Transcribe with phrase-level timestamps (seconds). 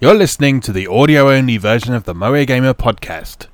[0.00, 3.48] You're listening to the audio only version of the MoeGamer podcast.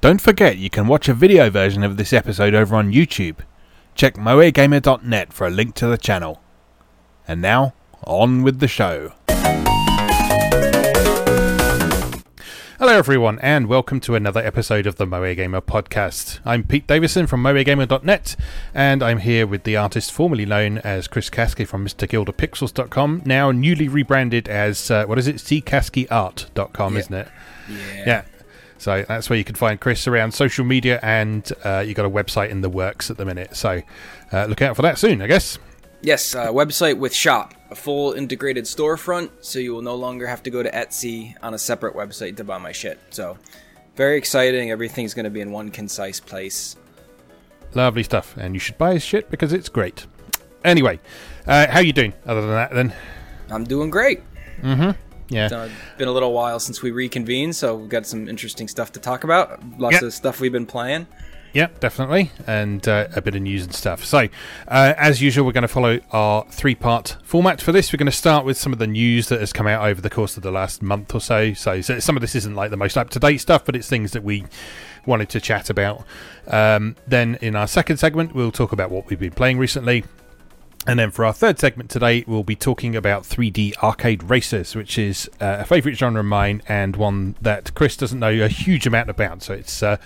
[0.00, 3.40] Don't forget you can watch a video version of this episode over on YouTube.
[3.94, 6.40] Check moegamer.net for a link to the channel.
[7.28, 9.12] And now, on with the show.
[12.86, 16.38] Hello, everyone, and welcome to another episode of the MoeGamer podcast.
[16.44, 18.36] I'm Pete Davison from moegamer.net,
[18.74, 23.88] and I'm here with the artist formerly known as Chris Caskie from MrGilderPixels.com, now newly
[23.88, 27.00] rebranded as, uh, what is it, ccaskieart.com, Yeah.
[27.00, 27.28] isn't it?
[27.70, 28.04] Yeah.
[28.06, 28.22] Yeah.
[28.76, 32.10] So that's where you can find Chris around social media, and uh, you got a
[32.10, 33.56] website in the works at the minute.
[33.56, 33.80] So
[34.30, 35.58] uh, look out for that soon, I guess.
[36.04, 40.42] Yes, uh, website with shop, a full integrated storefront, so you will no longer have
[40.42, 43.00] to go to Etsy on a separate website to buy my shit.
[43.08, 43.38] So,
[43.96, 44.70] very exciting.
[44.70, 46.76] Everything's going to be in one concise place.
[47.72, 50.06] Lovely stuff, and you should buy his shit because it's great.
[50.62, 51.00] Anyway,
[51.46, 52.12] uh, how you doing?
[52.26, 52.92] Other than that, then,
[53.50, 54.20] I'm doing great.
[54.60, 54.90] Mm-hmm.
[55.30, 58.92] Yeah, Uh, been a little while since we reconvened, so we've got some interesting stuff
[58.92, 59.58] to talk about.
[59.78, 60.06] Lots Yeah.
[60.08, 61.06] of stuff we've been playing.
[61.54, 64.04] Yeah, definitely, and uh, a bit of news and stuff.
[64.04, 64.28] So,
[64.66, 67.92] uh, as usual, we're going to follow our three-part format for this.
[67.92, 70.10] We're going to start with some of the news that has come out over the
[70.10, 71.54] course of the last month or so.
[71.54, 74.24] So, so some of this isn't like the most up-to-date stuff, but it's things that
[74.24, 74.44] we
[75.06, 76.04] wanted to chat about.
[76.48, 80.04] Um, then, in our second segment, we'll talk about what we've been playing recently.
[80.88, 84.98] And then for our third segment today, we'll be talking about 3D arcade racers, which
[84.98, 88.86] is uh, a favourite genre of mine and one that Chris doesn't know a huge
[88.86, 89.42] amount about.
[89.42, 89.96] So it's uh,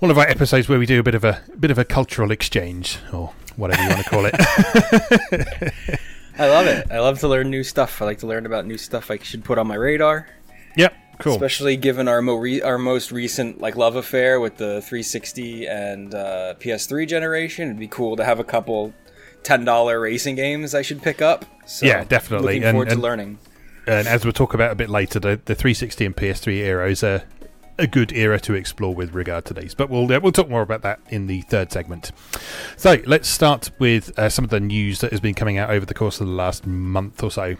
[0.00, 2.30] one of our episodes where we do a bit of a bit of a cultural
[2.30, 4.34] exchange, or whatever you want to call it.
[6.38, 6.86] I love it.
[6.90, 8.00] I love to learn new stuff.
[8.00, 10.26] I like to learn about new stuff I should put on my radar.
[10.76, 11.32] yep, cool.
[11.34, 16.14] Especially given our mo- re- our most recent like love affair with the 360 and
[16.14, 18.94] uh, PS3 generation, it'd be cool to have a couple
[19.42, 21.44] ten dollar racing games I should pick up.
[21.66, 22.54] So, Yeah, definitely.
[22.54, 23.38] Looking And- forward and- to learning.
[23.86, 27.02] and as we'll talk about a bit later, the, the 360 and PS3 era is
[27.02, 27.24] a,
[27.80, 29.74] a good era to explore with regard to these.
[29.74, 32.12] But we'll uh, we'll talk more about that in the third segment.
[32.76, 35.86] So let's start with uh, some of the news that has been coming out over
[35.86, 37.56] the course of the last month or so.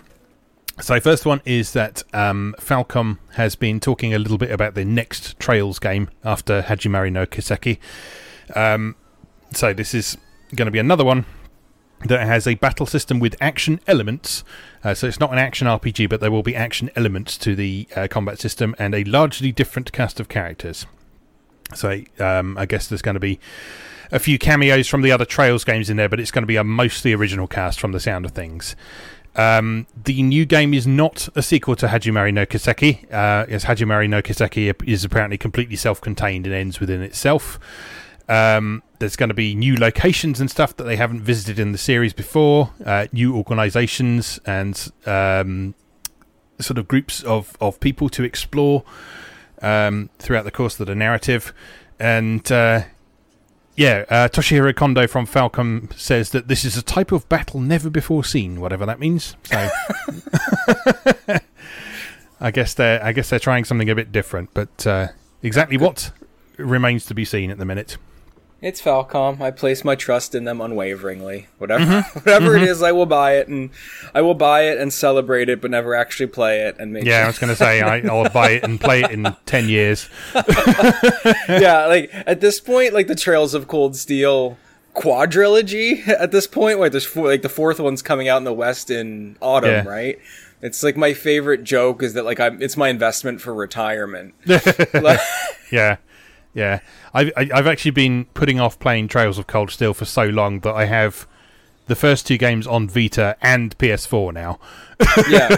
[0.81, 4.85] So first one is that um, Falcom has been talking a little bit about the
[4.85, 7.79] next Trails game after Hajimari no Kiseki.
[8.55, 8.97] Um,
[9.53, 10.17] so this is
[10.55, 11.27] going to be another one
[12.05, 14.43] that has a battle system with action elements.
[14.83, 17.87] Uh, so it's not an action RPG, but there will be action elements to the
[17.95, 20.87] uh, combat system and a largely different cast of characters.
[21.75, 23.39] So um, I guess there's going to be
[24.11, 26.57] a few cameos from the other Trails games in there, but it's going to be
[26.57, 28.75] a mostly original cast from the sound of things.
[29.37, 34.09] Um, the new game is not a sequel to Hajimari no Kiseki, uh, as Hajimari
[34.09, 37.61] no Kiseki is apparently completely self-contained and ends within itself.
[38.31, 41.79] Um, there's going to be new locations and stuff that they haven't visited in the
[41.79, 45.75] series before, uh, new organisations and um,
[46.61, 48.85] sort of groups of, of people to explore
[49.63, 51.53] um, throughout the course of the narrative.
[51.99, 52.85] And uh,
[53.75, 57.91] yeah, uh, Toshihiro Kondo from Falcom says that this is a type of battle never
[57.91, 59.35] before seen, whatever that means.
[59.43, 59.69] So.
[62.43, 65.09] I guess they're I guess they're trying something a bit different, but uh,
[65.43, 66.13] exactly what
[66.57, 67.99] remains to be seen at the minute.
[68.63, 69.41] It's Falcom.
[69.41, 71.47] I place my trust in them unwaveringly.
[71.59, 72.19] Whatever, Mm-hmm.
[72.25, 73.71] whatever it is, I will buy it, and
[74.15, 77.05] I will buy it and celebrate it, but never actually play it and make.
[77.05, 79.69] Yeah, I was going to say I, I'll buy it and play it in ten
[79.69, 80.09] years.
[81.49, 84.59] yeah, like at this point, like the Trails of Cold Steel
[84.95, 86.07] quadrilogy.
[86.09, 88.91] At this point, like there's four, like the fourth one's coming out in the West
[88.91, 89.89] in autumn, Yeah.
[89.89, 90.19] right?
[90.63, 94.35] It's like my favorite joke is that like I'm it's my investment for retirement.
[94.47, 95.21] Like-
[95.73, 95.97] Yeah,
[96.55, 96.81] yeah.
[97.15, 100.61] I've I- I've actually been putting off playing Trails of Cold Steel for so long
[100.61, 101.27] that I have
[101.87, 104.61] the first two games on Vita and PS4 now.
[105.29, 105.57] yeah,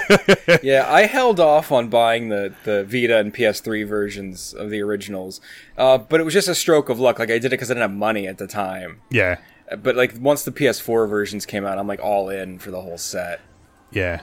[0.62, 0.86] yeah.
[0.90, 5.40] I held off on buying the the Vita and PS3 versions of the originals,
[5.76, 7.18] uh, but it was just a stroke of luck.
[7.18, 9.00] Like I did it because I didn't have money at the time.
[9.10, 9.38] Yeah,
[9.76, 12.98] But like once the PS4 versions came out, I'm like all in for the whole
[12.98, 13.40] set.
[13.90, 14.20] yeah.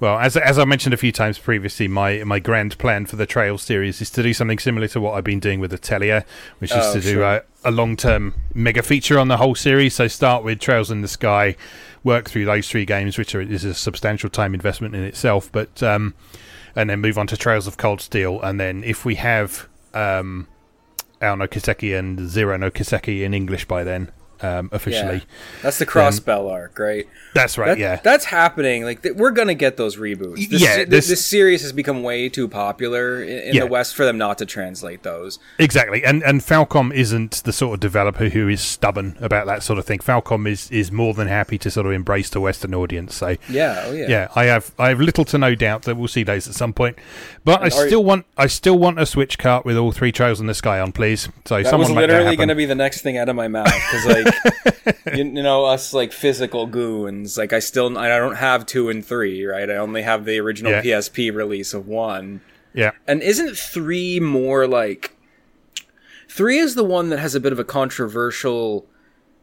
[0.00, 3.26] Well, as as I mentioned a few times previously, my my grand plan for the
[3.26, 6.24] Trails series is to do something similar to what I've been doing with Atelier,
[6.58, 7.22] which is Oh, to do sure.
[7.22, 9.94] a, a long term mega feature on the whole series.
[9.94, 11.56] So start with Trails in the Sky,
[12.04, 15.82] work through those three games, which are, is a substantial time investment in itself, but
[15.82, 16.14] um,
[16.76, 20.46] and then move on to Trails of Cold Steel, and then if we have um,
[21.20, 24.10] Ao no Kiseki and Zero no Kiseki in English by then,
[24.42, 25.16] um, officially.
[25.16, 25.24] Yeah.
[25.62, 27.06] That's the crossbell arc, right?
[27.34, 27.68] That's right.
[27.68, 28.84] That- yeah, that's happening.
[28.84, 30.48] Like th- we're gonna get those reboots.
[30.48, 33.60] This, Yeah, this, this- series has become way too popular in, in Yeah.
[33.62, 35.38] the West for them not to translate those.
[35.58, 36.04] exactly.
[36.04, 39.84] And and Falcom isn't the sort of developer who is stubborn about that sort of
[39.84, 39.98] thing.
[40.00, 43.14] Falcom is is more than happy to sort of embrace the Western audience.
[43.16, 44.06] So Yeah, oh yeah.
[44.08, 46.72] yeah, I have I have little to no doubt that we'll see those at some
[46.72, 46.96] point.
[47.44, 50.12] But I And are- still want I still want a Switch cart with all three
[50.12, 51.28] trails in the sky on, please.
[51.46, 53.66] So That someone was literally going to be the next thing out of my mouth
[53.66, 54.29] because, like,
[55.14, 57.36] you, you know, us like physical goons.
[57.38, 59.68] Like, I still I don't have two and three, right?
[59.70, 60.82] I only have the original Yeah.
[60.82, 62.40] PSP release of one.
[62.72, 65.16] Yeah, And isn't three more like
[66.28, 68.86] three is the one that has a bit of a controversial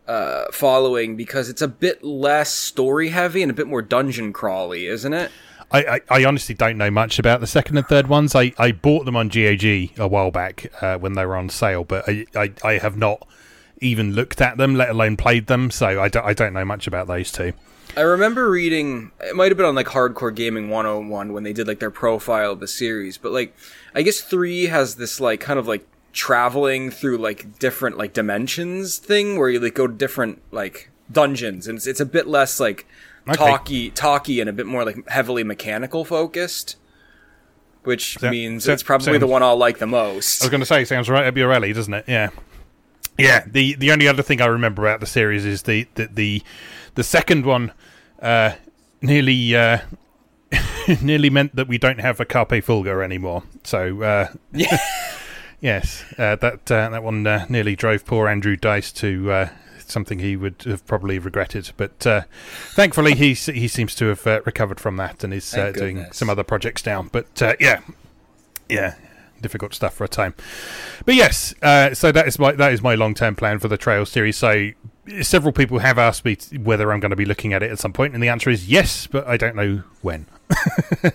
[0.07, 4.85] uh, following because it's a bit less story heavy and a bit more dungeon crawly,
[4.87, 5.29] isn't it?
[5.69, 8.33] I, I, I honestly don't know much about the second and third ones.
[8.33, 9.65] I, I bought them on GOG
[9.99, 13.27] a while back uh, when they were on sale, but I, I, I have not
[13.81, 15.71] even looked at them, let alone played them.
[15.71, 17.53] So I don't, I don't know much about those two.
[17.95, 21.67] I remember reading it might have been on like Hardcore Gaming 101 when they did
[21.67, 23.55] like their profile of the series, but like
[23.95, 28.97] I guess 3 has this like kind of like traveling through like different like dimensions
[28.97, 32.59] thing where you like go to different like dungeons and it's, it's a bit less
[32.59, 32.85] like
[33.29, 33.35] Okay.
[33.35, 36.75] talky talky and a bit more like heavily mechanical focused
[37.83, 40.41] which So- means so- it's probably sounds- the one I'll like the most.
[40.41, 42.05] I was going to say, sounds right up your alley, doesn't it?
[42.07, 42.29] Yeah,
[43.17, 43.43] yeah.
[43.45, 46.43] The the only other thing I remember about the series is the the the,
[46.95, 47.71] the second one
[48.21, 48.51] uh,
[49.01, 49.79] nearly uh,
[51.01, 53.43] nearly meant that we don't have a Carpe Fulgur anymore.
[53.63, 54.77] So uh, Yeah.
[55.61, 59.31] yes, uh, that uh, that one uh, nearly drove poor Andrew Dice to.
[59.31, 59.49] Uh,
[59.89, 62.23] Something he would have probably regretted, but uh,
[62.71, 66.29] thankfully he he seems to have uh, recovered from that and is uh, doing some
[66.29, 67.03] other projects now.
[67.09, 67.79] But uh, yeah,
[68.67, 68.95] yeah,
[69.41, 70.33] difficult stuff for a time.
[71.05, 73.77] But yes, uh, so that is my that is my long term plan for the
[73.77, 74.37] Trail series.
[74.37, 74.69] So
[75.21, 77.79] several people have asked me t- whether I'm going to be looking at it at
[77.79, 80.25] some point, and the answer is yes, but I don't know when.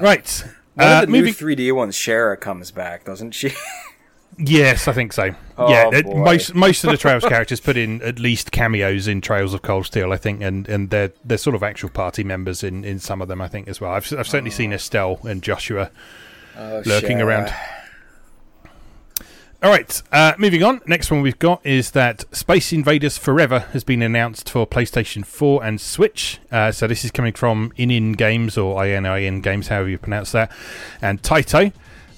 [0.00, 0.44] right.
[0.74, 3.52] One Uh, of the moving, new 3D ones, Shara comes back, doesn't she?
[4.38, 5.34] yes, I think so.
[5.56, 9.20] Oh, yeah, it- most most of the Trails characters put in at least cameos in
[9.22, 12.62] Trails of Cold Steel, I think, and, and they're they're sort of actual party members
[12.62, 13.92] in, in some of them, I think, as well.
[13.92, 15.90] I've I've certainly seen Estelle and Joshua
[16.56, 17.24] Oh, lurking Shara.
[17.24, 17.54] around.
[19.62, 20.80] All right, uh, moving on.
[20.86, 25.64] Next one we've got is that Space Invaders Forever has been announced for PlayStation 4
[25.64, 26.38] and Switch.
[26.52, 30.52] Uh, so this is coming from Inin Games or ININ Games, however you pronounce that,
[31.00, 31.72] and Taito.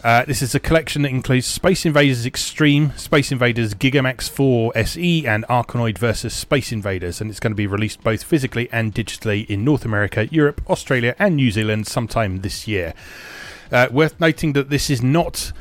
[0.05, 5.27] Uh, this is a collection that includes Space Invaders Extreme, Space Invaders Gigamax 4 SE,
[5.27, 6.33] and Arkanoid vs.
[6.33, 10.29] Space Invaders, and it's going to be released both physically and digitally in North America,
[10.33, 12.95] Europe, Australia, and New Zealand sometime this year.
[13.71, 15.53] Uh, worth noting that this is not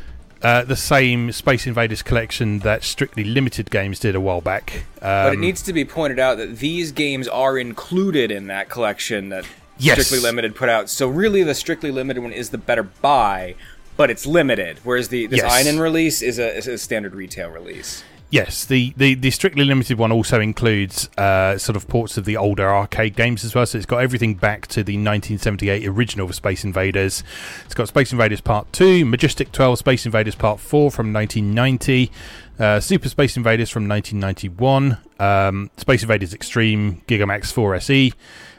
[0.42, 4.86] uh, the same Space Invaders collection that Strictly Limited Games did a while back.
[5.02, 8.70] Um, But it needs to be pointed out that these games are included in that
[8.70, 9.46] collection that
[9.80, 9.94] Yes.
[10.00, 10.90] Strictly Limited put out.
[10.90, 13.56] So really, the Strictly Limited one is the better buy,
[13.96, 14.80] but it's limited.
[14.84, 15.52] Whereas the this Yes.
[15.66, 18.04] ININ release is a, is a standard retail release.
[18.30, 22.36] Yes, the, the, the Strictly Limited one also includes uh, sort of ports of the
[22.36, 23.66] older arcade games as well.
[23.66, 27.24] So it's got everything back to the 1978 original Space Invaders.
[27.64, 32.12] It's got Space Invaders Part 2, Majestic 12, Space Invaders Part 4 from 1990,
[32.60, 38.12] uh, Super Space Invaders from 1991, um, Space Invaders Extreme, Gigamax 4 SE,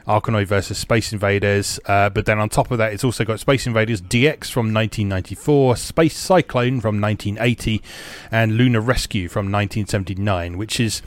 [0.09, 1.79] Arkanoid versus Space Invaders.
[1.85, 5.75] Uh, but then on top of that, it's also got Space Invaders DX from 1994,
[5.77, 7.81] Space Cyclone from 1980,
[8.31, 11.03] and Lunar Rescue from 1979, which is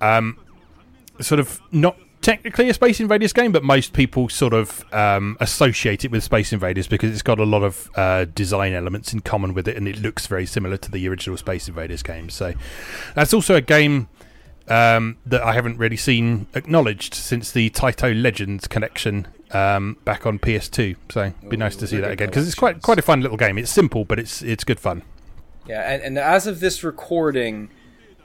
[0.00, 0.36] um,
[1.20, 6.04] sort of not technically a Space Invaders game, but most people sort of um, associate
[6.04, 9.54] it with Space Invaders because it's got a lot of uh, design elements in common
[9.54, 12.30] with it, and it looks very similar to the original Space Invaders game.
[12.30, 12.54] So
[13.14, 14.08] that's also a game
[14.68, 20.38] um, that I haven't really seen acknowledged since the Taito Legends connection um, back on
[20.38, 20.96] PS2.
[21.10, 23.36] So it'd be nice to see that again because it's quite quite a fun little
[23.36, 23.58] game.
[23.58, 25.02] It's simple, but it's it's good fun.
[25.66, 27.70] Yeah, and, and as of this recording,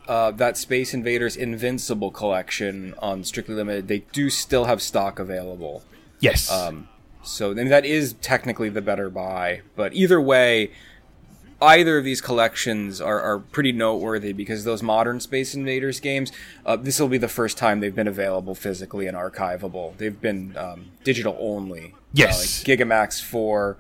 [0.07, 5.83] uh, that Space Invaders Invincible collection on Strictly Limited, they do still have stock available.
[6.19, 6.51] Yes.
[6.51, 6.89] Um,
[7.23, 9.61] so then that is technically the better buy.
[9.75, 10.71] But either way,
[11.61, 16.31] either of these collections are, are pretty noteworthy because those modern Space Invaders games,
[16.65, 19.95] uh, this will be the first time they've been available physically and archivable.
[19.97, 21.95] They've been um, digital only.
[22.13, 22.35] Yes.
[22.35, 23.77] Uh, like Gigamax 4,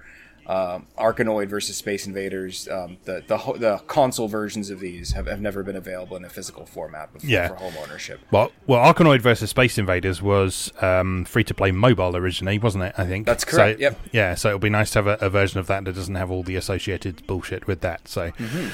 [0.47, 5.27] um, Arkanoid versus Space Invaders, um, the, the ho- the console versions of these have,
[5.27, 7.49] have never been available in a physical format before Yeah.
[7.49, 8.19] for home ownership.
[8.31, 12.95] Well, well, Arkanoid versus Space Invaders was um, free to play mobile originally, wasn't it?
[12.97, 13.99] I think That's correct, So, yep.
[14.11, 16.31] Yeah, so it'll be nice to have a, a version of that that doesn't have
[16.31, 18.07] all the associated bullshit with that.
[18.07, 18.69] So Mm-hmm.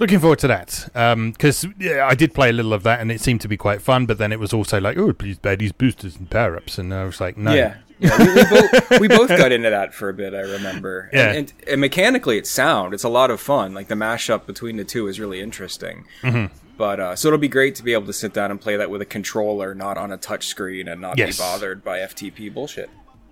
[0.00, 0.88] Looking forward to that
[1.34, 3.82] because yeah, I did play a little of that and it seemed to be quite
[3.82, 4.06] fun.
[4.06, 6.94] But then it was also like, oh, please buy these boosters and power ups, and
[6.94, 7.78] I was like, no, Yeah.
[8.00, 10.32] Yeah, we, we, both, we both got into that for a bit.
[10.34, 11.10] I remember.
[11.12, 11.28] Yeah.
[11.30, 12.94] And, and, and mechanically, it's sound.
[12.94, 13.74] It's a lot of fun.
[13.74, 16.04] Like the mashup between the two is really interesting.
[16.22, 16.54] Mm-hmm.
[16.76, 18.88] But uh, so it'll be great to be able to sit down and play that
[18.88, 21.36] with a controller, not on a touch screen, and not Yes.
[21.36, 22.88] be bothered by FTP bullshit.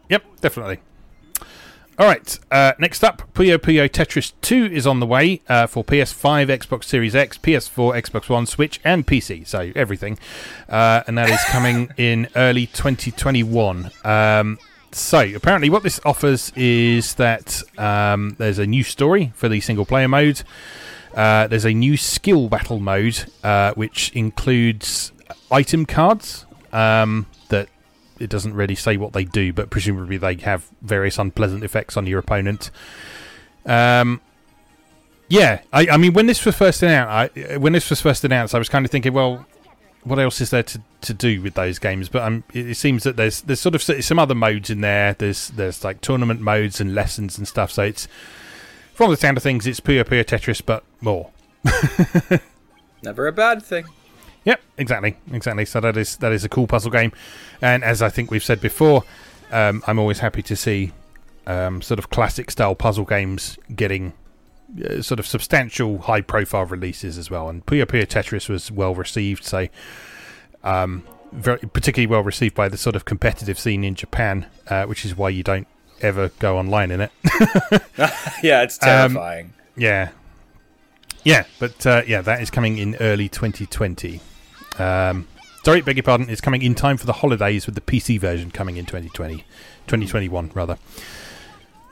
[0.08, 0.80] Yep, definitely.
[1.98, 2.38] All right.
[2.50, 6.84] Uh, next up, Puyo Puyo Tetris 2 is on the way uh, for PS5, Xbox
[6.84, 9.46] Series X, PS4, Xbox One, Switch, and PC.
[9.46, 10.18] So everything,
[10.68, 13.90] uh, and that is coming in early 2021.
[14.04, 14.58] Um,
[14.92, 19.86] so apparently, what this offers is that um, there's a new story for the single
[19.86, 20.42] player mode.
[21.14, 25.12] Uh, there's a new skill battle mode, uh, which includes
[25.50, 27.24] item cards um,
[28.18, 32.06] it doesn't really say what they do, but presumably they have various unpleasant effects on
[32.06, 32.70] your opponent.
[33.64, 34.20] Um,
[35.28, 38.54] yeah, I, I mean, when this was first announced, I, when this was first announced,
[38.54, 39.44] I was kind of thinking, well,
[40.04, 42.08] what else is there to, to do with those games?
[42.08, 45.14] But um, it, it seems that there's there's sort of some other modes in there.
[45.14, 47.72] There's there's like tournament modes and lessons and stuff.
[47.72, 48.06] So it's
[48.94, 51.30] from the sound of things, it's pure Puyo Tetris, but more.
[53.02, 53.86] Never a bad thing.
[54.46, 55.64] Yep, exactly, exactly.
[55.64, 57.12] So that is that is a cool puzzle game,
[57.60, 59.04] and as I think we've said before,
[59.50, 60.92] um, I'm always happy to see
[61.46, 64.12] um, sort of classic style puzzle games getting
[64.84, 67.48] uh, sort of substantial, high profile releases as well.
[67.48, 69.66] And Puyo Puyo Tetris was well received, so
[70.62, 75.04] um, very particularly well received by the sort of competitive scene in Japan, uh, which
[75.04, 75.66] is why you don't
[76.02, 77.10] ever go online in it.
[78.42, 79.54] Yeah, it's terrifying.
[79.76, 80.10] Yeah.
[81.24, 84.20] Yeah, but uh, yeah, that is coming in early 2020.
[84.78, 85.28] Um,
[85.64, 86.28] sorry, beg your pardon.
[86.28, 89.44] It's coming in time for the holidays with the PC version coming in 2020.
[89.86, 90.78] 2021, rather.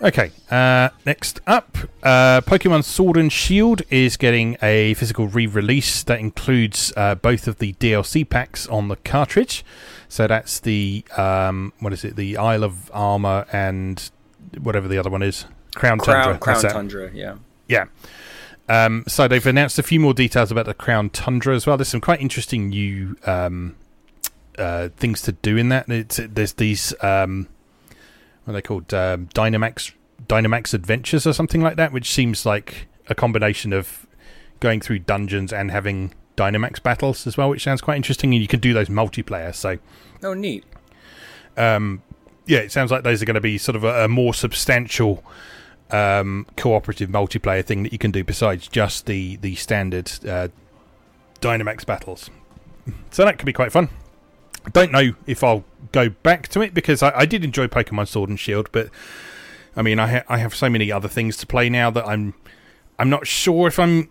[0.03, 6.03] Okay, uh, next up, uh, Pokemon Sword and Shield is getting a physical re release
[6.03, 9.65] that includes uh, both of the DLC packs on the cartridge.
[10.09, 14.11] So that's the, um, what is it, the Isle of Armor and
[14.61, 15.47] whatever the other one is.
[15.75, 16.39] Crown Tundra.
[16.39, 16.61] Crown.
[16.61, 17.37] Tundra, yeah.
[17.69, 17.87] Yeah.
[18.69, 21.77] Um, so they've announced a few more details about the Crown Tundra as well.
[21.77, 23.77] There's some quite interesting new um,
[24.59, 25.89] uh, things to do in that.
[25.89, 27.49] It's, there's these um,
[28.45, 28.93] what are they called?
[28.95, 29.93] Um, Dynamax
[30.27, 34.07] Dynamax Adventures or something like that, which seems like a combination of
[34.61, 38.33] going through dungeons and having Dynamax battles as well, which sounds quite interesting.
[38.33, 39.55] And you can do those multiplayer.
[39.55, 39.79] So
[40.23, 40.65] Oh, neat.
[41.59, 42.01] um,
[42.47, 45.23] yeah, it sounds like those are going to be sort of a, a more substantial
[45.95, 50.49] um, cooperative multiplayer thing that you can do besides just the the standard uh,
[51.41, 52.31] Dynamax battles.
[53.11, 53.89] So that could be quite fun.
[54.67, 58.09] I don't know if I'll go back to it because I, I did enjoy Pokemon
[58.09, 58.89] Sword and Shield, but
[59.77, 62.35] I mean I ha- I have so many other things to play now that I'm
[62.99, 64.09] I'm not sure if I'm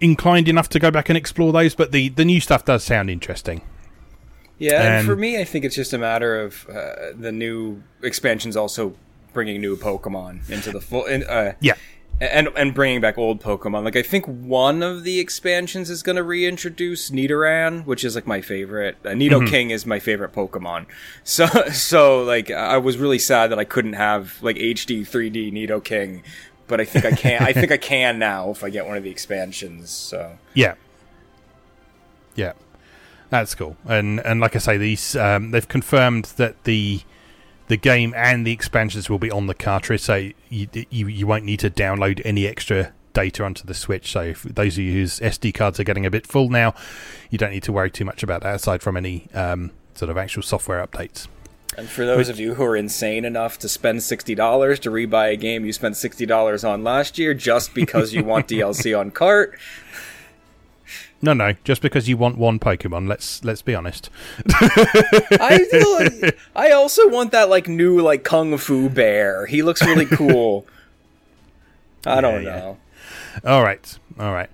[0.00, 1.74] inclined enough to go back and explore those.
[1.74, 3.62] But the the new stuff does sound interesting.
[4.58, 7.82] Yeah, and, And- for me, I think it's just a matter of uh, the new
[8.02, 8.94] expansions also
[9.32, 11.74] bringing new Pokemon into the full, in, uh, Yeah.
[12.20, 13.84] and and bringing back old Pokemon.
[13.84, 18.26] Like I think one of the expansions is going to reintroduce Nidoran, which is like
[18.26, 18.96] my favorite.
[19.04, 20.86] Uh, Nidoking is my favorite Pokemon.
[21.24, 26.22] So so like I was really sad that I couldn't have like HD 3D Nidoking,
[26.68, 27.42] but I think I can.
[27.42, 29.90] I think I can now if I get one of the expansions.
[29.90, 30.74] So Yeah.
[32.34, 32.52] Yeah.
[33.30, 33.76] That's cool.
[33.86, 37.00] And and like I say, these um, they've confirmed that the
[37.72, 41.42] the game and the expansions will be on the cartridge, so you you, you won't
[41.42, 44.12] need to download any extra data onto the Switch.
[44.12, 46.74] So if those of you whose SD cards are getting a bit full now,
[47.30, 50.18] you don't need to worry too much about that aside from any um, sort of
[50.18, 51.28] actual software updates.
[51.78, 55.32] And for those of you who are insane enough to spend sixty dollars to rebuy
[55.32, 59.10] a game you spent sixty dollars on last year just because you want DLC on
[59.10, 59.58] cart,
[61.24, 63.08] No, no, just because you want one Pokemon.
[63.08, 64.10] Let's let's be honest.
[64.48, 69.46] I feel I also want that like new like kung fu bear.
[69.46, 70.66] He looks really cool.
[72.06, 72.58] I don't yeah.
[72.58, 72.78] know.
[73.44, 74.50] All right, all right.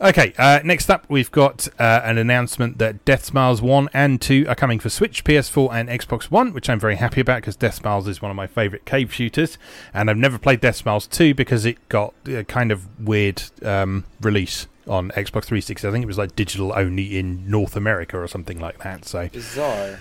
[0.00, 4.54] Okay, uh, next up, we've got uh, an announcement that Deathsmiles 1 and 2 are
[4.54, 8.20] coming for Switch, PS4, and Xbox One, which I'm very happy about because Deathsmiles is
[8.20, 9.56] one of my favourite cave shooters.
[9.92, 14.66] And I've never played Deathsmiles 2 because it got a kind of weird um, release
[14.88, 15.86] on Xbox 360.
[15.86, 19.04] I think it was like digital only in North America or something like that.
[19.04, 20.00] So, Bizarre.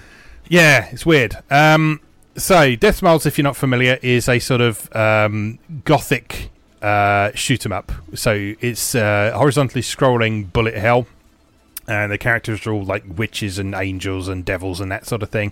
[0.50, 1.38] yeah, it's weird.
[1.52, 2.02] Um,
[2.36, 6.50] so, Deathsmiles, if you're not familiar, is a sort of um, gothic
[6.84, 7.92] uh, shoot 'em up.
[8.14, 11.08] So it's uh, horizontally scrolling bullet hell,
[11.88, 15.30] and the characters are all like witches and angels and devils and that sort of
[15.30, 15.52] thing.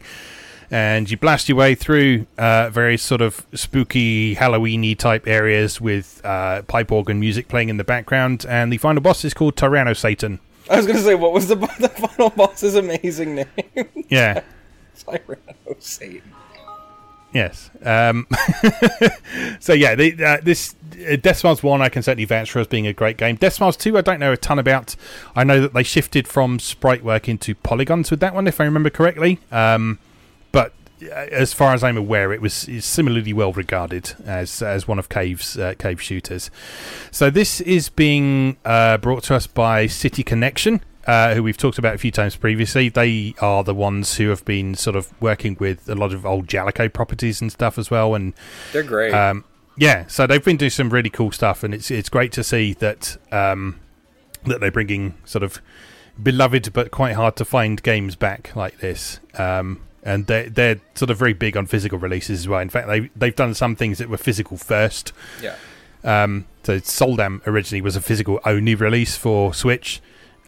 [0.74, 6.22] and you blast your way through uh, very sort of spooky Halloweeny type areas with
[6.24, 8.46] uh, pipe organ music playing in the background.
[8.48, 10.40] And the final boss is called Tyranno Satan.
[10.70, 13.48] I was gonna say, what was the the final boss's amazing name?
[14.10, 14.44] Yeah.
[14.98, 16.34] Tyranno Satan.
[17.34, 17.70] Yes.
[17.84, 18.28] Um,
[19.60, 20.76] so yeah, the, uh, this
[21.17, 23.38] Deathsmiles One I can certainly vouch for as being a great game.
[23.38, 24.96] Deathsmiles Two I don't know a ton about.
[25.36, 28.65] I know that they shifted from sprite work into polygons with that one, if I
[28.65, 29.39] remember correctly.
[29.51, 30.00] Um,
[30.51, 35.00] but uh, as far as I'm aware, it was similarly well regarded as as one
[35.00, 36.51] of Cave's uh, Cave shooters.
[37.12, 41.77] So this is being uh, brought to us by City Connection uh, who we've talked
[41.77, 42.89] about a few times previously.
[42.89, 46.48] They are the ones who have been sort of working with a lot of old
[46.48, 48.15] Jaleco properties and stuff as well.
[48.15, 48.34] And
[48.72, 49.13] they're great.
[49.13, 49.43] Um,
[49.82, 52.74] yeah, so they've been doing some really cool stuff, and it's it's great to see
[52.74, 53.80] that um,
[54.44, 55.60] that they're bringing sort of
[56.22, 59.20] beloved but quite hard to find games back like this.
[59.40, 62.60] Um, and they're, they're sort of very big on physical releases as well.
[62.60, 65.14] In fact, they they've done some things that were physical first.
[65.42, 65.56] Yeah.
[66.04, 70.00] Um, so Soldam originally was a physical only release for Switch,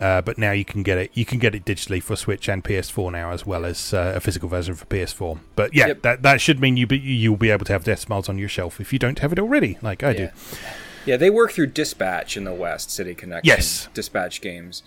[0.04, 1.10] uh, but now you can get it.
[1.14, 4.20] You can get it digitally for Switch and PS4 now, as well as uh, a
[4.20, 5.40] physical version for PS4.
[5.56, 6.02] But yeah, Yep.
[6.02, 8.82] that that should mean you be, you'll be able to have Deathsmiles on your shelf
[8.82, 10.24] if you don't have it already, like I do.
[10.24, 10.32] Yeah.
[11.06, 13.48] Yeah, they work through Dispatch in the West, City Connection.
[13.48, 13.90] Yes.
[13.94, 14.84] Dispatch games.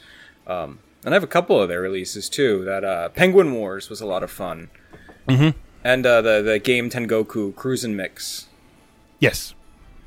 [0.46, 2.64] Um, and I have a couple of their releases too.
[2.64, 4.70] That uh, Penguin Wars was a lot of fun.
[5.28, 5.58] Mm-hmm.
[5.84, 8.46] And uh, the the game Tengoku Cruisin' Mix.
[9.20, 9.54] Yes.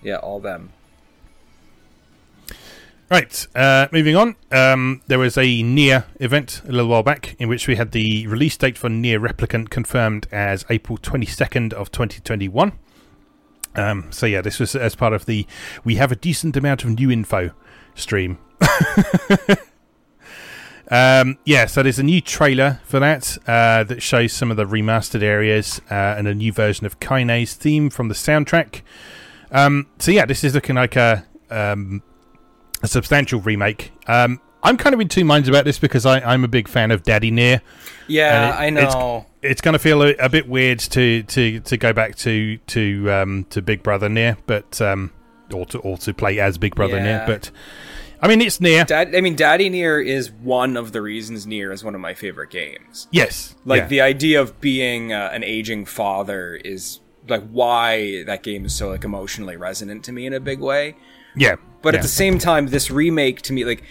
[0.02, 0.72] Yeah, all them.
[3.10, 4.36] Right, uh, moving on.
[4.52, 8.28] Um, there was a Nier event a little while back in which we had the
[8.28, 12.72] release date for Nier Replicant confirmed as April 22nd of 2021.
[13.74, 15.48] Um, so yeah, this was as part of the
[15.84, 17.50] we have a decent amount of new info
[17.96, 18.38] stream.
[20.92, 24.66] um, yeah, so there's a new trailer for that uh, that shows some of the
[24.66, 28.82] remastered areas uh, and a new version of Kaine's theme from the soundtrack.
[29.52, 32.04] Um, so yeah, this is looking like a um,
[32.82, 33.92] a substantial remake.
[34.08, 36.92] Um, I'm kind of in two minds about this because I, I'm a big fan
[36.92, 37.62] of Daddy Nier.
[38.08, 39.26] Yeah, And I know.
[39.42, 43.12] It's going to feel a, a bit weird to, to, to go back to to
[43.12, 45.12] um, to Big Brother Nier, but um,
[45.54, 47.24] or to or to play as Big Brother Nier.
[47.26, 47.50] But
[48.22, 48.84] I mean, it's Nier.
[48.84, 52.14] Dad, I mean, Daddy Nier is one of the reasons Nier is one of my
[52.14, 53.08] favorite games.
[53.12, 53.88] yes, Like yeah.
[53.88, 58.90] the idea of being uh, an aging father is like why that game is so
[58.90, 60.96] like emotionally resonant to me in a big way.
[61.36, 61.56] yeah.
[61.82, 62.00] But yeah.
[62.00, 63.84] at the same time, this remake to me, like,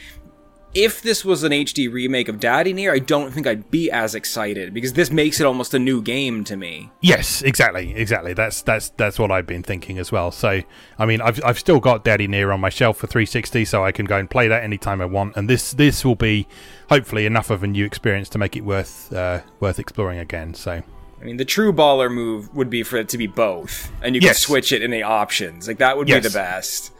[0.74, 4.14] if this was an HD remake of Daddy Nier, I don't think I'd be as
[4.14, 6.90] excited because this makes it almost a new game to me.
[7.00, 8.34] Yes, exactly, exactly.
[8.34, 10.30] That's that's that's what I've been thinking as well.
[10.30, 10.60] So,
[10.98, 13.92] I mean, I've I've still got Daddy Nier on my shelf for 360, so I
[13.92, 15.36] can go and play that anytime I want.
[15.36, 16.46] And this this will be
[16.90, 20.52] hopefully enough of a new experience to make it worth uh, worth exploring again.
[20.52, 20.82] So,
[21.20, 24.20] I mean, the true baller move would be for it to be both, and you
[24.22, 24.36] Yes.
[24.38, 25.66] can switch it in the options.
[25.66, 26.22] Like that would Yes.
[26.22, 26.92] be the best.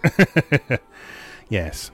[1.48, 1.90] yes.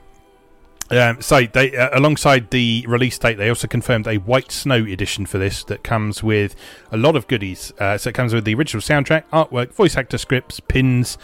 [0.90, 5.24] Um, so they, uh, alongside the release date, they also confirmed a White Snow edition
[5.26, 6.54] for this that comes with
[6.92, 7.72] a lot of goodies.
[7.78, 11.16] Uh, so it comes with the original soundtrack, artwork, voice actor scripts, pins,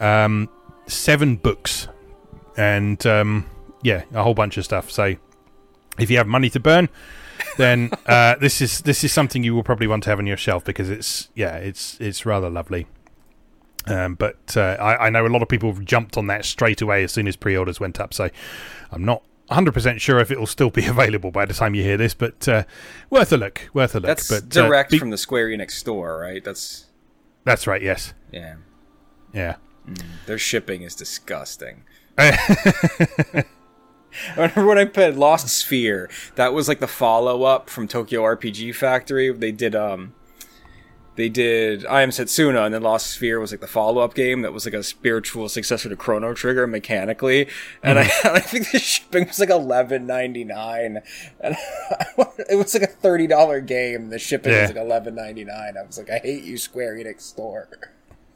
[0.00, 0.48] um,
[0.86, 1.86] seven books,
[2.56, 3.46] and um,
[3.82, 4.90] yeah, a whole bunch of stuff.
[4.90, 5.14] So
[5.98, 6.88] if you have money to burn,
[7.56, 10.36] then uh, this is this is something you will probably want to have on your
[10.36, 12.86] shelf because it's yeah, it's it's rather lovely.
[13.86, 16.80] Um, but uh, I, I know a lot of people have jumped on that straight
[16.80, 18.14] away as soon as pre-orders went up.
[18.14, 18.30] So
[18.90, 21.96] I'm not 100% sure if it will still be available by the time you hear
[21.98, 22.64] this, but uh,
[23.10, 23.68] worth a look.
[23.74, 24.06] Worth a look.
[24.06, 26.42] That's but, uh, direct be- from the Square Enix store, right?
[26.42, 26.86] That's
[27.44, 27.82] That's right.
[27.82, 28.14] Yes.
[28.32, 28.56] yeah.
[29.32, 29.56] Yeah.
[30.26, 31.84] Their shipping is disgusting.
[34.36, 36.08] I remember when I played Lost Sphear.
[36.36, 39.32] That was like the follow up from Tokyo RPG Factory.
[39.32, 40.14] They did um
[41.16, 44.42] they did I Am Setsuna and then Lost Sphear was like the follow up game
[44.42, 47.48] that was like a spiritual successor to Chrono Trigger mechanically.
[47.84, 51.02] And I, I think the shipping was like eleven ninety nine.
[51.40, 51.56] And
[52.48, 54.10] it was like a thirty dollar game.
[54.10, 54.62] The shipping Yeah.
[54.62, 55.76] was like eleven ninety nine.
[55.78, 57.68] I was like, I hate you, Square Enix store.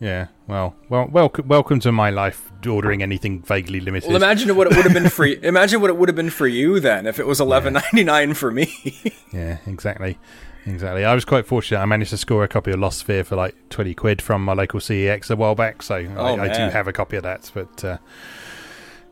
[0.01, 0.29] Yeah.
[0.47, 0.77] Well.
[0.89, 1.09] Well.
[1.09, 1.49] Welcome.
[1.49, 2.51] Welcome to my life.
[2.69, 4.09] Ordering anything vaguely limited.
[4.09, 5.25] Well, imagine what it would have been for.
[5.43, 8.35] Imagine what it would have been for you then if it was eleven ninety nine
[8.35, 9.13] for me.
[9.33, 10.19] Yeah, exactly.
[10.67, 11.05] Exactly.
[11.05, 11.81] I was quite fortunate.
[11.81, 14.55] I managed to score a copy of Lost Sphear for like 20 quid from my
[14.55, 15.83] local CEX a while back.
[15.83, 17.51] So Oh, I, I do have a copy of that.
[17.55, 17.99] But uh,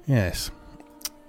[0.07, 0.51] yes.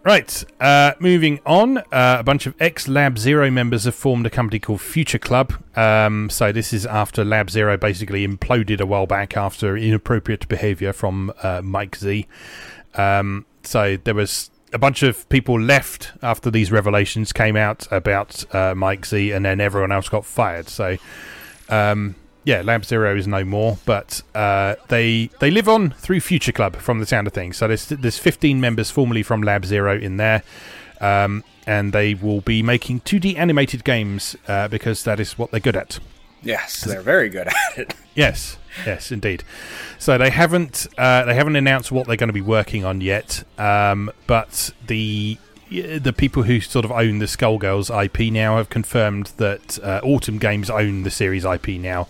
[0.07, 0.45] Right.
[0.61, 1.79] Uh, moving on.
[1.79, 5.51] Uh, a bunch of ex Lab Zero members have formed a company called Future Club.
[5.75, 10.93] Um, so this is after Lab Zero basically imploded a while back after inappropriate behavior
[10.93, 12.25] from uh, Mike Z.
[12.95, 18.45] Um, so there was a bunch of people left after these revelations came out about
[18.55, 20.69] uh, Mike Z, and then everyone else got fired.
[20.69, 20.95] So
[21.67, 22.15] um,
[22.47, 26.77] yeah, Lab Zero is no more, but uh, they they live on through Future Club
[26.77, 27.57] from the sound of things.
[27.57, 30.43] So there's there's 15 members formerly from Lab Zero in there,
[31.01, 35.59] um, and they will be making 2D animated games uh, because that is what they're
[35.59, 35.99] good at.
[36.41, 37.93] Yes, they're very good at it.
[38.15, 39.43] Yes, yes, indeed.
[39.99, 43.43] So they haven't uh, they haven't announced what they're going to be working on yet,
[43.59, 45.37] um, but the
[45.69, 50.37] the people who sort of own the Skullgirls IP now have confirmed that uh, Autumn
[50.37, 52.07] Games own the series IP now,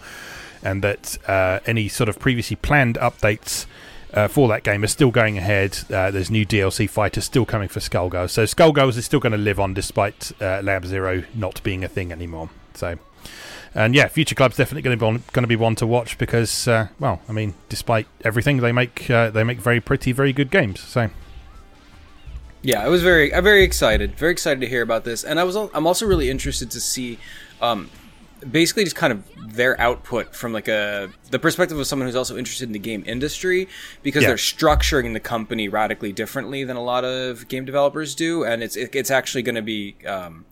[0.64, 3.66] and that uh, any sort of previously planned updates.
[4.14, 5.78] Uh, for that game are still going ahead.
[5.92, 9.38] Uh, there's new DLC fighters still coming for Skullgirls, so Skullgirls is still going to
[9.38, 12.50] live on despite uh, Lab Zero not being a thing anymore.
[12.74, 12.98] So
[13.76, 16.18] and yeah, Future Club's definitely going to be one, going to be one to watch
[16.18, 20.52] because, uh, well, I mean, despite everything, they make they make very pretty, very good
[20.52, 20.80] games.
[20.80, 21.10] So
[22.62, 25.44] yeah, I was very I'm very excited, very excited to hear about this, and I
[25.44, 27.20] was I'm also really interested to see.
[27.62, 27.90] Um,
[28.52, 29.24] basically just kind of
[29.56, 33.04] their output from like a the perspective of someone who's also interested in the game
[33.08, 33.68] industry
[34.04, 34.28] because yeah.
[34.28, 38.76] they're structuring the company radically differently than a lot of game developers do and it's
[38.76, 40.46] it, it's actually going to be um,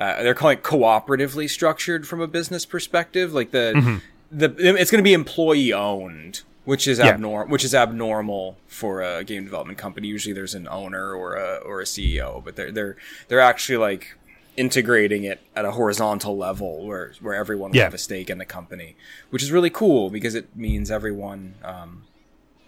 [0.00, 3.34] uh, they're calling it cooperatively structured from a business perspective.
[3.34, 3.96] Like the mm-hmm.
[4.32, 4.46] the
[4.80, 7.06] it's going to be employee owned, which is yeah.
[7.06, 7.50] abnormal.
[7.50, 10.06] Which is abnormal for a game development company.
[10.06, 14.16] Usually, there's an owner or a or a CEO, but they're they're they're actually like
[14.56, 17.82] integrating it at a horizontal level where where everyone will yeah.
[17.82, 18.94] have a stake in the company,
[19.30, 21.56] which is really cool because it means everyone.
[21.64, 22.04] Um,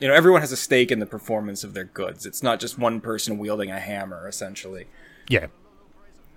[0.01, 2.27] you know, everyone has a stake in the performance of their goods.
[2.27, 4.89] It's not just one person wielding a hammer, essentially.
[5.29, 5.47] Yeah,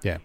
[0.04, 0.20] yeah.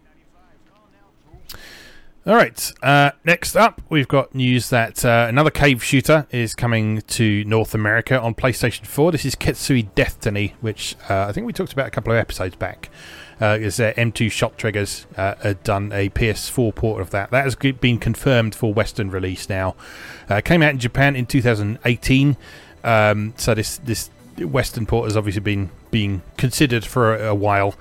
[2.31, 2.73] All right.
[2.81, 7.75] Uh, next up, we've got news that uh, another cave shooter is coming to North
[7.75, 9.11] America on PlayStation 4.
[9.11, 12.55] This is Ketsui Deathtiny, which uh, I think we talked about a couple of episodes
[12.55, 12.88] back.
[13.40, 17.33] Uh, is uh, M2 Shot Triggers uh, had done a PS4 port of that.
[17.33, 19.75] That has been confirmed for Western release now.
[20.29, 22.37] Uh, came out in Japan in 2018.
[22.85, 27.75] Um, so this this Western port has obviously been being considered for a, a while.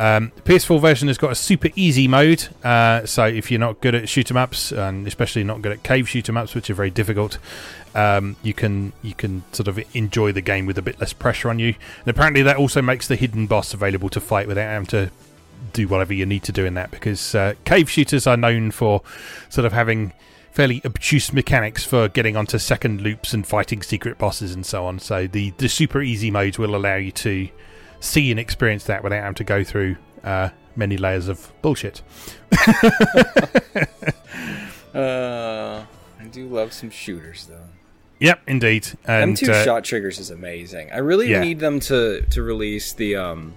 [0.00, 3.82] Um, the PS4 version has got a super easy mode, uh, so if you're not
[3.82, 6.70] good at shoot 'em ups, and especially not good at cave shoot 'em ups, which
[6.70, 7.36] are very difficult,
[7.94, 11.50] um, you can you can sort of enjoy the game with a bit less pressure
[11.50, 11.74] on you.
[11.98, 15.10] And apparently, that also makes the hidden boss available to fight without having to
[15.74, 19.02] do whatever you need to do in that, because uh, cave shooters are known for
[19.50, 20.14] sort of having
[20.50, 24.98] fairly obtuse mechanics for getting onto second loops and fighting secret bosses and so on.
[24.98, 27.50] So the the super easy mode will allow you to
[28.00, 32.02] see and experience that without having to go through uh, many layers of bullshit.
[34.94, 35.84] uh,
[36.18, 37.68] I do love some shooters, though.
[38.18, 38.86] Yep, indeed.
[39.06, 40.90] And M2 uh, shot triggers is amazing.
[40.92, 41.40] I really yeah.
[41.40, 43.56] need them to to release the um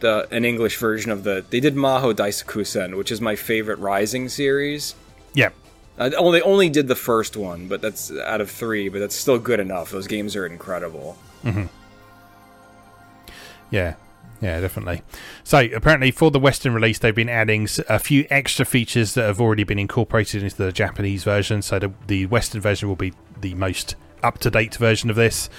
[0.00, 1.44] the an English version of the.
[1.48, 4.94] They did Maho Daisakusen, which is my favorite Raizing series.
[5.34, 5.54] Yep.
[5.98, 8.90] Uh, oh, they only did the first one, but that's out of three.
[8.90, 9.90] But that's still good enough.
[9.90, 11.16] Those games are incredible.
[11.42, 11.66] Mm-hmm.
[13.70, 13.94] Yeah,
[14.40, 15.02] yeah, definitely.
[15.44, 19.40] So apparently, for the Western release, they've been adding a few extra features that have
[19.40, 21.62] already been incorporated into the Japanese version.
[21.62, 25.50] So the, the Western version will be the most up to date version of this.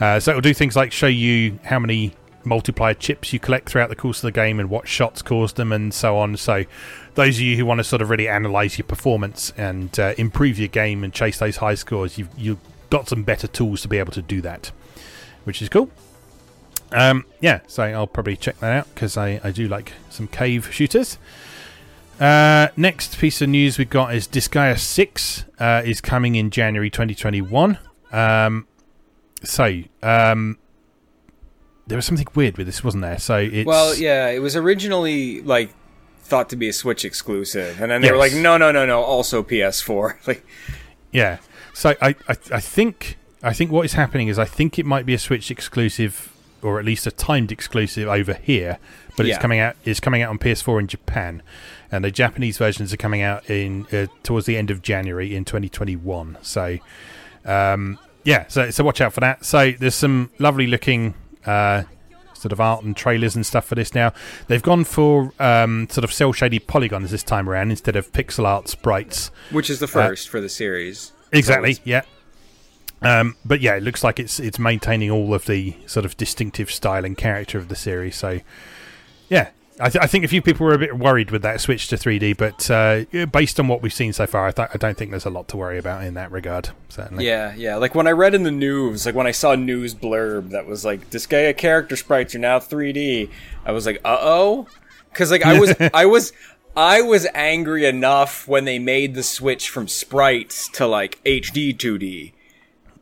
[0.00, 3.68] Uh, so it will do things like show you how many multiplier chips you collect
[3.68, 6.36] throughout the course of the game and what shots caused them and so on.
[6.36, 6.64] So
[7.14, 10.58] those of you who want to sort of really analyze your performance and uh, improve
[10.58, 13.98] your game and chase those high scores, you've you've got some better tools to be
[13.98, 14.70] able to do that,
[15.44, 15.90] which is cool.
[16.92, 20.72] Um, yeah, so I'll probably check that out because I, I do like some cave
[20.72, 21.18] shooters.
[22.18, 26.88] Uh, next piece of news we've got is Disgaea 6 uh, is coming in January
[26.88, 27.78] 2021.
[28.12, 28.66] Um,
[29.42, 30.58] so, um,
[31.86, 33.18] there was something weird with this, wasn't there?
[33.18, 35.74] So it's well, yeah, it was originally like
[36.20, 38.12] thought to be a Switch exclusive, and then they yes.
[38.12, 40.16] were like, no, no, no, no, also PS4.
[40.26, 40.44] like,
[41.12, 41.38] yeah.
[41.74, 45.06] So I, I, I think, I think what is happening is I think it might
[45.06, 48.78] be a Switch exclusive or at least a timed exclusive over here,
[49.16, 49.34] but yeah.
[49.34, 49.76] it's coming out.
[49.84, 51.42] It's coming out on PS4 in Japan,
[51.90, 55.44] and the Japanese versions are coming out in uh, towards the end of January in
[55.44, 56.38] 2021.
[56.42, 56.78] So,
[57.44, 59.44] um, yeah, so so watch out for that.
[59.44, 61.14] So there's some lovely looking.
[61.44, 61.84] Uh,
[62.36, 64.12] sort of art and trailers and stuff for this now.
[64.46, 68.44] They've gone for um, sort of cel shaded polygons this time around instead of pixel
[68.44, 71.12] art sprites, which is the uh, first uh, for the series.
[71.32, 71.78] Exactly.
[71.84, 72.02] Yeah.
[73.02, 76.70] Um, but yeah, it looks like it's it's maintaining all of the sort of distinctive
[76.70, 78.16] style and character of the series.
[78.16, 78.40] So
[79.28, 81.88] yeah, I, th- I think a few people were a bit worried with that switch
[81.88, 84.96] to 3D, but uh, based on what we've seen so far, I, th- I don't
[84.96, 86.70] think there's a lot to worry about in that regard.
[86.88, 87.26] Certainly.
[87.26, 87.76] Yeah, yeah.
[87.76, 90.84] Like when I read in the news, like when I saw news blurb that was
[90.84, 93.30] like Disgaea character sprites are now 3D,
[93.66, 94.66] I was like, uh oh,
[95.10, 96.32] because like I was I was
[96.74, 102.32] I was angry enough when they made the switch from sprites to like HD 2D.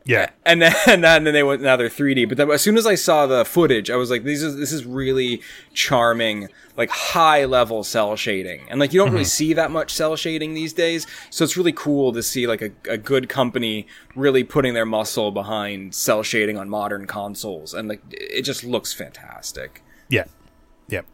[0.05, 0.31] Yeah.
[0.47, 2.29] And then, and then they went now they're 3D.
[2.29, 4.73] But then, as soon as I saw the footage, I was like, "This is this
[4.73, 5.41] is really
[5.73, 9.29] charming, like high level cel shading." And like you don't really mm-hmm.
[9.29, 12.73] see that much cel shading these days, so it's really cool to see like a,
[12.91, 18.03] a good company really putting their muscle behind cel shading on modern consoles, and like
[18.11, 19.83] it just looks fantastic.
[20.11, 20.25] Yeah.
[20.89, 21.07] Yep.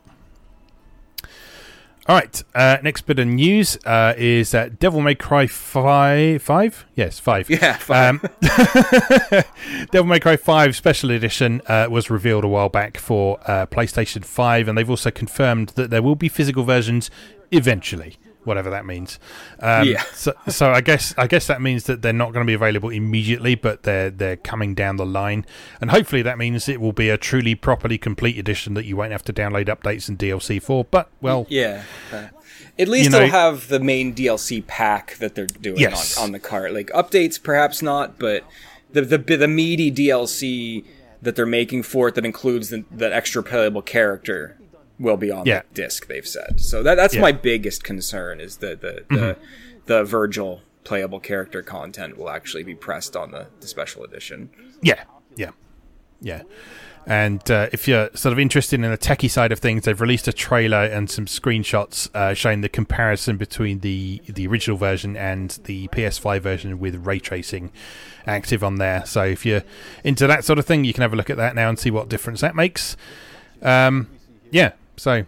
[2.10, 2.42] All right.
[2.56, 6.42] Uh, next bit of news uh, is that Devil May Cry 5.
[6.42, 6.86] 5?
[6.96, 7.48] Yes, 5.
[7.48, 8.14] Yeah, five.
[8.14, 8.30] Um,
[9.92, 14.24] Devil May Cry 5 Special Edition uh, was revealed a while back for uh, PlayStation
[14.24, 17.12] 5, and they've also confirmed that there will be physical versions
[17.52, 18.16] eventually.
[18.44, 19.18] Whatever that means,
[19.60, 20.02] um, Yeah.
[20.14, 22.88] So, so I guess I guess that means that they're not going to be available
[22.90, 25.44] immediately, but they're they're coming down the line,
[25.80, 29.12] and hopefully that means it will be a truly properly complete edition that you won't
[29.12, 30.84] have to download updates and DLC for.
[30.84, 31.82] But well, Yeah.
[32.12, 32.28] uh,
[32.78, 36.16] At least know- they'll have the main DLC pack that they're doing Yes.
[36.16, 36.72] on, on the cart.
[36.72, 38.44] Like updates, perhaps not, but
[38.92, 40.84] the the the meaty DLC
[41.22, 44.56] that they're making for it that includes the, the extra playable character
[45.00, 45.62] will be on Yeah.
[45.72, 46.06] the disc.
[46.06, 46.82] They've said so.
[46.82, 47.22] That that's Yeah.
[47.22, 49.40] my biggest concern is that the the, Mm-hmm.
[49.86, 54.50] the Virgil playable character content will actually be pressed on the, the special edition.
[54.82, 55.02] Yeah,
[55.36, 55.50] yeah,
[56.20, 56.42] yeah.
[57.06, 60.28] And uh, if you're sort of interested in the techie side of things, they've released
[60.28, 65.58] a trailer and some screenshots uh, showing the comparison between the the original version and
[65.64, 67.72] the PS5 version with ray tracing
[68.26, 69.04] active on there.
[69.06, 69.62] So if you're
[70.04, 71.90] into that sort of thing, you can have a look at that now and see
[71.90, 72.96] what difference that makes.
[73.62, 74.08] Um,
[74.50, 75.24] yeah, so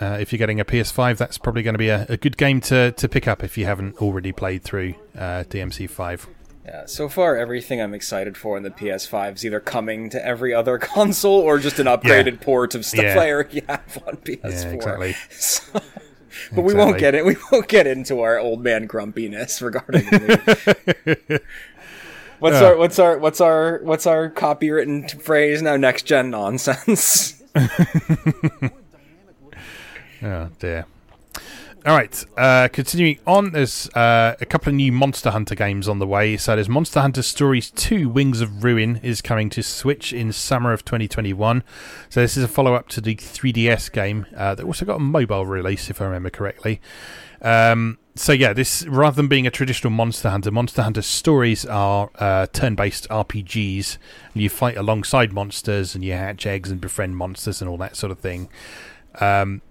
[0.00, 2.60] uh, if you're getting a PS5, that's probably going to be a, a good game
[2.60, 6.26] to, to pick up if you haven't already played through uh, DMC5.
[6.66, 10.52] Yeah, so far everything I'm excited for in the PS5 is either coming to every
[10.52, 13.18] other console or just an upgraded port of stuff Yeah.
[13.18, 14.44] I already have on PS4.
[14.44, 15.16] Yeah, exactly.
[15.30, 15.80] So-
[16.54, 17.24] but we won't get it.
[17.24, 20.04] We won't get into our old man grumpiness regarding.
[20.10, 21.40] The,
[22.38, 22.66] what's Yeah.
[22.66, 25.76] our what's our what's our what's our copywritten phrase now?
[25.76, 27.37] Next gen nonsense.
[30.22, 30.86] Oh dear.
[31.86, 32.24] All right.
[32.36, 36.36] Uh, continuing on, there's uh, a couple of new Monster Hunter games on the way.
[36.36, 40.72] So there's Monster Hunter Stories 2: Wings of Ruin is coming to Switch in summer
[40.72, 41.62] of 2021.
[42.08, 45.46] So this is a follow-up to the 3DS game uh, that also got a mobile
[45.46, 46.80] release, if I remember correctly.
[47.40, 52.10] Um, so yeah, this rather than being a traditional Monster Hunter, Monster Hunter Stories are
[52.16, 53.96] uh, turn-based RPGs.
[54.34, 57.96] And you fight alongside monsters, and you hatch eggs and befriend monsters and all that
[57.96, 58.48] sort of thing.
[59.20, 59.62] Um,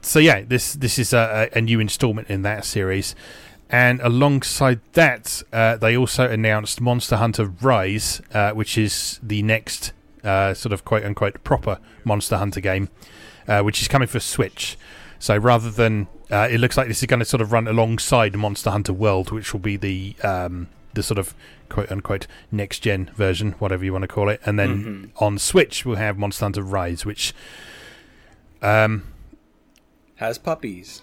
[0.00, 3.16] so yeah, this this is a, a new installment in that series,
[3.68, 9.92] and alongside that, uh, they also announced Monster Hunter Rise, uh, which is the next
[10.22, 12.90] uh, sort of quote unquote proper Monster Hunter game,
[13.48, 14.78] uh, which is coming for Switch.
[15.18, 18.34] So rather than uh, it looks like this is going to sort of run alongside
[18.36, 21.34] Monster Hunter World, which will be the um, the sort of
[21.68, 25.84] quote unquote next gen version, whatever you want to call it, and then on Switch
[25.84, 27.34] we'll have Monster Hunter Rise, which
[28.62, 29.04] um,
[30.16, 31.02] Has puppies.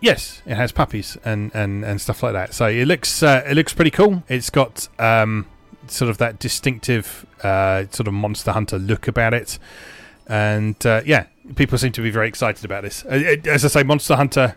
[0.00, 2.52] Yes, it has puppies and, and, and stuff like that.
[2.52, 4.22] So it looks uh, it looks pretty cool.
[4.28, 5.46] It's got um,
[5.86, 9.58] sort of that distinctive uh, sort of Monster Hunter look about it,
[10.26, 13.04] and uh, yeah, people seem to be very excited about this.
[13.06, 14.54] Uh, As I say, Monster Hunter,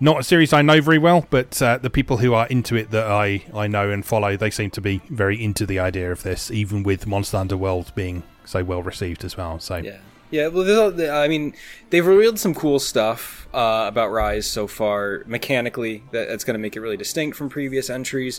[0.00, 2.90] not a series I know very well, but uh, the people who are into it
[2.90, 6.22] that I, I know and follow, they seem to be very into the idea of
[6.22, 9.58] this, even with Monster Hunter World being so well received as well.
[9.58, 9.98] So Yeah.
[10.30, 11.54] Yeah, well, I mean,
[11.88, 15.22] they've revealed some cool stuff uh, about Rise so far.
[15.26, 18.38] Mechanically, that, that's going to make it really distinct from previous entries.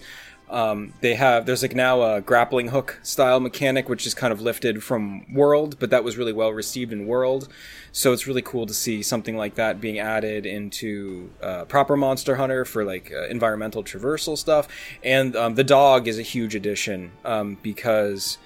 [0.49, 4.41] Um, they have there's like now a grappling hook style mechanic, which is kind of
[4.41, 7.47] lifted from World, but that was really well received in World.
[7.91, 12.35] So it's really cool to see something like that being added into uh, proper Monster
[12.35, 14.67] Hunter for like uh, environmental traversal stuff.
[15.03, 18.39] And um, the dog is a huge addition um, because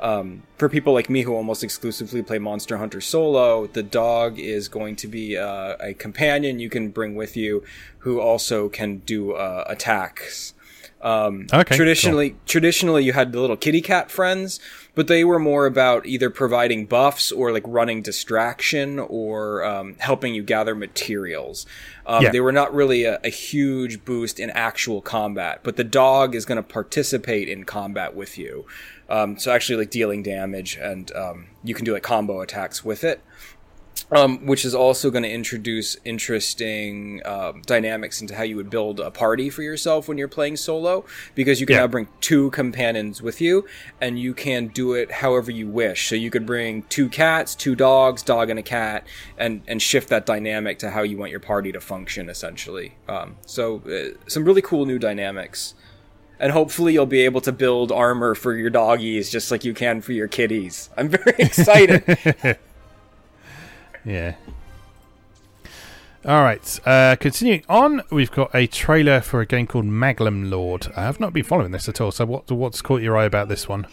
[0.00, 4.68] um, for people like me who almost exclusively play Monster Hunter solo, the dog is
[4.68, 7.62] going to be uh, a companion you can bring with you,
[7.98, 10.54] who also can do uh, attacks.
[11.02, 14.60] Um, Okay, traditionally, traditionally you had the little kitty cat friends,
[14.94, 20.34] but they were more about either providing buffs or like running distraction or um, helping
[20.34, 21.64] you gather materials.
[22.06, 22.30] Um, Yeah.
[22.30, 26.44] They were not really a, a huge boost in actual combat, but the dog is
[26.44, 28.66] going to participate in combat with you.
[29.08, 33.02] Um, so actually, like dealing damage, and um, you can do like combo attacks with
[33.04, 33.20] it.
[34.12, 38.98] Um, which is also going to introduce interesting um, dynamics into how you would build
[38.98, 41.04] a party for yourself when you're playing solo,
[41.36, 41.80] because you can Yeah.
[41.82, 43.66] now bring two companions with you,
[44.00, 46.08] and you can do it however you wish.
[46.08, 49.06] So you could bring two cats, two dogs, dog and a cat,
[49.38, 52.96] and and shift that dynamic to how you want your party to function, essentially.
[53.08, 55.74] Um, so uh, some really cool new dynamics.
[56.40, 60.00] And hopefully you'll be able to build armor for your doggies just like you can
[60.00, 60.88] for your kitties.
[60.96, 62.58] I'm very excited.
[64.04, 64.34] Yeah.
[66.26, 66.80] All right.
[66.86, 70.88] Uh, continuing on, we've got a trailer for a game called Maglam Lord.
[70.96, 72.10] I have not been following this at all.
[72.10, 73.86] So, what what's caught your eye about this one?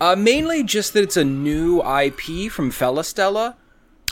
[0.00, 3.54] Uh, mainly just that it's a new IP from Felistella,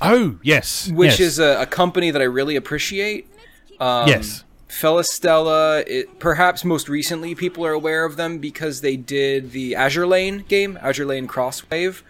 [0.00, 1.20] Oh, yes, which yes.
[1.20, 3.26] is a, a company that I really appreciate.
[3.80, 9.52] Um, yes, Felistella, it, perhaps most recently people are aware of them because they did
[9.52, 12.02] the Azure Lane game, Azure Lane Crosswave.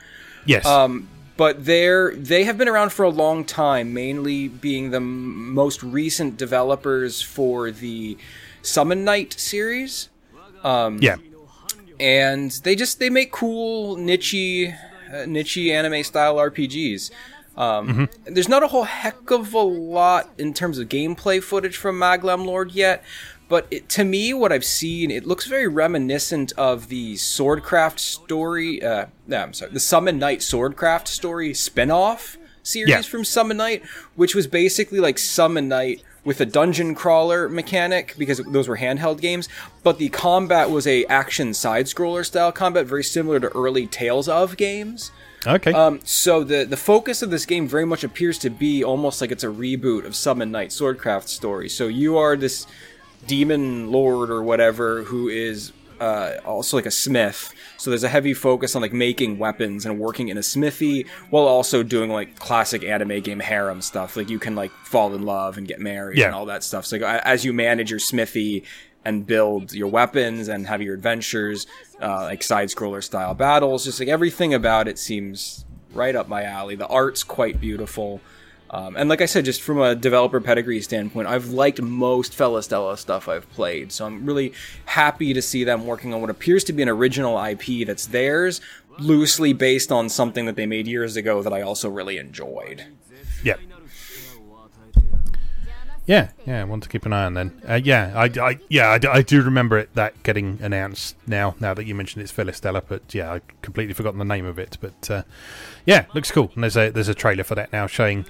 [0.45, 1.09] yes, Um,
[1.43, 5.83] but they're they have been around for a long time, mainly being the m- most
[5.83, 8.17] recent developers for the
[8.63, 10.09] Summon Night series.
[10.63, 11.17] Um, yeah,
[11.99, 14.37] and they just they make cool niche
[15.13, 17.11] uh, niche anime style RPGs.
[17.57, 21.99] Um, There's not a whole heck of a lot in terms of gameplay footage from
[21.99, 23.03] Maglam Lord yet,
[23.53, 28.83] but it, to me, what I've seen, it looks very reminiscent of the Swordcraft story.
[28.83, 33.03] Uh, no, I'm sorry, the Summon Night Swordcraft story spin-off series Yeah.
[33.03, 33.83] from Summon Night,
[34.17, 39.21] which was basically like Summon Night with a dungeon crawler mechanic because those were handheld
[39.21, 39.49] games,
[39.83, 44.29] but the combat was a action side scroller style combat, very similar to early Tales
[44.29, 45.11] of games.
[45.47, 49.21] okay, Um, so the the focus of this game very much appears to be almost
[49.21, 51.69] like it's a reboot of Summon Night Swordcraft story.
[51.69, 52.67] So you are this
[53.27, 57.53] demon lord or whatever who is uh, also like a smith.
[57.77, 61.45] So there's a heavy focus on like making weapons and working in a smithy while
[61.47, 64.17] also doing like classic anime game harem stuff.
[64.17, 66.27] Like you can like fall in love and get married Yeah.
[66.27, 66.87] and all that stuff.
[66.87, 68.65] So like, as you manage your smithy
[69.05, 71.69] and build your weapons and have your adventures,
[72.01, 76.43] uh, like side scroller style battles, just like everything about it seems right up my
[76.43, 76.75] alley.
[76.75, 78.21] The art's quite beautiful.
[78.73, 82.97] Um, and like I said, just from a developer pedigree standpoint, I've liked most Felistella
[82.97, 83.93] stuff I've played.
[83.93, 84.55] So I'm really
[84.87, 88.63] happy to see them working on what appears to be an original IP that's theirs,
[88.99, 92.87] loosely based on something that they made years ago that I also really enjoyed.
[93.45, 93.57] yeah.
[96.05, 96.61] Yeah, yeah.
[96.61, 97.63] I want to keep an eye on then.
[97.67, 101.55] Uh, yeah, I, I, yeah, I, I do remember it that getting announced now.
[101.61, 104.79] Now that you mentioned it's Felistella, but yeah, I completely forgotten the name of it.
[104.81, 105.23] But uh,
[105.87, 106.51] yeah, looks cool.
[106.55, 108.25] And there's a there's a trailer for that now showing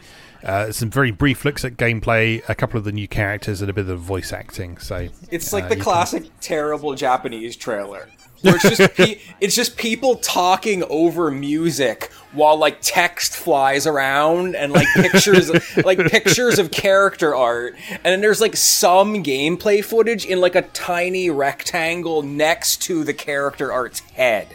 [0.44, 3.72] uh, some very brief looks at gameplay, a couple of the new characters, and a
[3.72, 4.78] bit of voice acting.
[4.78, 8.09] So It's uh, like the you can- classic terrible Japanese trailer.
[8.42, 14.57] Where it's just pe- it's just people talking over music while like text flies around
[14.57, 15.48] and like pictures
[15.85, 20.62] like pictures of character art and then there's like some gameplay footage in like a
[20.62, 24.48] tiny rectangle next to the character art's head.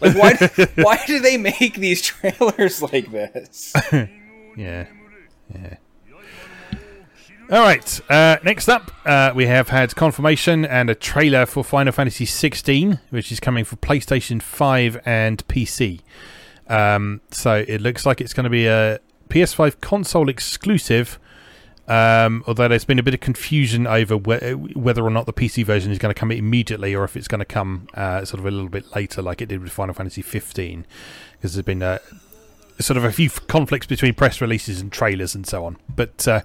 [0.00, 3.74] Like why why do they make these trailers like this?
[4.56, 4.86] Yeah.
[5.52, 5.76] Yeah.
[7.50, 8.00] All right.
[8.10, 13.00] Uh, next up, uh, we have had confirmation and a trailer for Final Fantasy 16,
[13.10, 16.00] which is coming for PlayStation 5 and PC.
[16.68, 21.18] Um, so it looks like it's going to be a PS5 console exclusive.
[21.86, 25.66] Um, although there's been a bit of confusion over whe- whether or not the PC
[25.66, 28.46] version is going to come immediately or if it's going to come uh, sort of
[28.46, 30.86] a little bit later, like it did with Final Fantasy 15,
[31.32, 32.00] because there's been a,
[32.78, 35.76] sort of a few conflicts between press releases and trailers and so on.
[35.94, 36.40] But uh,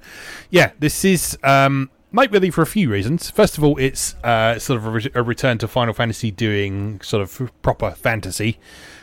[0.50, 3.30] yeah, this is um, noteworthy for a few reasons.
[3.30, 7.02] First of all, it's uh, sort of a, re- a return to Final Fantasy doing
[7.02, 8.60] sort of proper fantasy.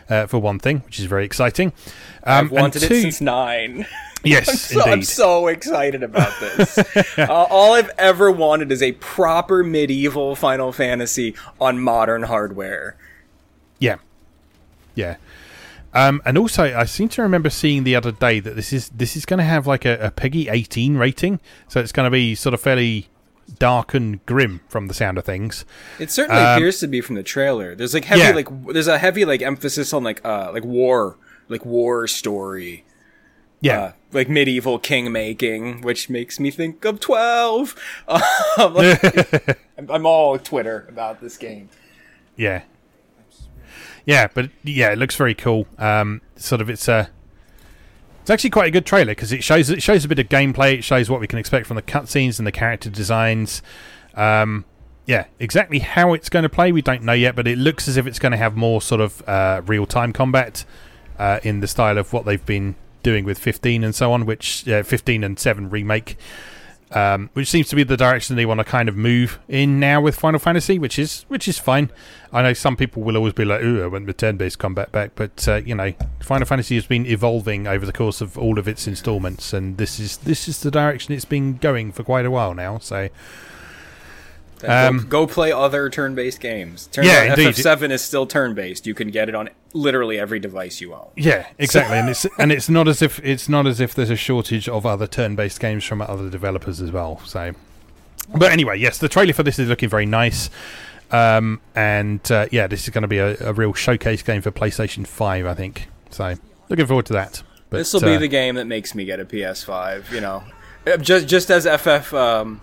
[0.09, 1.73] Uh, for one thing, which is very exciting.
[2.23, 3.87] Um, I've wanted and two, it since nine.
[4.27, 6.79] Yes, I'm so, I'm so excited about this.
[7.19, 12.97] uh, all I've ever wanted is a proper medieval Final Fantasy on modern hardware.
[13.79, 13.97] Yeah,
[14.95, 15.17] yeah.
[15.97, 19.17] Um, and also, I seem to remember seeing the other day that this is this
[19.17, 22.35] is going to have like a, a PEGI eighteen rating, so it's going to be
[22.35, 23.09] sort of fairly
[23.59, 25.65] dark and grim from the sound of things.
[26.01, 27.75] It certainly Um, appears to be from the trailer.
[27.75, 28.31] There's like heavy Yeah.
[28.33, 31.17] like there's a heavy like emphasis on like uh like war
[31.49, 32.85] like war story.
[33.61, 37.75] Yeah, Uh, like medieval king making, which makes me think of twelve.
[38.59, 41.69] Um, like, I'm all Twitter about this game.
[42.37, 42.63] yeah,
[44.07, 44.29] yeah.
[44.33, 45.67] But yeah, it looks very cool.
[45.79, 47.11] Um, sort of, it's a.
[48.23, 50.79] It's actually quite a good trailer because it shows it shows a bit of gameplay.
[50.79, 53.63] It shows what we can expect from the cutscenes and the character designs.
[54.15, 54.65] Um,
[55.07, 57.97] yeah, exactly how it's going to play, we don't know yet, but it looks as
[57.97, 60.65] if it's going to have more sort of uh, real time combat
[61.19, 64.69] uh, in the style of what they've been doing with 15 and so on, which
[64.69, 66.17] uh, 15 and 7 remake,
[66.93, 70.01] um, which seems to be the direction they want to kind of move in now
[70.01, 71.91] with Final Fantasy, which is which is fine.
[72.33, 75.13] I know some people will always be like, "Ooh, I want the turn-based combat back,"
[75.15, 78.69] but uh, you know, Final Fantasy has been evolving over the course of all of
[78.69, 82.31] its installments, and this is this is the direction it's been going for quite a
[82.31, 82.79] while now.
[82.79, 83.09] So
[84.65, 86.87] um, go, go, play other turn-based games.
[86.89, 88.87] Turns yeah, out FF7 is still turn-based.
[88.87, 91.09] You can get it on literally every device you own.
[91.17, 91.99] Yeah, exactly.
[91.99, 94.87] and it's and it's not as if it's not as if there's a shortage of
[94.87, 97.21] other turn-based games from other developers as well.
[97.25, 97.53] So,
[98.35, 100.51] but anyway, yes, the trailer for this is looking very nice.
[101.11, 104.51] Um, and uh, yeah, this is going to be a, a, real showcase game for
[104.51, 105.87] PlayStation 5, I think.
[106.11, 106.35] So,
[106.69, 107.45] looking forward to that.
[107.71, 110.11] This will uh, be the game that makes me get a PS5.
[110.11, 110.43] You know,
[111.01, 112.13] just just as FF.
[112.15, 112.61] Um,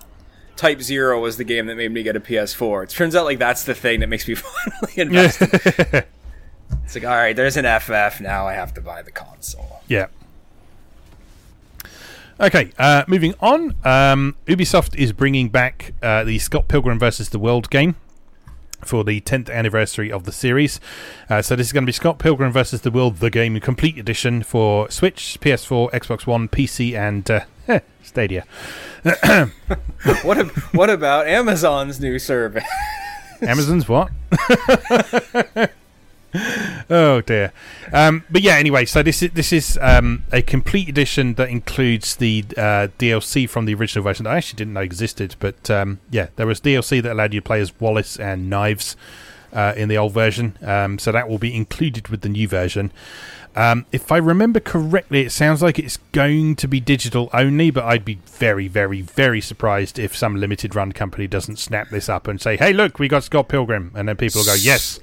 [0.55, 2.83] Type Zero was the game that made me get a PS4.
[2.83, 5.41] It turns out like that's the thing that makes me finally invest.
[5.41, 8.47] it's like, all right, there's an FF now.
[8.47, 9.81] I have to buy the console.
[9.87, 10.07] Yeah.
[12.39, 13.75] Okay, uh, moving on.
[13.83, 17.95] Um, Ubisoft is bringing back uh, the Scott Pilgrim versus the World game
[18.83, 20.79] for the 10th anniversary of the series.
[21.29, 23.97] Uh, so this is going to be Scott Pilgrim versus the World, the game complete
[23.97, 27.41] edition for Switch, PS4, Xbox One, PC, and uh,
[28.03, 28.45] Stadia.
[30.23, 32.63] what what about Amazon's new service?
[33.41, 34.11] Amazon's what?
[36.89, 37.51] oh dear.
[37.91, 42.15] Um, but yeah, anyway, so this is this is um, a complete edition that includes
[42.15, 45.35] the uh, DLC from the original version that I actually didn't know existed.
[45.39, 48.95] But um, yeah, there was DLC that allowed you to play as Wallace and Knives
[49.51, 50.57] uh, in the old version.
[50.61, 52.91] Um, so that will be included with the new version.
[53.55, 57.83] Um, if I remember correctly, it sounds like it's going to be digital only, but
[57.83, 62.27] I'd be very, very, very surprised if some limited run company doesn't snap this up
[62.27, 64.99] and say, "Hey, look, we got Scott Pilgrim," and then people will go, "Yes,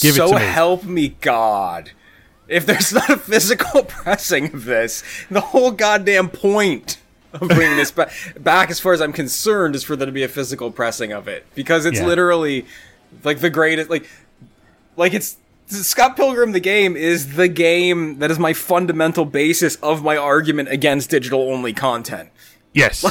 [0.00, 1.92] give so it to me." So help me God!
[2.48, 6.98] If there's not a physical pressing of this, the whole goddamn point
[7.32, 10.24] of bringing this back, back, as far as I'm concerned, is for there to be
[10.24, 12.06] a physical pressing of it because it's yeah.
[12.06, 12.66] literally
[13.22, 14.08] like the greatest, like,
[14.96, 15.36] like it's
[15.82, 20.68] Scott Pilgrim the game is the game that is my fundamental basis of my argument
[20.68, 22.30] against digital only content.
[22.72, 23.04] Yes.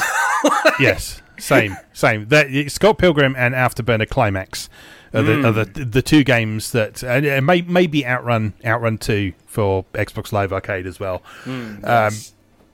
[0.80, 1.22] yes.
[1.38, 1.76] Same.
[1.92, 2.28] Same.
[2.28, 4.68] That Scott Pilgrim and Afterburner Climax
[5.12, 5.44] are the, mm.
[5.44, 10.52] are the, the two games that and may maybe Outrun Outrun Two for Xbox Live
[10.52, 11.22] Arcade as well.
[11.44, 12.14] Mm, um,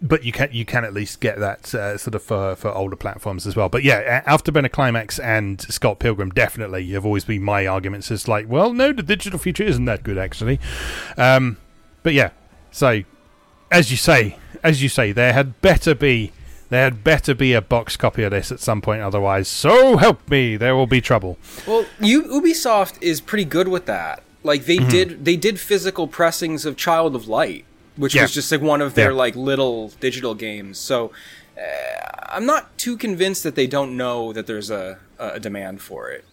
[0.02, 2.96] but you can you can at least get that uh, sort of for, for older
[2.96, 3.68] platforms as well.
[3.68, 8.10] But yeah, Afterburner Climax and Scott Pilgrim definitely have always been my arguments.
[8.10, 10.58] It's like, well, no, the digital feature isn't that good actually.
[11.16, 11.58] Um,
[12.02, 12.30] but yeah,
[12.70, 13.02] so
[13.70, 16.32] as you say, as you say, there had better be
[16.70, 19.02] there had better be a box copy of this at some point.
[19.02, 21.36] Otherwise, so help me, there will be trouble.
[21.66, 24.22] Well, you, Ubisoft is pretty good with that.
[24.42, 24.88] Like they mm-hmm.
[24.88, 27.64] did, they did physical pressings of Child of Light
[27.96, 28.22] which yeah.
[28.22, 29.16] was just like one of their yeah.
[29.16, 30.78] like little digital games.
[30.78, 31.12] So
[31.56, 36.10] uh, I'm not too convinced that they don't know that there's a, a demand for
[36.10, 36.24] it.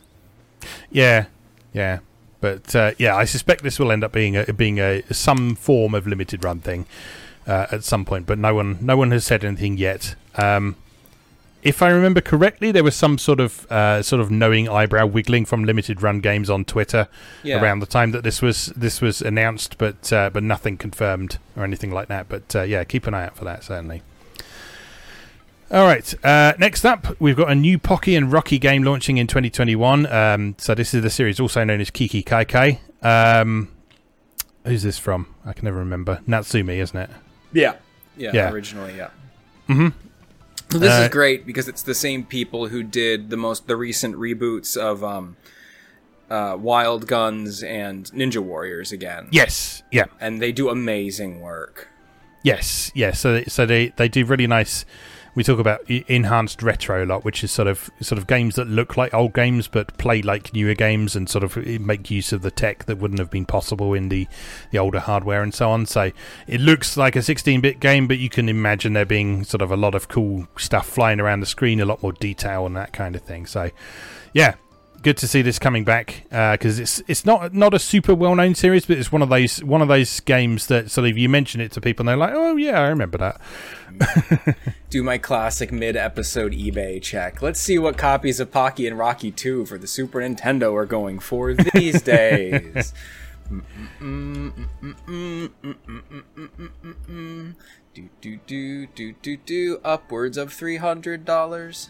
[0.91, 1.25] Yeah,
[1.73, 1.99] yeah,
[2.39, 5.93] but uh, yeah, I suspect this will end up being a, being a some form
[5.93, 6.85] of limited run thing
[7.45, 8.25] uh, at some point.
[8.25, 10.15] But no one no one has said anything yet.
[10.35, 10.75] Um,
[11.63, 15.45] if I remember correctly, there was some sort of uh, sort of knowing eyebrow wiggling
[15.45, 17.07] from limited run games on Twitter
[17.43, 17.61] yeah.
[17.61, 21.63] around the time that this was this was announced, but uh, but nothing confirmed or
[21.63, 22.29] anything like that.
[22.29, 24.01] But uh, yeah, keep an eye out for that certainly.
[25.69, 26.25] All right.
[26.25, 30.05] Uh, next up, we've got a new Pocky and Rocky game launching in 2021.
[30.05, 32.79] Um, so this is the series also known as Kiki Kai Kai.
[33.01, 33.69] Um,
[34.63, 35.35] who's this from?
[35.45, 36.21] I can never remember.
[36.25, 37.09] Natsume, isn't it?
[37.51, 37.75] Yeah.
[38.15, 38.31] Yeah.
[38.33, 38.51] yeah.
[38.51, 39.09] Originally, yeah.
[39.67, 40.06] Mm-hmm.
[40.69, 44.15] This uh, is great because it's the same people who did the most the recent
[44.15, 45.37] reboots of um,
[46.29, 49.29] uh, Wild Guns and Ninja Warriors again.
[49.31, 51.87] Yes, yeah, and they do amazing work.
[52.43, 53.19] Yes, yes.
[53.19, 54.85] So so they they do really nice
[55.37, 58.67] we talk about enhanced retro a lot, which is sort of sort of games that
[58.67, 62.33] look like old games but play like newer games and sort of eh, make use
[62.33, 64.27] of the tech that wouldn't have been possible in the
[64.71, 65.85] the older hardware and so on.
[65.85, 66.11] So
[66.47, 69.77] it looks like a 16-bit game, but you can imagine there being sort of a
[69.77, 73.15] lot of cool stuff flying around the screen, a lot more detail and that kind
[73.15, 73.45] of thing.
[73.45, 73.69] So
[74.33, 74.55] yeah,
[75.01, 78.35] good to see this coming back because uh, it's it's not not a super well
[78.35, 81.29] known series, but it's one of those one of those games that sort of you
[81.29, 83.41] mention it to people and they're like, oh yeah, I remember that.
[84.89, 87.41] Do my classic mid episode eBay check.
[87.41, 91.19] Let's see what copies of Pocky and Rocky Two for the Super Nintendo are going
[91.19, 92.93] for these days.
[97.93, 101.89] do do do do do do upwards of three hundred dollars.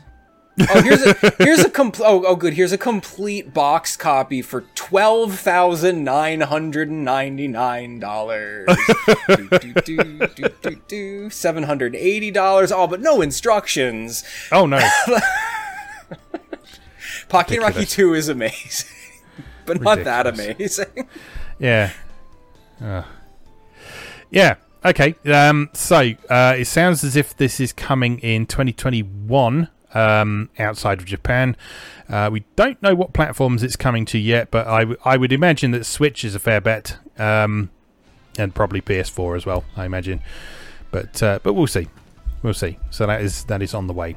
[0.60, 2.54] Oh, here's a here's a compl- oh, oh good.
[2.54, 8.68] Here's a complete box copy for twelve thousand nine hundred and ninety nine dollars.
[11.30, 12.72] Seven hundred eighty dollars.
[12.72, 14.24] All but no instructions.
[14.52, 14.80] Oh no.
[17.30, 18.90] Pocket Rocky Two is amazing,
[19.68, 21.08] but not that amazing.
[21.60, 21.92] Yeah.
[22.82, 23.04] Uh.
[24.32, 24.56] Yeah.
[24.84, 25.14] Okay.
[25.26, 31.06] Um, so uh, it sounds as if this is coming in 2021 um, outside of
[31.06, 31.56] Japan.
[32.10, 35.32] Uh, we don't know what platforms it's coming to yet, but I, w- I would
[35.32, 37.70] imagine that Switch is a fair bet, um,
[38.38, 39.64] and probably PS4 as well.
[39.76, 40.22] I imagine,
[40.92, 41.88] but uh, but we'll see,
[42.44, 42.78] we'll see.
[42.92, 44.16] So that is that is on the way.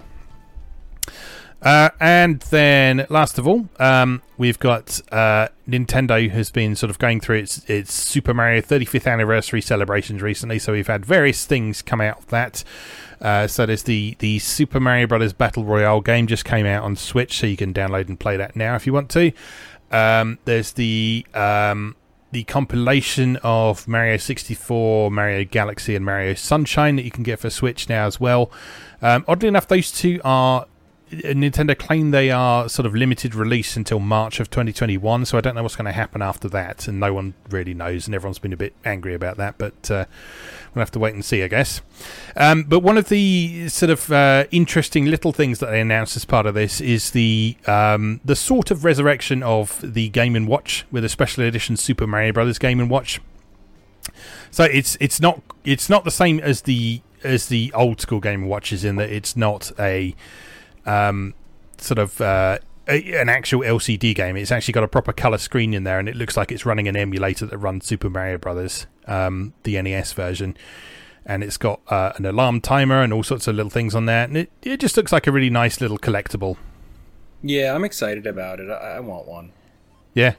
[1.62, 6.98] Uh, and then, last of all, um, we've got uh, Nintendo has been sort of
[6.98, 10.58] going through its its Super Mario 35th anniversary celebrations recently.
[10.58, 12.64] So we've had various things come out of that.
[13.20, 16.96] Uh, so there's the the Super Mario Brothers Battle Royale game just came out on
[16.96, 19.32] Switch, so you can download and play that now if you want to.
[19.90, 21.96] Um, there's the um,
[22.32, 27.50] the compilation of Mario 64, Mario Galaxy, and Mario Sunshine that you can get for
[27.50, 28.50] Switch now as well.
[29.02, 30.66] Um, oddly enough, those two are
[31.10, 35.56] Nintendo claim they are sort of limited release until March of 2021, so I don't
[35.56, 38.52] know what's going to happen after that, and no one really knows, and everyone's been
[38.52, 40.04] a bit angry about that, but uh,
[40.74, 41.80] we'll have to wait and see, I guess.
[42.36, 46.24] Um, but one of the sort of uh, interesting little things that they announced as
[46.24, 50.84] part of this is the um, the sort of resurrection of the Game and Watch
[50.90, 53.20] with a special edition Super Mario Brothers Game and Watch.
[54.50, 58.42] So it's it's not it's not the same as the as the old school Game
[58.42, 60.14] and Watches in that it's not a
[60.86, 61.34] um,
[61.78, 62.58] sort of uh,
[62.90, 64.36] a, an actual LCD game.
[64.36, 66.88] It's actually got a proper color screen in there, and it looks like it's running
[66.88, 70.56] an emulator that runs Super Mario Brothers, um, the NES version.
[71.24, 74.24] And it's got uh, an alarm timer and all sorts of little things on there,
[74.24, 76.56] and it, it just looks like a really nice little collectible.
[77.42, 78.70] Yeah, I'm excited about it.
[78.70, 79.52] I, I want one.
[80.12, 80.34] Yeah,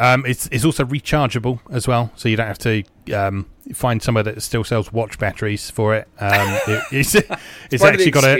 [0.00, 2.82] um, it's it's also rechargeable as well, so you don't have to
[3.14, 6.08] um, find somewhere that still sells watch batteries for it.
[6.18, 7.28] Um, it it's it's,
[7.70, 8.38] it's actually got a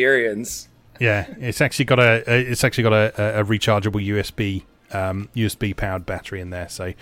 [1.01, 6.07] yeah, it's actually got a, it's actually got a, a rechargeable USB um, USB powered
[6.07, 6.93] battery in there, so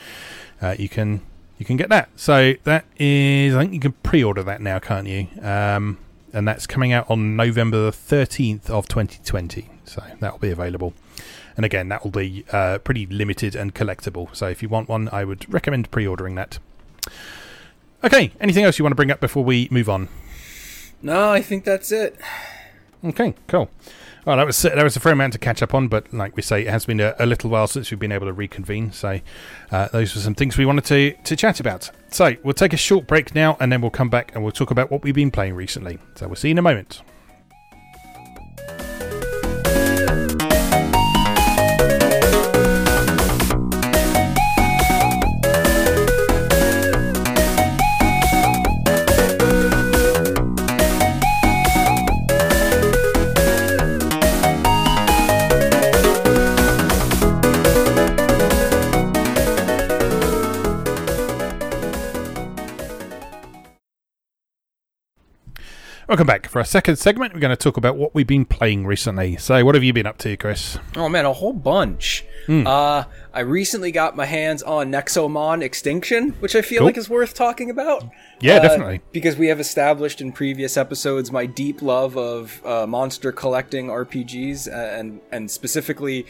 [0.63, 1.21] uh, you can
[1.59, 2.09] you can get that.
[2.17, 5.27] So that is, I think you can pre-order that now, can't you?
[5.43, 5.99] Um,
[6.33, 9.69] and that's coming out on November the thirteenth of 2020.
[9.85, 10.95] So that will be available.
[11.57, 14.35] And again, that will be uh, pretty limited and collectible.
[14.37, 16.61] So if you want one, I would recommend pre-ordering that.
[18.05, 20.09] Okay, anything else you want to bring up before we move on?
[21.03, 22.17] No, I think that's it.
[23.05, 23.71] Okay, cool.
[24.25, 26.43] Well, that was that was a fair amount to catch up on, but like we
[26.43, 28.93] say, it has been a, a little while since we've been able to reconvene.
[28.93, 29.21] So
[29.71, 31.91] uh, those were some things we wanted to to chat about.
[32.11, 34.71] So we'll take a short break now, and then we'll come back and we'll talk
[34.71, 35.99] about what we've been playing recently.
[36.17, 37.01] So we'll see you in a moment.
[66.09, 66.49] Welcome back.
[66.49, 69.37] For our second segment, we're going to talk about what we've been playing recently.
[69.37, 70.79] So, what have you been up to, Chris?
[70.97, 72.25] Oh, man, a whole bunch.
[72.47, 72.67] Mm.
[72.67, 73.05] Uh,
[73.35, 76.87] I recently got my hands on Nexomon Extinction, which I feel cool.
[76.87, 78.09] like is worth talking about.
[78.41, 79.03] Yeah, uh, definitely.
[79.13, 84.67] Because we have established in previous episodes my deep love of uh, monster collecting RPGs
[84.67, 86.25] and, and specifically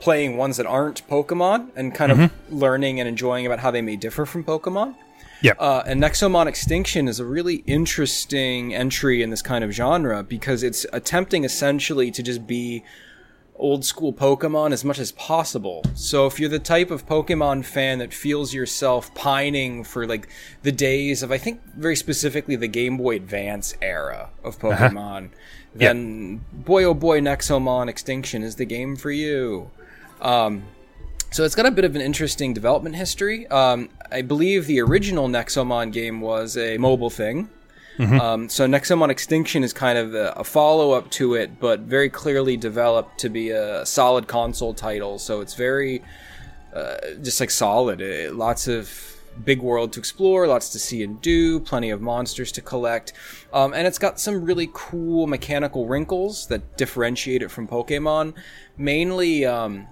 [0.00, 2.22] playing ones that aren't Pokemon and kind mm-hmm.
[2.22, 4.96] of learning and enjoying about how they may differ from Pokemon.
[5.42, 5.52] Yeah.
[5.58, 10.62] Uh, and Nexomon Extinction is a really interesting entry in this kind of genre because
[10.62, 12.84] it's attempting essentially to just be
[13.60, 15.82] old school Pokemon as much as possible.
[15.94, 20.28] So if you're the type of Pokemon fan that feels yourself pining for like
[20.62, 24.88] the days of I think very specifically the Game Boy Advance era of uh-huh.
[24.88, 25.34] Pokemon, uh-huh.
[25.74, 26.64] then yep.
[26.64, 29.70] boy oh boy Nexomon Extinction is the game for you.
[30.20, 30.64] Um,
[31.30, 33.46] so it's got a bit of an interesting development history.
[33.48, 37.48] Um, I believe the original Nexomon game was a mobile thing.
[37.98, 38.20] Mm-hmm.
[38.20, 42.08] Um, so Nexomon Extinction is kind of a, a follow up to it, but very
[42.08, 45.18] clearly developed to be a solid console title.
[45.18, 46.02] So it's very
[46.74, 48.00] uh, just like solid.
[48.00, 52.50] It, lots of big world to explore, lots to see and do, plenty of monsters
[52.52, 53.12] to collect,
[53.52, 58.34] um, and it's got some really cool mechanical wrinkles that differentiate it from Pokemon.
[58.76, 59.86] Mainly, um,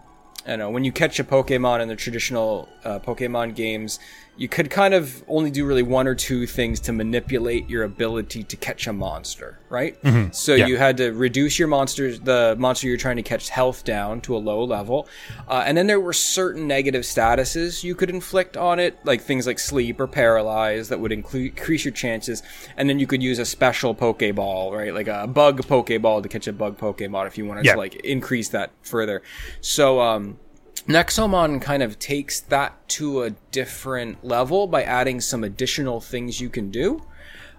[0.48, 4.00] I know when you catch a Pokemon in the traditional uh, Pokemon games,
[4.38, 8.44] you could kind of only do really one or two things to manipulate your ability
[8.44, 10.00] to catch a monster, right?
[10.02, 10.30] Mm-hmm.
[10.30, 10.66] So yeah.
[10.66, 14.36] you had to reduce your monsters, the monster you're trying to catch health down to
[14.36, 15.08] a low level,
[15.48, 19.44] uh, and then there were certain negative statuses you could inflict on it, like things
[19.44, 22.44] like sleep or paralyze that would increase your chances,
[22.76, 26.46] and then you could use a special Pokeball, right, like a bug Pokeball to catch
[26.46, 27.72] a bug Pokemon if you wanted yeah.
[27.72, 29.20] to like increase that further.
[29.60, 30.38] So um,
[30.86, 36.48] Nexomon kind of takes that to a different level by adding some additional things you
[36.48, 37.02] can do.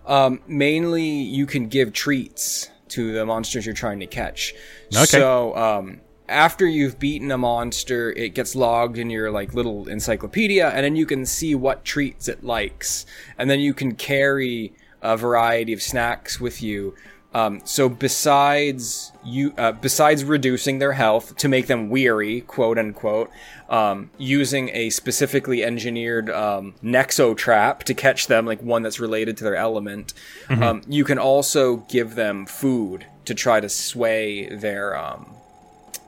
[0.05, 4.53] Um, mainly, you can give treats to the monsters you're trying to catch.
[4.93, 5.05] Okay.
[5.05, 10.69] So, um, after you've beaten a monster, it gets logged in your like little encyclopedia,
[10.69, 13.05] and then you can see what treats it likes,
[13.37, 16.95] and then you can carry a variety of snacks with you
[17.33, 23.29] um, so besides you, uh, besides reducing their health to make them weary, quote unquote,
[23.69, 29.37] um, using a specifically engineered um, nexo trap to catch them, like one that's related
[29.37, 30.13] to their element,
[30.47, 30.63] mm-hmm.
[30.63, 35.35] Um, you can also give them food to try to sway their um,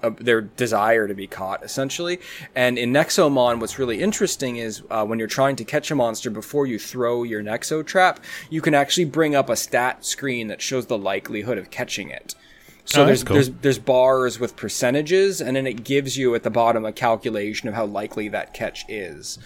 [0.03, 2.19] uh, their desire to be caught, essentially.
[2.55, 6.29] And in Nexomon, what's really interesting is uh, when you're trying to catch a monster
[6.29, 10.61] before you throw your Nexo trap, you can actually bring up a stat screen that
[10.61, 12.35] shows the likelihood of catching it.
[12.85, 13.35] So oh, there's cool.
[13.35, 17.69] there's there's bars with percentages, and then it gives you at the bottom a calculation
[17.69, 19.37] of how likely that catch is.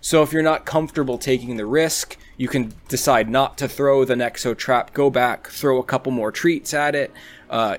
[0.00, 4.14] So if you're not comfortable taking the risk, you can decide not to throw the
[4.14, 7.10] Nexo trap, go back, throw a couple more treats at it,
[7.54, 7.76] uh,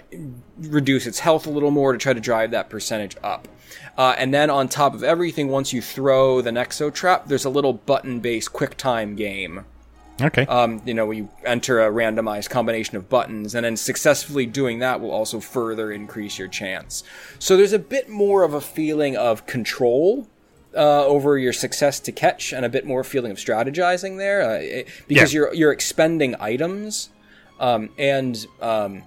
[0.57, 3.49] reduce its health a little more to try to drive that percentage up.
[3.97, 7.49] Uh, and then on top of everything, once you throw the Nexo trap, there's a
[7.49, 9.65] little button-based quick time game.
[10.21, 10.45] Okay.
[10.45, 15.01] Um, you know, you enter a randomized combination of buttons, and then successfully doing that
[15.01, 17.03] will also further increase your chance.
[17.37, 20.29] So there's a bit more of a feeling of control
[20.73, 24.53] uh, over your success to catch, and a bit more feeling of strategizing there, uh,
[24.53, 25.39] it, because yeah.
[25.39, 27.09] you're you're expending items,
[27.59, 29.03] um, and um,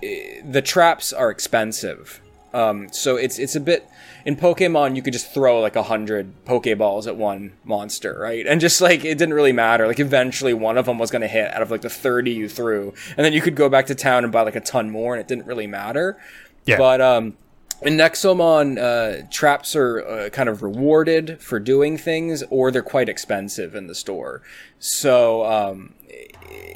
[0.00, 2.20] the traps are expensive.
[2.54, 3.88] Um, so it's it's a bit
[4.24, 8.46] in Pokemon you could just throw like a hundred Pokeballs at one monster, right?
[8.46, 9.86] And just like it didn't really matter.
[9.86, 12.94] Like eventually one of them was gonna hit out of like the thirty you threw,
[13.16, 15.20] and then you could go back to town and buy like a ton more, and
[15.20, 16.18] it didn't really matter.
[16.64, 16.78] Yeah.
[16.78, 17.36] But um,
[17.82, 23.08] in Nexomon, uh, traps are uh, kind of rewarded for doing things, or they're quite
[23.08, 24.40] expensive in the store.
[24.78, 25.94] So um,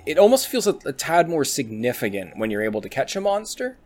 [0.06, 3.76] it almost feels a, a, tad more significant when you're able to catch a monster.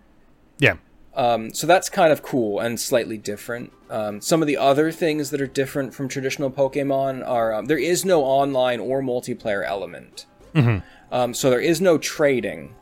[0.58, 0.76] Yeah.
[1.14, 3.72] Um, so that's kind of cool and slightly different.
[3.88, 7.78] Um, some of the other things that are different from traditional Pokemon are um, there
[7.78, 10.26] is no online or multiplayer element.
[10.54, 10.84] Mm-hmm.
[11.14, 12.74] Um, so there is no trading.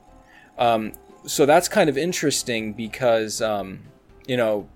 [0.59, 0.93] Um,
[1.27, 3.81] so that's kind of interesting because um,
[4.27, 4.69] you know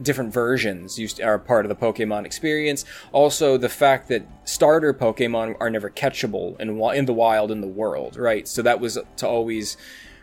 [0.00, 2.84] different versions used are part of the Pokemon experience.
[3.12, 7.66] Also, the fact that starter Pokemon are never catchable in in the wild in the
[7.66, 8.46] world, right?
[8.48, 9.76] So that was to always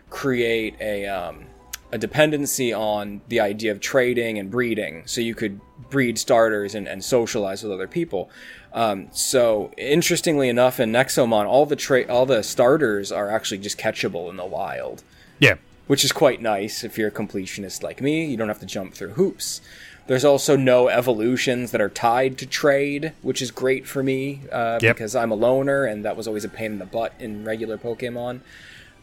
[0.08, 1.46] create a um,
[1.92, 5.60] a dependency on the idea of trading and breeding, so you could
[5.90, 8.30] breed starters and, and socialize with other people.
[8.72, 13.78] Um, so interestingly enough, in Nexomon, all the tra- all the starters are actually just
[13.78, 15.02] catchable in the wild.
[15.38, 15.56] Yeah
[15.90, 18.24] which is quite nice if you're a completionist like me.
[18.24, 19.60] You don't have to jump through hoops.
[20.06, 24.78] There's also no evolutions that are tied to trade, which is great for me uh,
[24.80, 24.94] yep.
[24.94, 27.76] because I'm a loner, and that was always a pain in the butt in regular
[27.76, 28.38] Pokemon.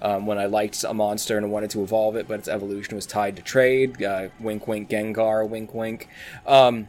[0.02, 3.06] Um, when I liked a monster and wanted to evolve it, but its evolution was
[3.06, 4.02] tied to trade.
[4.02, 6.08] Uh, wink, wink, Gengar, wink, wink.
[6.46, 6.88] Um,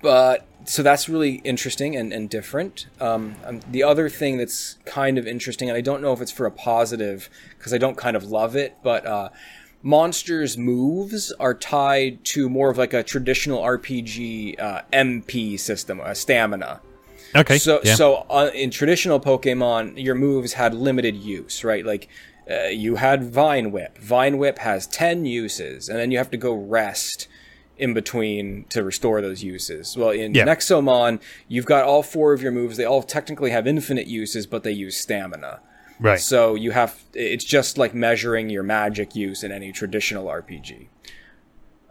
[0.00, 2.86] but so that's really interesting and, and different.
[3.00, 6.32] Um, um, the other thing that's kind of interesting, and I don't know if it's
[6.32, 9.28] for a positive because I don't kind of love it, but uh,
[9.82, 16.14] monsters' moves are tied to more of like a traditional RPG uh, MP system, a
[16.14, 16.80] stamina.
[17.34, 17.58] Okay.
[17.58, 17.94] So yeah.
[17.94, 21.84] so uh, in traditional Pokemon, your moves had limited use, right?
[21.84, 22.08] Like
[22.50, 23.98] uh, you had Vine Whip.
[23.98, 27.28] Vine Whip has ten uses, and then you have to go rest
[27.82, 29.96] in between to restore those uses.
[29.96, 30.44] Well, in yeah.
[30.44, 32.76] Nexomon, you've got all four of your moves.
[32.76, 35.58] They all technically have infinite uses, but they use stamina.
[35.98, 36.20] Right.
[36.20, 40.86] So you have it's just like measuring your magic use in any traditional RPG.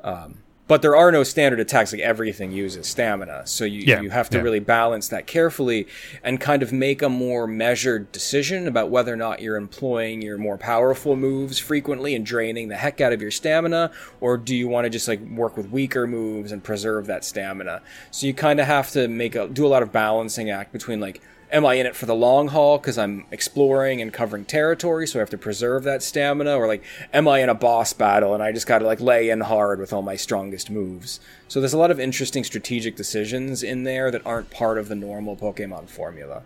[0.02, 0.41] Um,
[0.72, 4.30] but there are no standard attacks like everything uses stamina so you, yeah, you have
[4.30, 4.44] to yeah.
[4.44, 5.86] really balance that carefully
[6.24, 10.38] and kind of make a more measured decision about whether or not you're employing your
[10.38, 13.92] more powerful moves frequently and draining the heck out of your stamina
[14.22, 17.82] or do you want to just like work with weaker moves and preserve that stamina
[18.10, 21.02] so you kind of have to make a do a lot of balancing act between
[21.02, 21.20] like
[21.52, 25.20] am I in it for the long haul because I'm exploring and covering territory, so
[25.20, 26.84] I have to preserve that stamina, or like,
[27.14, 29.80] am I in a boss battle and I just got to like lay in hard
[29.80, 31.20] with all my strongest moves?
[31.48, 34.96] So there's a lot of interesting strategic decisions in there that aren't part of the
[34.96, 36.44] normal Pokemon formula.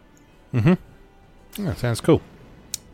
[0.54, 1.66] Mm-hmm.
[1.66, 2.22] That sounds cool.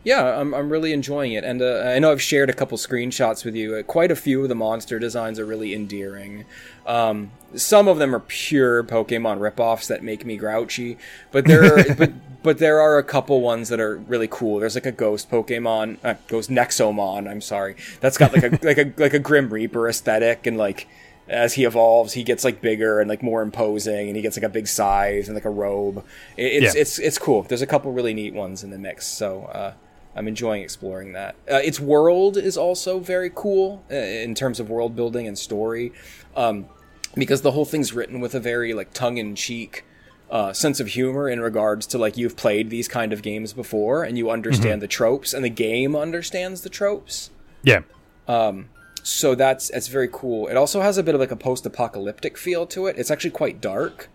[0.04, 3.44] Yeah, I'm, I'm really enjoying it, and uh, I know I've shared a couple screenshots
[3.44, 3.76] with you.
[3.76, 6.44] Uh, quite a few of the monster designs are really endearing.
[6.86, 10.98] Um, some of them are pure Pokemon ripoffs that make me grouchy,
[11.30, 14.58] but there, are, but but there are a couple ones that are really cool.
[14.58, 17.30] There's like a ghost Pokemon, uh, ghost Nexomon.
[17.30, 20.88] I'm sorry, that's got like a like a like a Grim Reaper aesthetic, and like
[21.28, 24.42] as he evolves, he gets like bigger and like more imposing, and he gets like
[24.42, 26.04] a big size and like a robe.
[26.36, 26.80] It, it's Yeah.
[26.80, 27.42] it's it's cool.
[27.44, 29.74] There's a couple really neat ones in the mix, so uh,
[30.14, 31.34] I'm enjoying exploring that.
[31.50, 35.92] Uh, its world is also very cool uh, in terms of world building and story,
[36.36, 36.66] um,
[37.14, 39.84] because the whole thing's written with a very like tongue in cheek.
[40.30, 44.02] Uh, sense of humor in regards to like you've played these kind of games before
[44.02, 47.28] and you understand the tropes and the game understands the tropes
[47.62, 47.80] Yeah.
[48.28, 48.68] Um,
[49.02, 50.48] so that's it's very cool.
[50.48, 52.96] It also has a bit of like a post-apocalyptic feel to it.
[52.98, 54.08] It's actually quite dark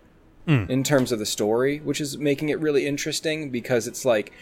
[0.70, 4.32] in terms of the story, which is making it really interesting because it's like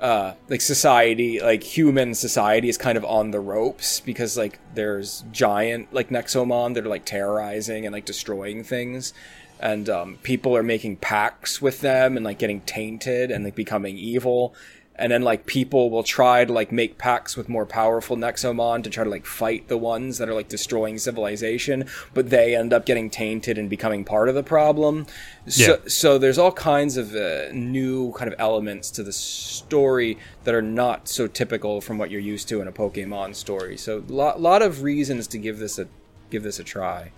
[0.00, 5.24] uh like society, like human society is kind of on the ropes because like there's
[5.32, 9.12] giant like Nexomon that are like terrorizing and like destroying things.
[9.58, 13.96] And um, people are making pacts with them and like getting tainted and like becoming
[13.96, 14.54] evil
[14.98, 18.90] and then like people will try to like make pacts with more powerful Nexomon to
[18.90, 21.84] try to like fight the ones that are like destroying civilization,
[22.14, 25.06] but they end up getting tainted and becoming part of the problem.
[25.46, 25.76] So, Yeah.
[25.88, 30.62] so there's all kinds of uh, new kind of elements to the story that are
[30.62, 33.76] not so typical from what you're used to in a Pokemon story.
[33.76, 35.86] So a lot, lot of reasons to give this a
[36.30, 37.12] give this a try.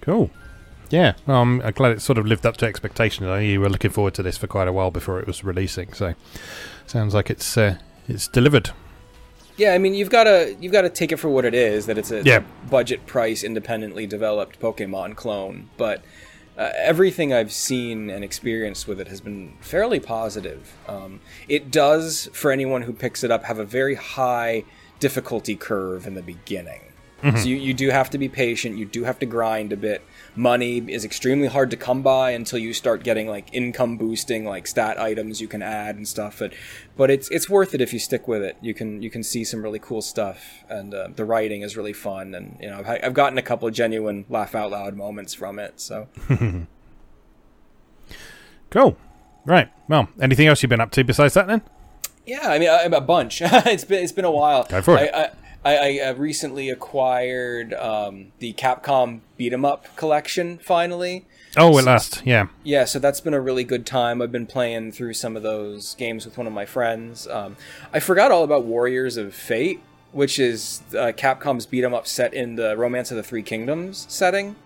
[0.00, 0.30] Cool.
[0.90, 3.26] Yeah, well, I'm glad it sort of lived up to expectations.
[3.26, 5.42] I know you were looking forward to this for quite a while before it was
[5.42, 6.14] releasing, so
[6.86, 7.78] sounds like it's uh,
[8.08, 8.70] it's delivered.
[9.56, 11.86] Yeah, I mean you've got to you've got to take it for what it is
[11.86, 12.42] that it's a, Yeah.
[12.70, 16.02] budget price independently developed Pokemon clone, but
[16.58, 20.72] uh, everything I've seen and experienced with it has been fairly positive.
[20.86, 24.64] Um, it does, for anyone who picks it up, have a very high
[25.00, 26.80] difficulty curve in the beginning.
[27.40, 28.76] So you, you do have to be patient.
[28.76, 30.02] You do have to grind a bit.
[30.36, 34.66] Money is extremely hard to come by until you start getting like income boosting, like
[34.66, 36.38] stat items you can add and stuff.
[36.38, 36.52] But
[36.96, 38.56] but it's it's worth it if you stick with it.
[38.60, 41.92] You can you can see some really cool stuff, and uh, the writing is really
[41.92, 42.34] fun.
[42.34, 45.58] And you know I've, I've gotten a couple of genuine laugh out loud moments from
[45.58, 45.80] it.
[45.80, 46.08] So
[48.74, 48.96] Cool.
[49.46, 49.70] Right.
[49.88, 51.62] Well, anything else you've been up to besides that then?
[52.26, 53.40] Yeah, I mean, I, a bunch.
[53.44, 54.64] it's been it's been a while.
[54.64, 55.14] Go for it.
[55.14, 55.30] I, I,
[55.64, 60.58] I, I recently acquired um, the Capcom Beat 'em Up collection.
[60.58, 61.24] Finally,
[61.56, 62.22] Oh, at last.
[62.26, 62.48] Yeah.
[62.64, 62.84] yeah.
[62.84, 64.20] So that's been a really good time.
[64.20, 67.28] I've been playing through some of those games with one of my friends.
[67.28, 67.56] Um,
[67.92, 69.80] I forgot all about Warriors of Fate,
[70.12, 74.04] which is uh, Capcom's Beat 'em Up set in the Romance of the Three Kingdoms
[74.08, 74.56] setting.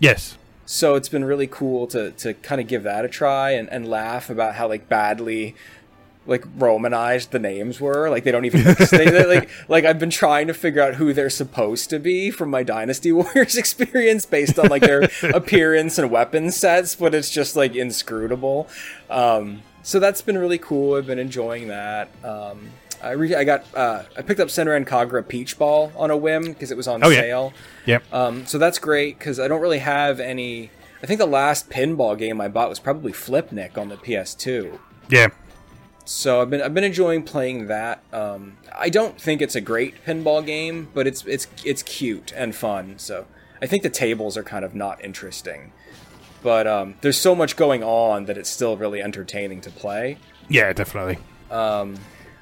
[0.00, 0.38] Yes.
[0.64, 3.88] So it's been really cool to to kind of give that a try and, and
[3.88, 5.54] laugh about how like badly
[6.28, 8.08] like romanized the names were.
[8.08, 8.62] Like they don't even
[8.92, 12.50] they, like like I've been trying to figure out who they're supposed to be from
[12.50, 17.56] my Dynasty Warriors experience based on like their appearance and weapon sets, but it's just
[17.56, 18.68] like inscrutable.
[19.10, 20.94] Um, so that's been really cool.
[20.96, 22.10] I've been enjoying that.
[22.22, 22.68] Um,
[23.02, 26.44] I re- I got uh, I picked up Senran Kagura Peach Ball on a whim
[26.44, 27.20] because it was on Oh, yeah.
[27.20, 27.52] sale.
[27.86, 28.02] Yep.
[28.12, 30.70] Um, so that's great because I don't really have any.
[31.02, 34.78] I think the last pinball game I bought was probably Flipnic on the PS2.
[35.08, 35.28] yeah.
[36.08, 38.02] So I've been I've been enjoying playing that.
[38.14, 42.56] Um, I don't think it's a great pinball game, but it's it's it's cute and
[42.56, 42.94] fun.
[42.98, 43.26] So
[43.60, 45.70] I think the tables are kind of not interesting,
[46.42, 50.16] but um, there's so much going on that it's still really entertaining to play.
[50.48, 51.18] Yeah, definitely.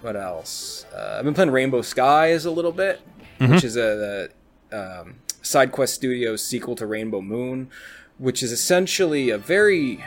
[0.01, 0.87] What else?
[0.95, 3.01] Uh, I've been playing Rainbow Skies a little bit,
[3.51, 4.31] which is a,
[4.71, 7.69] the um, SideQuest Studios sequel to Rainbow Moon,
[8.19, 10.05] which is essentially a very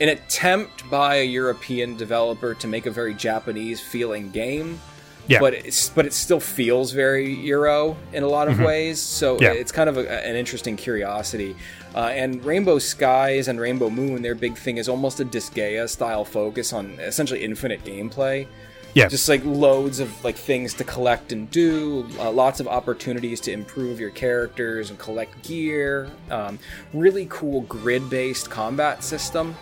[0.00, 4.80] an attempt by a European developer to make a very Japanese feeling game.
[5.28, 5.38] Yeah.
[5.38, 9.00] But it's but it still feels very Euro in a lot of ways.
[9.00, 9.52] So Yeah.
[9.52, 11.54] it's kind of a, an interesting curiosity.
[11.94, 16.24] Uh, and Rainbow Skies and Rainbow Moon, their big thing is almost a Disgaea style
[16.24, 18.46] focus on essentially infinite gameplay
[18.94, 19.06] Yeah.
[19.08, 23.52] just like loads of like things to collect and do uh, lots of opportunities to
[23.52, 26.58] improve your characters and collect gear um,
[26.92, 29.54] really cool grid-based combat system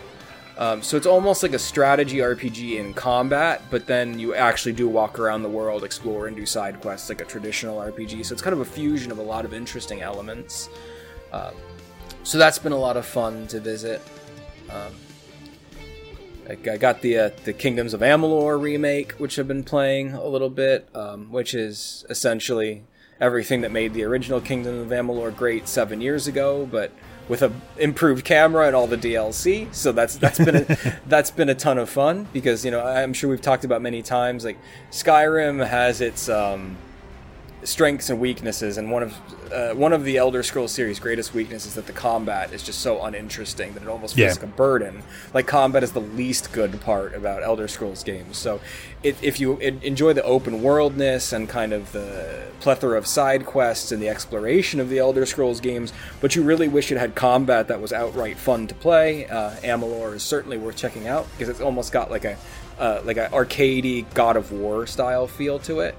[0.57, 4.87] um, so it's almost like a strategy rpg in combat but then you actually do
[4.87, 8.41] walk around the world explore and do side quests like a traditional rpg so it's
[8.41, 10.69] kind of a fusion of a lot of interesting elements.
[11.31, 11.51] Uh,
[12.23, 14.01] so that's been a lot of fun to visit.
[14.69, 14.93] Um,
[16.49, 20.49] I got the uh, the Kingdoms of Amalur remake, which I've been playing a little
[20.49, 22.83] bit, um, which is essentially
[23.21, 26.91] everything that made the original Kingdom of Amalur great seven years ago, but
[27.31, 29.73] with a improved camera and all the DLC.
[29.73, 33.13] So that's that's been a, that's been a ton of fun because you know I'm
[33.13, 34.57] sure we've talked about many times like
[34.91, 36.75] Skyrim has its um,
[37.63, 39.17] strengths and weaknesses, and one of
[39.51, 42.79] uh, one of the Elder Scrolls series' greatest weaknesses is that the combat is just
[42.79, 44.41] so uninteresting that it almost feels yeah.
[44.41, 45.03] like a burden.
[45.33, 48.37] Like combat is the least good part about Elder Scrolls games.
[48.37, 48.61] So,
[49.03, 53.91] it, if you enjoy the open worldness and kind of the plethora of side quests
[53.91, 57.67] and the exploration of the Elder Scrolls games, but you really wish it had combat
[57.67, 61.61] that was outright fun to play, uh, Amalur is certainly worth checking out because it's
[61.61, 62.37] almost got like a
[62.79, 65.95] uh, like an arcadey God of War style feel to it.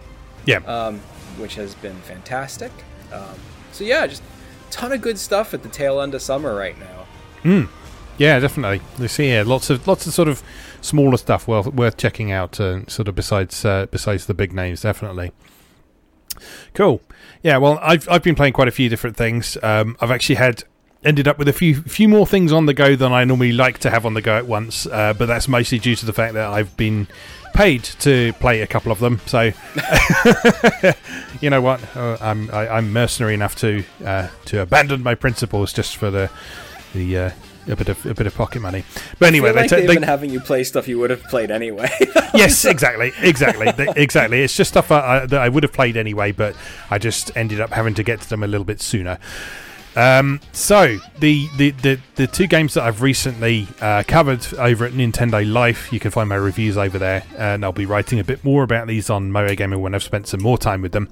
[0.47, 0.57] Yeah.
[0.59, 1.01] Um,
[1.39, 2.72] which has been fantastic.
[3.12, 3.35] Um,
[3.72, 4.22] so yeah, just
[4.70, 7.07] ton of good stuff at the tail end of summer right now.
[7.45, 7.68] Mm.
[8.18, 8.80] Yeah, definitely.
[8.99, 10.43] You see, yeah, lots of lots of sort of
[10.80, 12.61] smaller stuff well worth checking out.
[12.61, 15.33] Uh, sort of besides uh, besides the big names, definitely.
[16.74, 17.01] Cool.
[17.43, 19.57] Yeah, well, I've I've been playing quite a few different things.
[19.62, 20.64] Um, I've actually had
[21.05, 23.78] ended up with a few few more things on the go than I normally like
[23.78, 24.87] to have on the go at once.
[24.87, 27.09] Uh, but that's mostly due to the fact that I've been
[27.53, 29.21] paid to play a couple of them.
[29.27, 29.41] So,
[31.41, 31.81] you know what?
[31.97, 35.97] Uh, I'm I, am i am mercenary enough to uh, to abandon my principles just
[35.97, 36.31] for the
[36.95, 37.31] the uh,
[37.69, 38.85] a bit of a bit of pocket money.
[39.19, 41.51] But anyway, I like they, have been having you play stuff you would have played
[41.51, 41.91] anyway.
[42.35, 44.43] yes, exactly, exactly, exactly.
[44.43, 46.57] It's just stuff I, that I would have played anyway, but
[46.91, 49.19] I just ended up having to get to them a little bit sooner.
[49.95, 54.93] Um, so the, the, the, the, two games that I've recently uh, covered over at
[54.93, 58.43] Nintendo Life, you can find my reviews over there, and I'll be writing a bit
[58.43, 61.11] more about these on MoeGamer when I've spent some more time with them.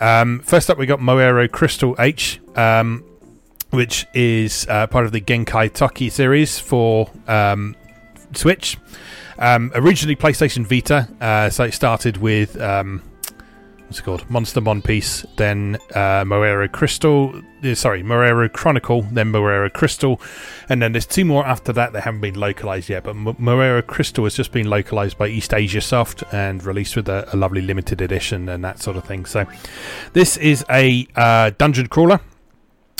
[0.00, 3.04] Um, first up, we got Moero Crystal H, um,
[3.70, 7.76] which is uh, part of the Genkai Tokki series for um,
[8.34, 8.76] Switch.
[9.38, 13.02] Um, originally PlayStation Vita, uh, so it started with um,
[13.86, 14.28] what's it called?
[14.28, 20.20] Monster Monpiece, then uh, Crystal, uh, sorry, Moero Chronicle, then Moero Crystal,
[20.68, 23.04] and then there's two more after that that haven't been localized yet.
[23.04, 27.62] But Moero Crystal has just been localized by Eastasiasoft and released with a, a lovely
[27.62, 29.24] limited edition and that sort of thing.
[29.24, 29.46] So
[30.12, 32.20] this is a uh, dungeon crawler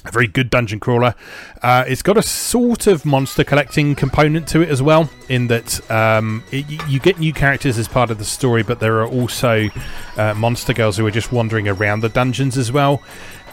[0.08, 1.14] a very good dungeon crawler.
[1.62, 5.90] Uh, it's got a sort of monster collecting component to it as well, in that
[5.90, 9.68] um, it, you get new characters as part of the story, but there are also
[10.16, 13.02] uh, monster girls who are just wandering around the dungeons as well.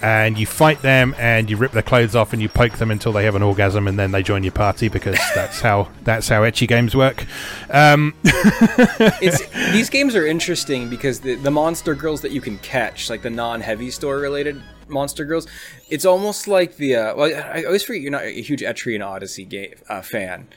[0.02, 3.14] And you fight them, and you rip their clothes off, and you poke them until
[3.14, 6.42] they have an orgasm, and then they join your party because that's how that's how
[6.42, 7.26] ecchi games work.
[7.70, 8.14] Um.
[9.72, 13.30] these games are interesting because the, the monster girls that you can catch, like the
[13.30, 14.62] non-heavy store related
[14.94, 15.48] Monster Girls.
[15.90, 16.96] It's almost like the.
[16.96, 20.48] Uh, well, I always forget you're not a huge Etrian Odyssey game, uh, fan,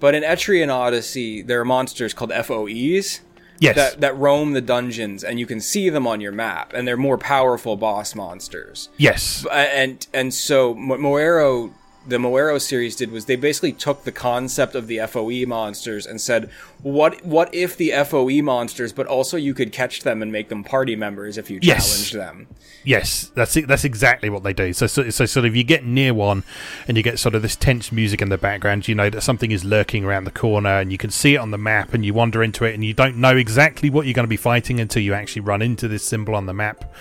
[0.00, 3.20] but in Etrian Odyssey, there are monsters called FOEs.
[3.60, 3.76] Yes.
[3.76, 6.96] That, that roam the dungeons and you can see them on your map and they're
[6.96, 8.88] more powerful boss monsters.
[8.96, 9.46] Yes.
[9.52, 11.72] And and so Moero
[12.06, 16.20] the Moero series did was they basically took the concept of the FOE monsters and
[16.20, 16.50] said,
[16.82, 20.64] what what if the FOE monsters, but also you could catch them and make them
[20.64, 21.88] party members if you yes.
[21.88, 22.48] challenged them.
[22.84, 24.72] Yes, that's it, that's exactly what they do.
[24.72, 26.42] So, so, so sort of you get near one
[26.88, 28.88] and you get sort of this tense music in the background.
[28.88, 31.52] You know that something is lurking around the corner, and you can see it on
[31.52, 34.24] the map, and you wander into it, and you don't know exactly what you're going
[34.24, 36.92] to be fighting until you actually run into this symbol on the map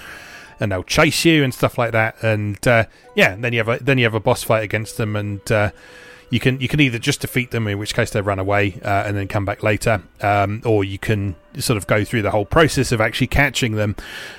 [0.62, 2.22] and they'll chase you and stuff like that.
[2.24, 2.86] And uh,
[3.16, 5.52] yeah, and then you have a then you have a boss fight against them, and
[5.52, 5.72] uh,
[6.30, 9.04] you can you can either just defeat them, in which case they run away uh,
[9.06, 12.46] and then come back later, um, or you can sort of go through the whole
[12.46, 13.96] process of actually catching them,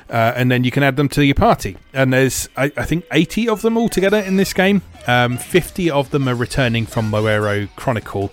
[0.08, 1.76] uh, and then you can add them to your party.
[1.92, 4.82] And there's I, I think 80 of them altogether in this game.
[5.06, 8.30] Um, 50 of them are returning from Moero Chronicle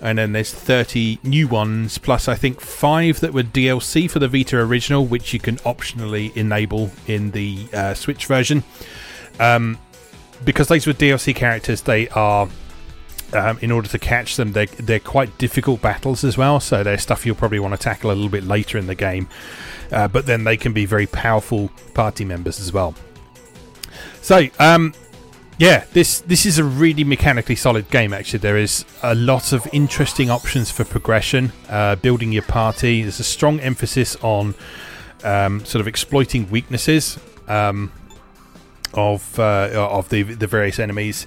[0.00, 4.28] and then there's 30 new ones plus I think five that were DLC for the
[4.28, 8.62] Vita original, which you can optionally enable in the uh, Switch version.
[9.40, 9.78] Um,
[10.44, 12.48] because these were DLC characters, they are.
[13.34, 16.60] Um, in order to catch them, they're, they're quite difficult battles as well.
[16.60, 19.28] So they're stuff you'll probably want to tackle a little bit later in the game.
[19.92, 22.94] Uh, but then they can be very powerful party members as well.
[24.22, 24.94] So, um,
[25.58, 28.12] yeah, this this is a really mechanically solid game.
[28.12, 33.02] Actually, there is a lot of interesting options for progression, uh, building your party.
[33.02, 34.54] There's a strong emphasis on
[35.24, 37.90] um, sort of exploiting weaknesses um,
[38.94, 41.26] of uh, of the the various enemies,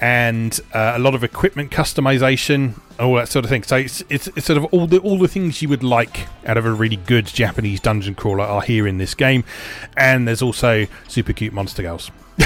[0.00, 3.62] and uh, a lot of equipment customization, all that sort of thing.
[3.62, 6.56] So it's, it's, it's sort of all the all the things you would like out
[6.56, 9.44] of a really good Japanese dungeon crawler are here in this game,
[9.96, 12.10] and there's also super cute monster girls.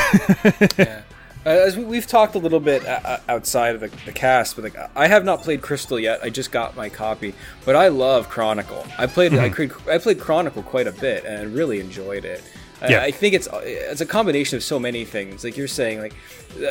[0.76, 1.02] yeah.
[1.46, 4.56] Uh, as we, we've talked a little bit uh, uh, outside of the, the cast,
[4.56, 6.18] but like I have not played Crystal yet.
[6.24, 7.34] I just got my copy,
[7.64, 8.84] but I love Chronicle.
[8.98, 12.42] I played I, played, I played Chronicle quite a bit and really enjoyed it.
[12.82, 13.00] I- Yeah.
[13.02, 15.42] I think it's it's a combination of so many things.
[15.44, 16.14] Like you're saying, like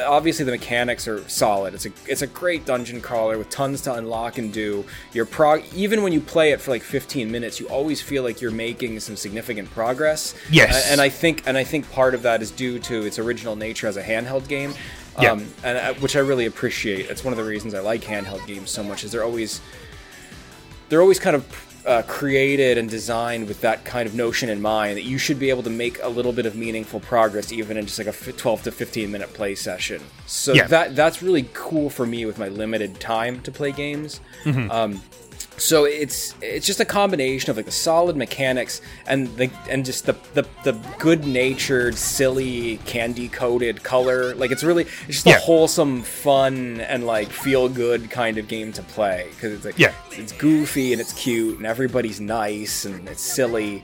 [0.05, 1.73] obviously the mechanics are solid.
[1.73, 4.85] It's a it's a great dungeon crawler with tons to unlock and do.
[5.13, 8.39] Your prog even when you play it for like 15 minutes, you always feel like
[8.41, 10.35] you're making some significant progress.
[10.51, 10.91] Yes.
[10.91, 13.87] And I think and I think part of that is due to its original nature
[13.87, 14.73] as a handheld game.
[15.19, 15.31] Yeah.
[15.31, 17.09] Um, and uh, which I really appreciate.
[17.09, 19.03] It's one of the reasons I like handheld games so much.
[19.03, 19.59] Is they're always
[20.89, 21.45] they're always kind of
[21.85, 25.49] uh, created and designed with that kind of notion in mind that you should be
[25.49, 28.63] able to make a little bit of meaningful progress even in just like a 12
[28.63, 30.01] to 15 minute play session.
[30.25, 30.67] So Yeah.
[30.67, 34.19] that that's really cool for me with my limited time to play games.
[34.45, 34.71] Mm-hmm.
[34.71, 35.01] Um,
[35.57, 40.05] so it's it's just a combination of like the solid mechanics and the and just
[40.05, 45.37] the the, the good natured silly candy coated color like it's really it's just Yeah.
[45.37, 49.79] a wholesome fun and like feel good kind of game to play because it's like
[49.79, 49.93] Yeah.
[50.11, 53.83] it's goofy and it's cute and everybody's nice and it's silly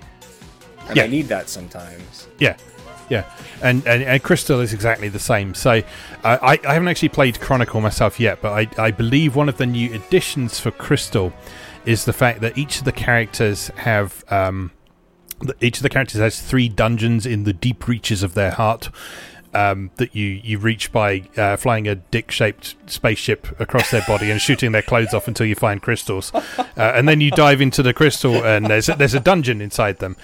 [0.87, 1.03] and Yeah.
[1.03, 2.57] I need that sometimes Yeah,
[3.09, 3.23] yeah,
[3.61, 5.53] and and, and Crystal is exactly the same.
[5.53, 5.71] So
[6.23, 9.57] uh, I I haven't actually played Chronicle myself yet, but I I believe one of
[9.57, 11.33] the new additions for Crystal
[11.85, 14.71] is the fact that each of the characters have um
[15.59, 18.89] each of the characters has three dungeons in the deep reaches of their heart.
[19.53, 24.31] Um, that you, you reach by uh, flying a dick shaped spaceship across their body
[24.31, 27.83] and shooting their clothes off until you find crystals, uh, and then you dive into
[27.83, 30.15] the crystal and there's a, there's a dungeon inside them,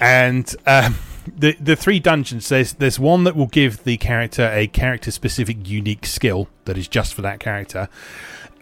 [0.00, 0.98] and um,
[1.36, 5.68] the the three dungeons there's there's one that will give the character a character specific
[5.68, 7.88] unique skill that is just for that character.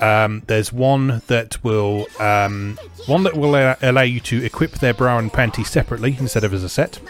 [0.04, 4.92] Um, there's one that will um, one that will allow, allow you to equip their
[4.92, 7.00] bra and panties separately instead of as a set,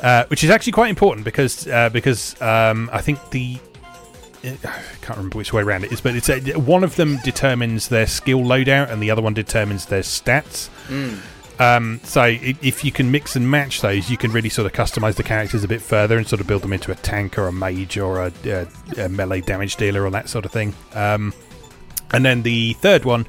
[0.00, 3.58] uh, which is actually quite important because uh, because um, I think the
[4.44, 4.48] I
[5.02, 8.06] can't remember which way around it is, but it's a, one of them determines their
[8.06, 10.70] skill loadout and the other one determines their stats.
[11.60, 15.16] Um, so if you can mix and match those, you can really sort of customize
[15.16, 17.52] the characters a bit further and sort of build them into a tank or a
[17.52, 20.72] mage or a, a, a melee damage dealer or that sort of thing.
[20.94, 21.34] Um,
[22.12, 23.26] and then the third one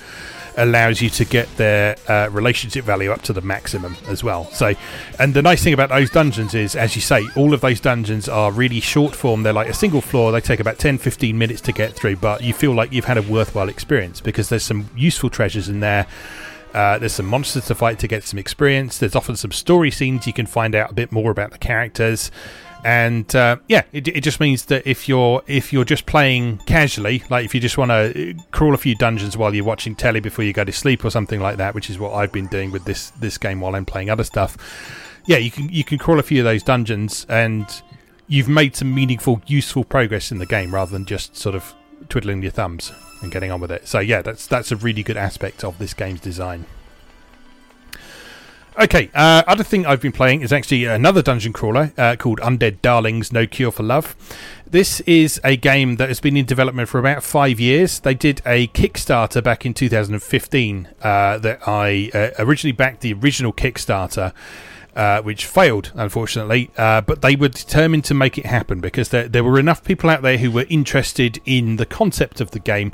[0.58, 4.46] allows you to get their uh, relationship value up to the maximum as well.
[4.52, 4.74] So,
[5.18, 8.28] and the nice thing about those dungeons is, as you say, all of those dungeons
[8.28, 9.44] are really short form.
[9.44, 10.32] They're like a single floor.
[10.32, 13.18] They take about 10, 15 minutes to get through, but you feel like you've had
[13.18, 16.08] a worthwhile experience because there's some useful treasures in there.
[16.74, 19.00] Uh, there's some monsters to fight to get some experience.
[19.00, 22.30] There's often some story scenes you can find out a bit more about the characters,
[22.84, 27.24] and uh, yeah, it, it just means that if you're if you're just playing casually,
[27.30, 30.46] like if you just want to crawl a few dungeons while you're watching telly before
[30.46, 32.86] you go to sleep or something like that, which is what I've been doing with
[32.86, 34.58] this this game while I'm playing other stuff.
[35.26, 37.66] Yeah, you can you can crawl a few of those dungeons, and
[38.28, 41.74] you've made some meaningful, useful progress in the game rather than just sort of
[42.08, 43.88] twiddling your thumbs and getting on with it.
[43.88, 46.66] So yeah, that's that's a really good aspect of this game's design.
[48.80, 52.82] Okay, uh, other thing I've been playing is actually another dungeon crawler uh, called Undead
[52.82, 54.16] Darlings: No Cure for Love.
[54.66, 58.00] This is a game that has been in development for about five years.
[58.00, 63.52] They did a Kickstarter back in 2015 uh, that I uh, originally backed the original
[63.52, 64.32] Kickstarter.
[65.00, 66.70] Uh, which failed, unfortunately.
[66.76, 70.10] Uh, but they were determined to make it happen because there, there were enough people
[70.10, 72.92] out there who were interested in the concept of the game,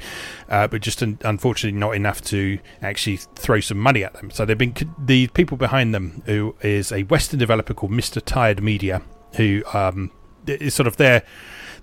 [0.48, 4.30] uh, but just un- unfortunately not enough to actually throw some money at them.
[4.30, 8.62] So they've been the people behind them, who is a Western developer called Mister Tired
[8.62, 9.02] Media,
[9.38, 10.12] who um,
[10.46, 11.24] is sort of their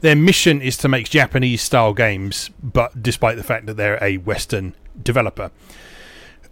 [0.03, 4.18] their mission is to make Japanese style games, but despite the fact that they're a
[4.18, 5.51] Western developer.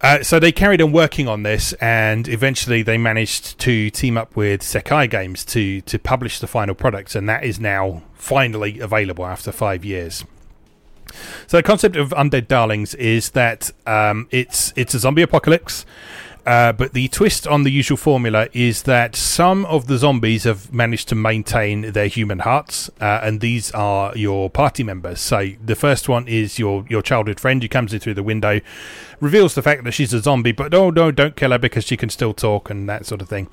[0.03, 4.35] Uh, so they carried on working on this, and eventually they managed to team up
[4.35, 9.27] with Sekai Games to to publish the final product, and that is now finally available
[9.27, 10.25] after five years.
[11.47, 15.85] So the concept of Undead Darlings is that um, it's it's a zombie apocalypse.
[16.47, 20.73] Uh, but the twist on the usual formula is that some of the zombies have
[20.73, 25.21] managed to maintain their human hearts, uh, and these are your party members.
[25.21, 28.61] So the first one is your your childhood friend who comes in through the window,
[29.21, 31.97] reveals the fact that she's a zombie, but oh no, don't kill her because she
[31.97, 33.49] can still talk and that sort of thing.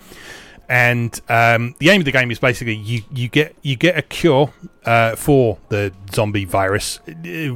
[0.70, 4.02] And um, the aim of the game is basically you, you get you get a
[4.02, 4.52] cure
[4.86, 7.56] uh, for the zombie virus uh,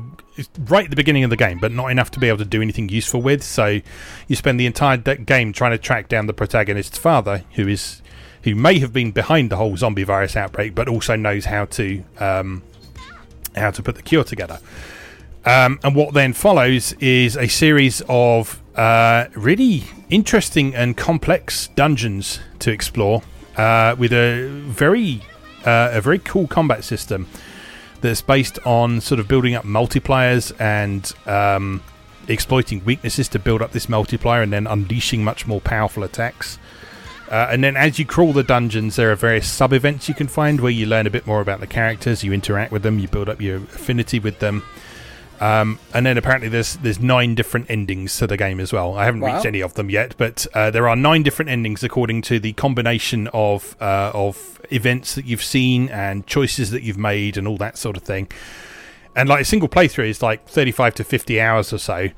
[0.59, 2.61] right at the beginning of the game, but not enough to be able to do
[2.61, 3.43] anything useful with.
[3.43, 3.81] So
[4.27, 8.01] you spend the entire de- game trying to track down the protagonist's father, who is
[8.43, 12.03] who may have been behind the whole zombie virus outbreak, but also knows how to
[12.19, 12.63] um,
[13.55, 14.59] how to put the cure together.
[15.43, 22.39] Um, and what then follows is a series of uh, really interesting and complex dungeons
[22.59, 23.21] to explore,
[23.57, 25.21] uh, with a very
[25.65, 27.27] uh, a very cool combat system
[28.01, 31.83] that's based on sort of building up multipliers and um,
[32.27, 36.57] exploiting weaknesses to build up this multiplier and then unleashing much more powerful attacks.
[37.29, 40.27] Uh, and then as you crawl the dungeons, there are various sub events you can
[40.27, 43.07] find where you learn a bit more about the characters, you interact with them, you
[43.07, 44.63] build up your affinity with them.
[45.41, 48.95] Um, and then apparently there's there's nine different endings to the game as well.
[48.95, 49.33] I haven't wow.
[49.33, 52.53] reached any of them yet, but uh, there are nine different endings according to the
[52.53, 57.57] combination of uh, of events that you've seen and choices that you've made and all
[57.57, 58.29] that sort of thing.
[59.15, 62.09] And like a single playthrough is like 35 to 50 hours or so.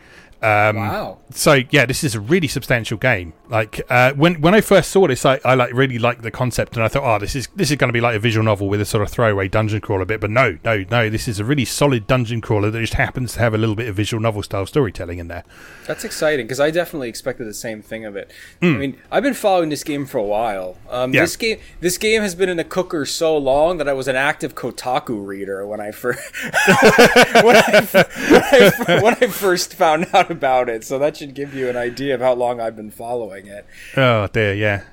[0.43, 1.19] Um, wow.
[1.31, 3.31] So yeah, this is a really substantial game.
[3.47, 6.75] Like uh, when when I first saw this, I, I like really liked the concept,
[6.75, 8.67] and I thought, oh, this is this is going to be like a visual novel
[8.67, 10.19] with a sort of throwaway dungeon crawler bit.
[10.19, 13.39] But no, no, no, this is a really solid dungeon crawler that just happens to
[13.39, 15.45] have a little bit of visual novel style storytelling in there.
[15.87, 18.29] That's exciting because I definitely expected the same thing of it.
[18.61, 18.75] Mm.
[18.75, 20.75] I mean, I've been following this game for a while.
[20.89, 21.21] Um, yeah.
[21.21, 24.17] This game this game has been in the cooker so long that I was an
[24.17, 27.87] active Kotaku reader when I first when, I,
[28.29, 30.83] when, I, when I first found out about it.
[30.83, 33.65] So that should give you an idea of how long I've been following it.
[33.95, 34.83] Oh dear, yeah.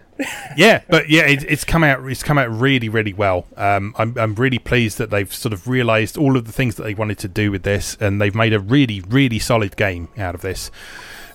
[0.56, 2.06] yeah, but yeah, it, it's come out.
[2.06, 3.46] It's come out really, really well.
[3.56, 6.82] Um, I'm, I'm really pleased that they've sort of realised all of the things that
[6.82, 10.34] they wanted to do with this, and they've made a really, really solid game out
[10.34, 10.70] of this.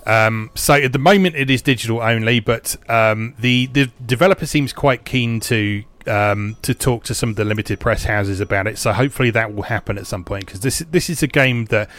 [0.05, 4.71] Um, so at the moment, it is digital only, but um, the the developer seems
[4.71, 8.77] quite keen to um, to talk to some of the limited press houses about it.
[8.77, 11.89] So hopefully that will happen at some point because this this is a game that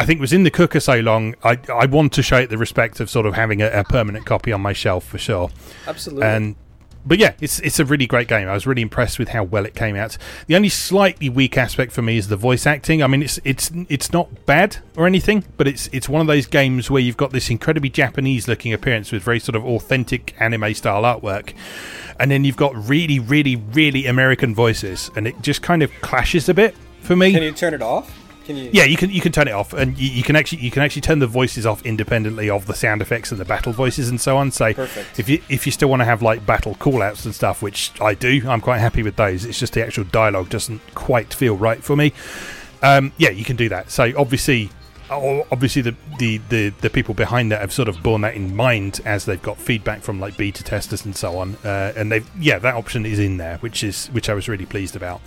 [0.00, 1.34] I think was in the cooker so long.
[1.44, 4.24] I I want to show it the respect of sort of having a, a permanent
[4.24, 5.50] copy on my shelf for sure.
[5.86, 6.26] Absolutely.
[6.26, 6.56] And
[7.04, 8.48] but yeah, it's it's a really great game.
[8.48, 10.16] I was really impressed with how well it came out.
[10.46, 13.02] The only slightly weak aspect for me is the voice acting.
[13.02, 16.46] I mean, it's it's it's not bad or anything, but it's it's one of those
[16.46, 20.72] games where you've got this incredibly Japanese looking appearance with very sort of authentic anime
[20.72, 21.52] style artwork,
[22.18, 26.48] and then you've got really really really American voices, and it just kind of clashes
[26.48, 27.32] a bit for me.
[27.32, 28.19] Can you turn it off?
[28.44, 28.70] Can you?
[28.72, 29.10] Yeah, you can.
[29.10, 31.26] You can turn it off, and you, you, can actually you can actually turn the
[31.26, 34.50] voices off independently of the sound effects and the battle voices and so on.
[34.50, 35.18] So, Perfect.
[35.18, 38.14] if you if you still want to have like battle callouts and stuff, which I
[38.14, 39.44] do, I'm quite happy with those.
[39.44, 42.12] It's just the actual dialogue doesn't quite feel right for me.
[42.82, 43.90] Um, yeah, you can do that.
[43.90, 44.70] So obviously,
[45.10, 49.00] obviously the, the, the, the, people behind that have sort of borne that in mind
[49.04, 52.58] as they've got feedback from like beta testers and so on uh, and they've yeah
[52.58, 55.20] that option is in there which is which i was really pleased about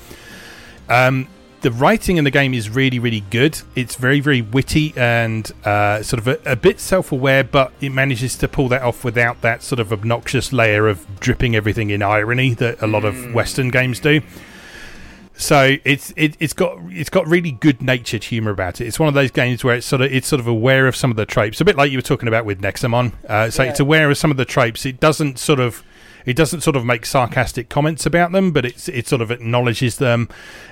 [0.89, 1.27] um,
[1.63, 3.59] the writing in the game is really, really good.
[3.73, 7.89] It's very, very witty and uh, sort of a, a bit self aware, but it
[7.89, 12.01] manages to pull that off without that sort of obnoxious layer of dripping everything in
[12.01, 13.33] irony that a lot of mm.
[13.33, 14.21] Western games do.
[15.35, 18.87] So it's it, it's got it's got really good natured humor about it.
[18.87, 21.11] It's one of those games where it's sort of it's sort of aware of some
[21.11, 23.13] of the tropes, a bit like you were talking about with Nexomon.
[23.27, 23.69] Uh, so yeah.
[23.69, 24.85] it's aware of some of the tropes.
[24.85, 25.81] It doesn't sort of
[26.25, 29.97] it doesn't sort of make sarcastic comments about them, but it's it sort of acknowledges
[29.97, 30.29] them,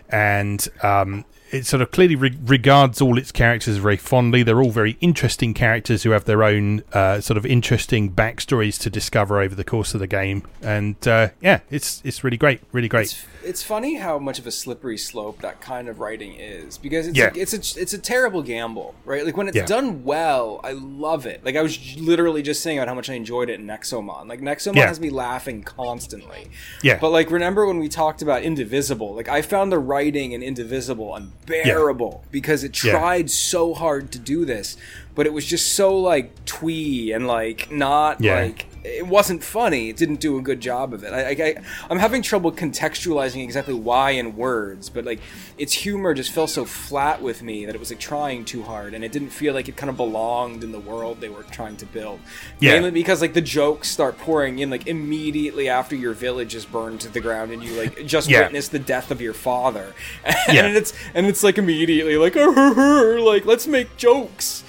[0.10, 4.43] and um, it sort of clearly re- regards all its characters very fondly.
[4.43, 8.89] They're all very interesting characters who have their own uh, sort of interesting backstories to
[8.89, 12.88] discover over the course of the game, and uh, yeah, it's it's really great, really
[12.88, 13.08] great.
[13.08, 17.08] It's, it's, funny how much of a slippery slope that kind of writing is because
[17.08, 17.26] it's yeah.
[17.26, 19.26] like, it's a it's a terrible gamble, right?
[19.26, 19.66] Like when it's yeah.
[19.66, 21.44] done well, I love it.
[21.46, 24.28] Like I was literally just saying about how much I enjoyed it in Nexomon.
[24.28, 24.88] Like Nexomon yeah.
[24.88, 26.50] has me laughing constantly.
[26.82, 26.98] Yeah.
[27.00, 29.14] But like remember when we talked about Indivisible?
[29.16, 34.46] Like I found the writing in Indivisible unbearable because it tried so hard to do
[34.46, 34.78] this,
[35.16, 39.89] but it was just so like twee and like not like it wasn't funny.
[39.89, 41.13] It didn't do a good job of it.
[41.13, 41.55] I, I,
[41.89, 45.19] I'm having trouble contextualizing exactly why in words, but like
[45.57, 48.93] its humor just fell so flat with me that it was like trying too hard,
[48.93, 51.77] and it didn't feel like it kind of belonged in the world they were trying
[51.77, 52.19] to build.
[52.59, 52.73] Yeah.
[52.73, 57.01] Mainly because like the jokes start pouring in like immediately after your village is burned
[57.01, 58.41] to the ground and you like just yeah.
[58.41, 59.93] witnessed the death of your father,
[60.25, 60.67] and yeah.
[60.67, 64.63] it's and it's like immediately like like let's make jokes.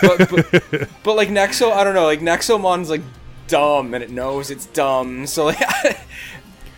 [0.00, 2.04] but, but, but, like Nexo, I don't know.
[2.04, 3.00] Like Nexomon's like
[3.48, 5.26] dumb and it knows it's dumb.
[5.26, 5.94] So like, uh,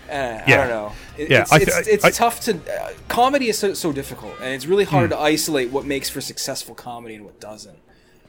[0.08, 0.42] yeah.
[0.46, 0.92] I don't know.
[1.16, 2.56] It, yeah, it's, I, it's, it's I, tough to.
[2.56, 5.16] Uh, comedy is so, so, difficult, and it's really hard hmm.
[5.16, 7.78] to isolate what makes for successful comedy and what doesn't.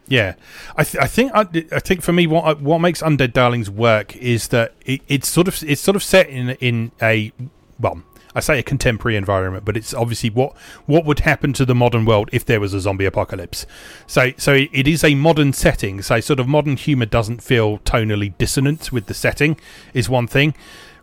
[0.07, 0.33] Yeah,
[0.75, 4.15] I, th- I think I, I, think for me what what makes Undead Darlings work
[4.15, 7.31] is that it, it's sort of it's sort of set in in a
[7.79, 8.01] well
[8.39, 12.05] I say a contemporary environment, but it's obviously what what would happen to the modern
[12.05, 13.65] world if there was a zombie apocalypse.
[14.07, 16.01] So so it is a modern setting.
[16.01, 19.59] So sort of modern humor doesn't feel tonally dissonant with the setting
[19.93, 20.55] is one thing.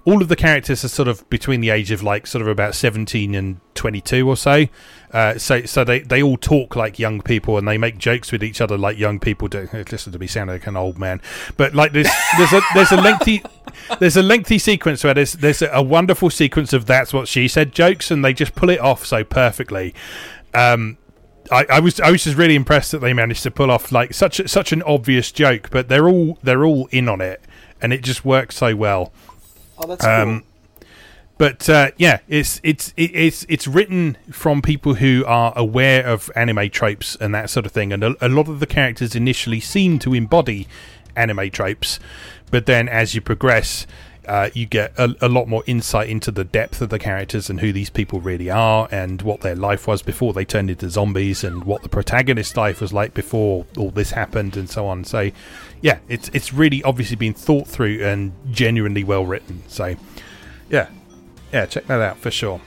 [0.07, 2.77] All of the characters are sort of between the age of like sort of about
[2.77, 4.67] 17 and 22 or so.
[5.13, 8.45] Uh, so so they, they all talk like young people and they make jokes with
[8.45, 9.69] each other like young people do.
[9.91, 11.21] Listen to me sound like an old man,
[11.57, 12.09] but like there's
[12.39, 13.43] there's a there's a lengthy
[13.99, 17.73] there's a lengthy sequence where there's there's a wonderful sequence of that's what she said
[17.73, 19.93] jokes and they just pull it off so perfectly.
[20.55, 20.99] Um,
[21.51, 24.15] I, I, was I was just really impressed that they managed to pull off like
[24.15, 27.43] such such an obvious joke, but they're all they're all in on it,
[27.83, 29.13] and it just works so well.
[29.79, 30.49] Oh, that's um, cool.
[31.39, 36.71] But uh, yeah, it's it's it's it's written from people who are aware of anime
[36.71, 39.99] tropes and that sort of thing, and a, a lot of the characters initially seem
[39.99, 40.67] to embody
[41.15, 42.01] anime tropes,
[42.51, 43.87] but then as you progress,
[44.27, 47.61] uh, you get a, a, lot more insight into the depth of the characters and
[47.61, 51.45] who these people really are and what their life was before they turned into zombies
[51.45, 55.05] and what the protagonist's life was like before all this happened and so on.
[55.05, 55.31] So,
[55.81, 59.63] yeah, it's it's really obviously been thought through and genuinely well written.
[59.69, 59.97] So,
[60.71, 60.89] yeah,
[61.53, 62.61] yeah, check that out for sure.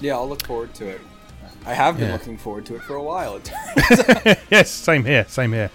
[0.00, 1.00] Yeah, I'll look forward to it.
[1.66, 2.14] I have been yeah.
[2.14, 3.40] looking forward to it for a while.
[4.50, 5.70] yes, same here, same here.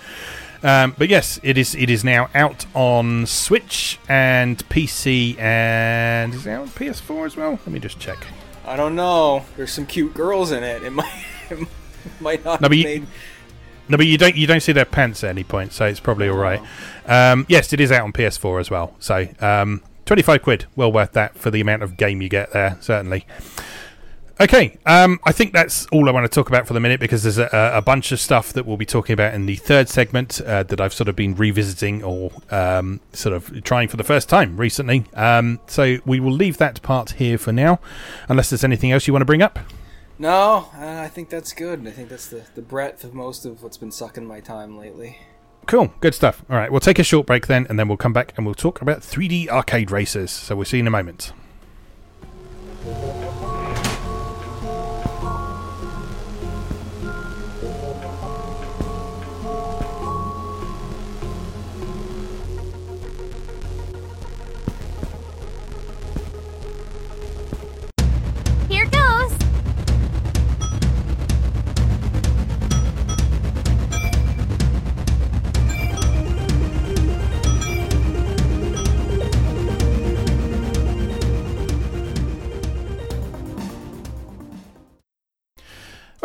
[0.64, 1.76] Um, but yes, it is.
[1.76, 7.36] It is now out on Switch and PC, and is it out on PS4 as
[7.38, 7.52] well?
[7.52, 8.26] Let me just check.
[8.66, 9.46] I don't know.
[9.58, 10.82] There's some cute girls in it.
[10.82, 11.68] It might, it
[12.20, 12.62] might not.
[12.62, 13.06] No, but you,
[13.90, 14.36] no, but you don't.
[14.36, 16.62] You don't see their pants at any point, so it's probably all right.
[17.06, 18.96] Um, yes, it is out on PS4 as well.
[19.00, 22.78] So um, 25 quid, well worth that for the amount of game you get there.
[22.82, 23.26] Certainly.
[24.38, 27.24] Okay, um, I think that's all I want to talk about for the minute because
[27.24, 30.42] there's a, a bunch of stuff that we'll be talking about in the third segment
[30.42, 34.28] uh, that I've sort of been revisiting or um, sort of trying for the first
[34.28, 35.06] time recently.
[35.14, 37.80] Um, so we will leave that part here for now,
[38.28, 39.58] unless there's anything else you want to bring up.
[40.18, 41.86] No, uh, I think that's good.
[41.86, 45.18] I think that's the, the breadth of most of what's been sucking my time lately.
[45.66, 46.44] Cool, good stuff.
[46.50, 48.56] All right, we'll take a short break then, and then we'll come back and we'll
[48.56, 50.32] talk about 3D arcade races.
[50.32, 51.34] So we'll see you in a moment.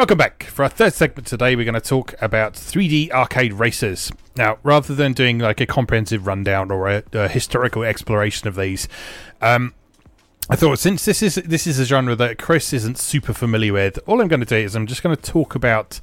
[0.00, 0.44] Welcome back.
[0.44, 4.10] For our third segment today, we're going to talk about 3D arcade races.
[4.34, 8.88] Now, rather than doing like a comprehensive rundown or a, a historical exploration of these,
[9.42, 9.74] um,
[10.48, 13.98] I thought since this is this is a genre that Chris isn't super familiar with,
[14.06, 16.00] all I'm going to do is I'm just going to talk about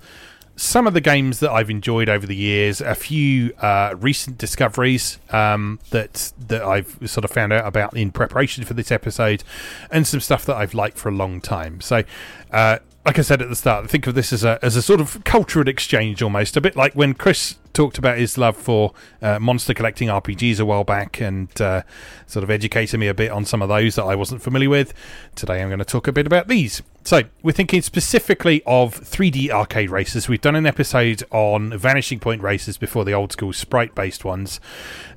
[0.55, 5.17] some of the games that I've enjoyed over the years, a few uh, recent discoveries
[5.31, 9.43] um, that that I've sort of found out about in preparation for this episode,
[9.89, 11.81] and some stuff that I've liked for a long time.
[11.81, 12.03] So,
[12.51, 12.77] uh,
[13.07, 15.23] like I said at the start, think of this as a as a sort of
[15.23, 19.73] cultural exchange almost, a bit like when Chris talked about his love for uh, monster
[19.73, 21.83] collecting RPGs a while back and uh,
[22.25, 24.93] sort of educated me a bit on some of those that I wasn't familiar with.
[25.35, 26.81] Today I'm going to talk a bit about these.
[27.07, 30.27] So, we're thinking specifically of 3D arcade races.
[30.27, 34.59] We've done an episode on Vanishing Point races before the old school sprite based ones.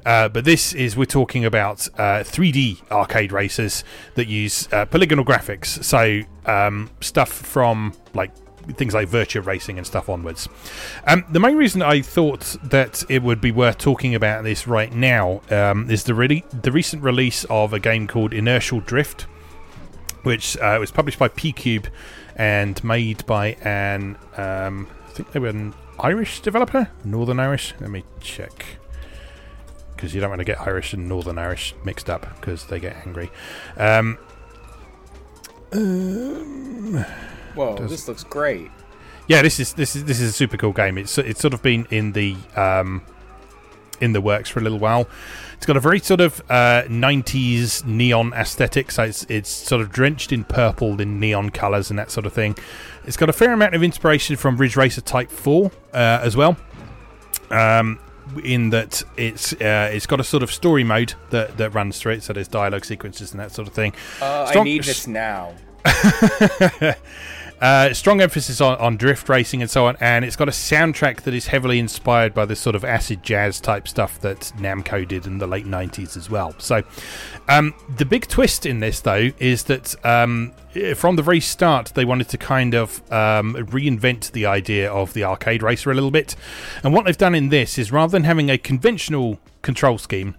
[0.07, 3.83] Uh, but this is, we're talking about 3D uh, arcade races
[4.15, 5.83] that use uh, polygonal graphics.
[5.83, 8.31] So, um, stuff from like
[8.77, 10.49] things like Virtua Racing and stuff onwards.
[11.09, 14.95] Um, the main reason I thought that it would be worth talking about this right
[14.95, 19.27] now um, is the really the recent release of a game called Inertial Drift,
[20.23, 21.87] which uh, was published by PQube
[22.37, 27.75] and made by an um, I think they were an Irish developer, Northern Irish.
[27.81, 28.65] Let me check
[29.95, 32.97] because you don't want to get Irish and Northern Irish mixed up because they get
[33.07, 33.31] angry.
[33.77, 34.17] Um,
[35.73, 37.05] um,
[37.55, 38.71] Whoa, does, this looks great.
[39.29, 40.97] Yeah, this is this is this is a super cool game.
[40.97, 43.03] It's it's sort of been in the um,
[44.01, 45.09] in the works for a little while.
[45.55, 49.90] It's got a very sort of uh, 90s neon aesthetic, so it's it's sort of
[49.90, 52.56] drenched in purple in neon colours and that sort of thing.
[53.05, 56.56] It's got a fair amount of inspiration from Ridge Racer Type 4 uh, as well.
[57.51, 57.98] Um,
[58.44, 62.12] in that it's uh, it's got a sort of story mode that, that runs through
[62.12, 63.93] it, so there's dialogue sequences and that sort of thing.
[64.20, 65.55] Uh, Strong- I need this now.
[67.61, 71.23] Uh, strong emphasis on, on drift racing and so on, and it's got a soundtrack
[71.23, 75.27] that is heavily inspired by this sort of acid jazz type stuff that Namco did
[75.27, 76.55] in the late 90s as well.
[76.59, 76.82] So,
[77.49, 80.53] um, the big twist in this, though, is that um,
[80.95, 85.24] from the very start, they wanted to kind of um, reinvent the idea of the
[85.24, 86.37] arcade racer a little bit.
[86.82, 90.35] And what they've done in this is rather than having a conventional control scheme,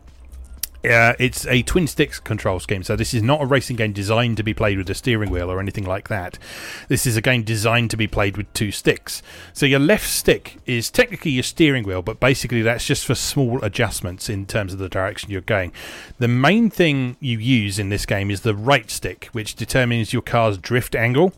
[0.83, 4.37] Uh, it's a twin sticks control scheme, so this is not a racing game designed
[4.37, 6.39] to be played with a steering wheel or anything like that.
[6.87, 9.21] This is a game designed to be played with two sticks.
[9.53, 13.63] So your left stick is technically your steering wheel, but basically that's just for small
[13.63, 15.71] adjustments in terms of the direction you're going.
[16.17, 20.23] The main thing you use in this game is the right stick, which determines your
[20.23, 21.33] car's drift angle.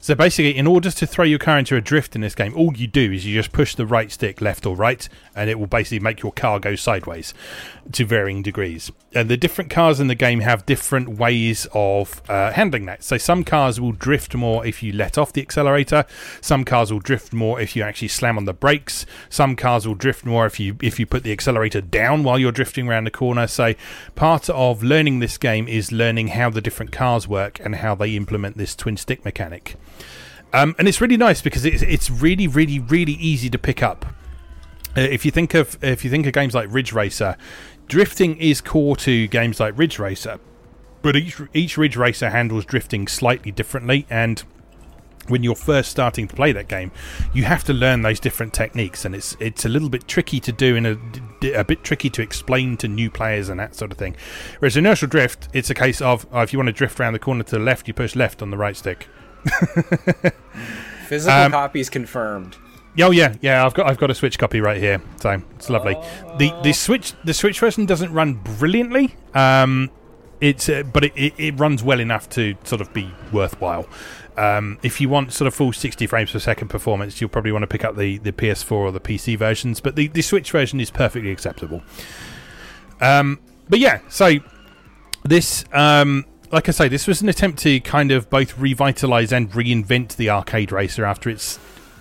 [0.00, 2.72] So basically, in order to throw your car into a drift in this game, all
[2.76, 5.66] you do is you just push the right stick left or right, and it will
[5.66, 7.34] basically make your car go sideways
[7.92, 8.92] to varying degrees.
[9.12, 13.02] And the different cars in the game have different ways of uh, handling that.
[13.02, 16.04] So some cars will drift more if you let off the accelerator.
[16.40, 19.04] Some cars will drift more if you actually slam on the brakes.
[19.28, 22.52] Some cars will drift more if you if you put the accelerator down while you're
[22.52, 23.46] drifting around the corner.
[23.46, 23.74] So
[24.14, 28.14] part of learning this game is learning how the different cars work and how they
[28.14, 29.76] implement this twin stick mechanic.
[30.52, 34.06] Um, and it's really nice because it's it's really really really easy to pick up.
[34.96, 37.36] Uh, if you think of if you think of games like Ridge Racer,
[37.86, 40.40] drifting is core to games like Ridge Racer,
[41.02, 44.42] but each each Ridge Racer handles drifting slightly differently and
[45.28, 46.90] when you're first starting to play that game,
[47.32, 50.52] you have to learn those different techniques, and it's it's a little bit tricky to
[50.52, 53.98] do and a, a bit tricky to explain to new players and that sort of
[53.98, 54.16] thing.
[54.58, 57.18] Whereas inertial drift, it's a case of oh, if you want to drift around the
[57.18, 59.08] corner to the left, you push left on the right stick.
[61.06, 62.56] Physical um, copies confirmed.
[63.00, 63.64] Oh yeah, yeah.
[63.64, 65.94] I've got I've got a Switch copy right here, so it's lovely.
[66.38, 69.14] the the Switch the Switch version doesn't run brilliantly.
[69.34, 69.90] Um,
[70.40, 73.86] it's uh, but it, it, it, runs well enough to sort of be worthwhile.
[74.36, 77.64] Um, if you want sort of full 60 frames per second performance, you'll probably want
[77.64, 79.80] to pick up the, the PS4 or the PC versions.
[79.80, 81.82] But the, the Switch version is perfectly acceptable.
[83.00, 84.34] Um, but yeah, so
[85.24, 89.50] this um, like I say, this was an attempt to kind of both revitalize and
[89.50, 91.58] reinvent the arcade racer after its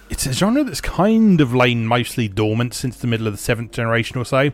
[0.09, 3.71] it's a genre that's kind of lain mostly dormant since the middle of the seventh
[3.71, 4.51] generation or so,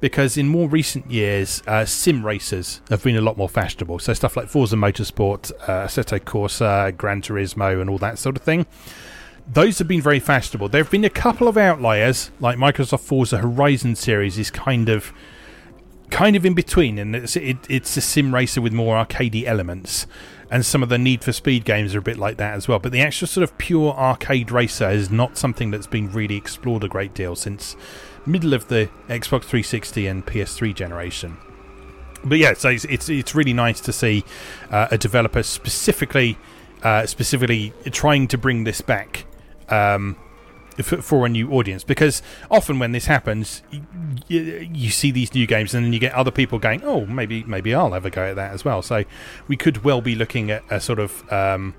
[0.00, 4.00] because in more recent years, uh, sim racers have been a lot more fashionable.
[4.00, 8.42] So stuff like Forza Motorsport, uh, Assetto Corsa, Gran Turismo, and all that sort of
[8.42, 8.66] thing.
[9.46, 10.68] Those have been very fashionable.
[10.68, 15.12] There have been a couple of outliers, like Microsoft Forza Horizon series is kind of
[16.10, 20.06] kind of in between, and it's it, it's a sim racer with more arcadey elements,
[20.50, 22.78] and some of the Need for Speed games are a bit like that as well.
[22.78, 26.84] But the actual sort of pure arcade racer is not something that's been really explored
[26.84, 27.76] a great deal since
[28.26, 31.36] middle of the Xbox 360 and PS3 generation.
[32.24, 34.24] But yeah, so it's it's, it's really nice to see
[34.70, 36.36] uh, a developer specifically
[36.82, 39.26] uh, specifically trying to bring this back.
[39.68, 40.16] Um,
[40.82, 43.62] for, for, a new audience because often when this happens
[44.28, 47.44] you, you, see these new games and then you get other people going oh maybe
[47.44, 49.04] maybe I'll have a go at that as well so
[49.48, 51.74] we could well be looking at a sort of um,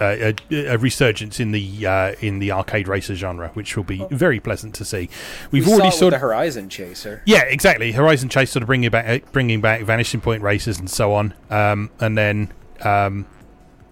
[0.00, 4.40] a, a, resurgence in the uh, in the arcade racer genre, which will be very
[4.40, 5.08] pleasant to see.
[5.50, 7.22] We've we already saw the Horizon Chaser.
[7.26, 7.92] Yeah, exactly.
[7.92, 11.90] Horizon Chase sort of bringing back bringing back Vanishing Point races and so on, um,
[12.00, 12.52] and then
[12.82, 13.26] um,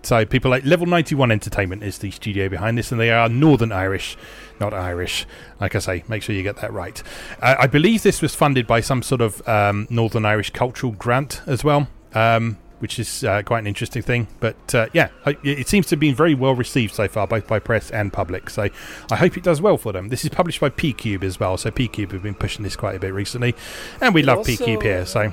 [0.07, 3.73] so people like Level 91 Entertainment is the studio behind this, and they are Northern
[3.73, 4.17] Irish,
[4.61, 5.27] not Irish.
[5.61, 7.03] Like I say, make sure you get that right.
[7.43, 11.43] Uh, I believe this was funded by some sort of um, Northern Irish cultural grant
[11.47, 14.29] as well, um, which is uh, quite an interesting thing.
[14.39, 15.09] But uh, yeah,
[15.43, 18.49] it seems to have been very well received so far, both by press and public.
[18.49, 18.69] So
[19.11, 20.11] I hope it does well for them.
[20.11, 23.01] This is published by PQube as well, so PQube have been pushing this quite a
[23.01, 23.57] bit recently,
[24.01, 25.05] and we it love PQube here.
[25.05, 25.33] So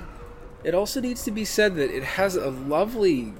[0.63, 3.33] it also needs to be said that it has a lovely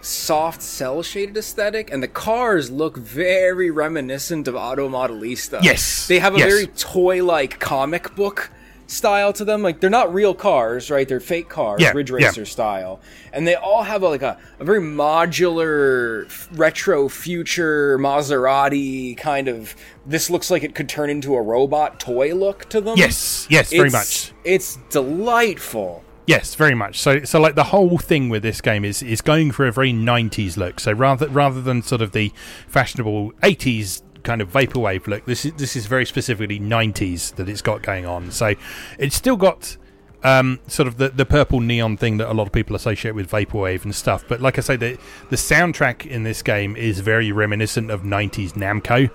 [0.00, 5.62] soft cel shaded aesthetic, and the cars look very reminiscent of Auto Modelista.
[5.62, 6.48] Yes, they have a yes.
[6.48, 8.50] very toy like comic book
[8.86, 9.62] style to them.
[9.62, 11.08] Like they're not real cars, right?
[11.08, 12.46] They're fake cars, yeah, Ridge Racer yeah.
[12.46, 13.00] style,
[13.32, 19.74] and they all have a, like a, a very modular, retro future Maserati kind of.
[20.06, 22.96] This looks like it could turn into a robot toy look to them.
[22.96, 24.32] Yes, yes, very much.
[24.44, 26.04] It's delightful.
[26.30, 27.00] Yes, very much.
[27.00, 29.92] So, so like the whole thing with this game is is going for a very
[29.92, 30.78] '90s look.
[30.78, 32.32] So rather rather than sort of the
[32.68, 37.62] fashionable '80s kind of vaporwave look, this is this is very specifically '90s that it's
[37.62, 38.30] got going on.
[38.30, 38.54] So,
[38.96, 39.76] it's still got
[40.22, 43.28] um, sort of the, the purple neon thing that a lot of people associate with
[43.28, 44.24] vaporwave and stuff.
[44.28, 44.98] But like I say, the
[45.30, 49.10] the soundtrack in this game is very reminiscent of '90s Namco.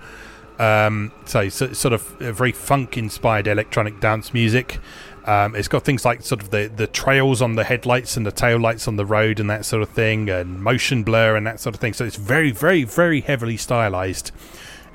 [0.58, 4.80] Um, so, so, sort of very funk inspired electronic dance music.
[5.26, 8.30] Um, it's got things like sort of the, the trails on the headlights and the
[8.30, 11.60] tail lights on the road and that sort of thing, and motion blur and that
[11.60, 11.92] sort of thing.
[11.92, 14.30] So it's very, very, very heavily stylized.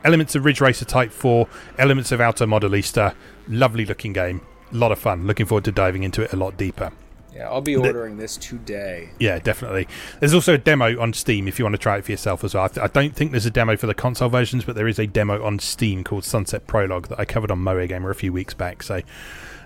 [0.03, 1.47] Elements of Ridge Racer Type 4,
[1.77, 3.13] elements of Auto Modelista.
[3.47, 4.41] Lovely looking game.
[4.71, 5.27] A lot of fun.
[5.27, 6.91] Looking forward to diving into it a lot deeper.
[7.35, 9.09] Yeah, I'll be ordering this today.
[9.19, 9.87] Yeah, definitely.
[10.19, 12.53] There's also a demo on Steam if you want to try it for yourself as
[12.53, 12.65] well.
[12.65, 14.99] I, th- I don't think there's a demo for the console versions, but there is
[14.99, 18.53] a demo on Steam called Sunset Prologue that I covered on MoeGamer a few weeks
[18.53, 18.83] back.
[18.83, 19.01] So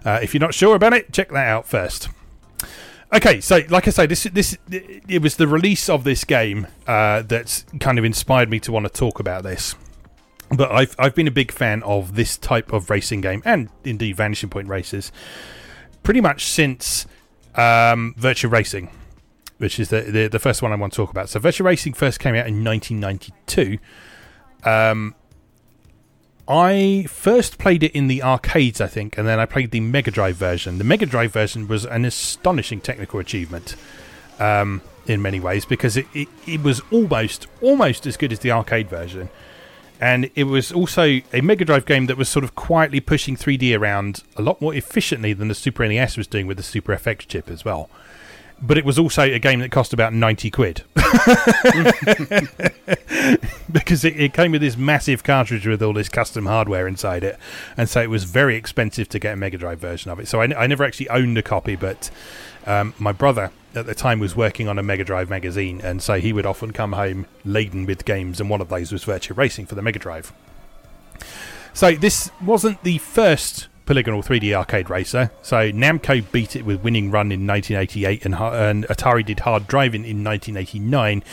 [0.05, 2.09] uh, if you're not sure about it, check that out first.
[3.13, 7.21] Okay, so like I say, this this it was the release of this game uh,
[7.21, 9.75] that's kind of inspired me to want to talk about this.
[10.49, 14.15] But I've I've been a big fan of this type of racing game and indeed
[14.15, 15.11] Vanishing Point races
[16.05, 17.05] pretty much since
[17.55, 18.89] um, Racing,
[19.57, 21.27] which is the, the, the first one I want to talk about.
[21.27, 23.79] So Virtua Racing first came out in 1992.
[24.63, 25.15] Um,
[26.47, 30.11] I first played it in the arcades, I think, and then I played the Mega
[30.11, 30.77] Drive version.
[30.77, 33.75] The Mega Drive version was an astonishing technical achievement
[34.39, 38.51] um, in many ways because it, it, it was almost almost as good as the
[38.51, 39.29] arcade version
[39.99, 43.77] and it was also a Mega Drive game that was sort of quietly pushing 3D
[43.77, 47.19] around a lot more efficiently than the Super NES was doing with the Super FX
[47.27, 47.89] chip as well.
[48.61, 50.83] But it was also a game that cost about 90 quid.
[53.71, 57.37] because it, it, came with this massive cartridge with all this custom hardware inside it.
[57.75, 60.27] And so it was very expensive to get a Mega Drive version of it.
[60.27, 62.09] So I, I never actually owned a copy, but
[62.65, 66.19] um, my brother at the time was working on a Mega Drive magazine, and so
[66.19, 69.65] he would often come home laden with games, and one of those was Virtua Racing
[69.65, 70.31] for the Mega Drive.
[71.73, 75.31] So this wasn't the first polygonal 3D arcade racer.
[75.41, 80.05] So Namco beat it with Winning Run in 1988, and, and Atari did Hard Driving
[80.05, 81.23] in 1989.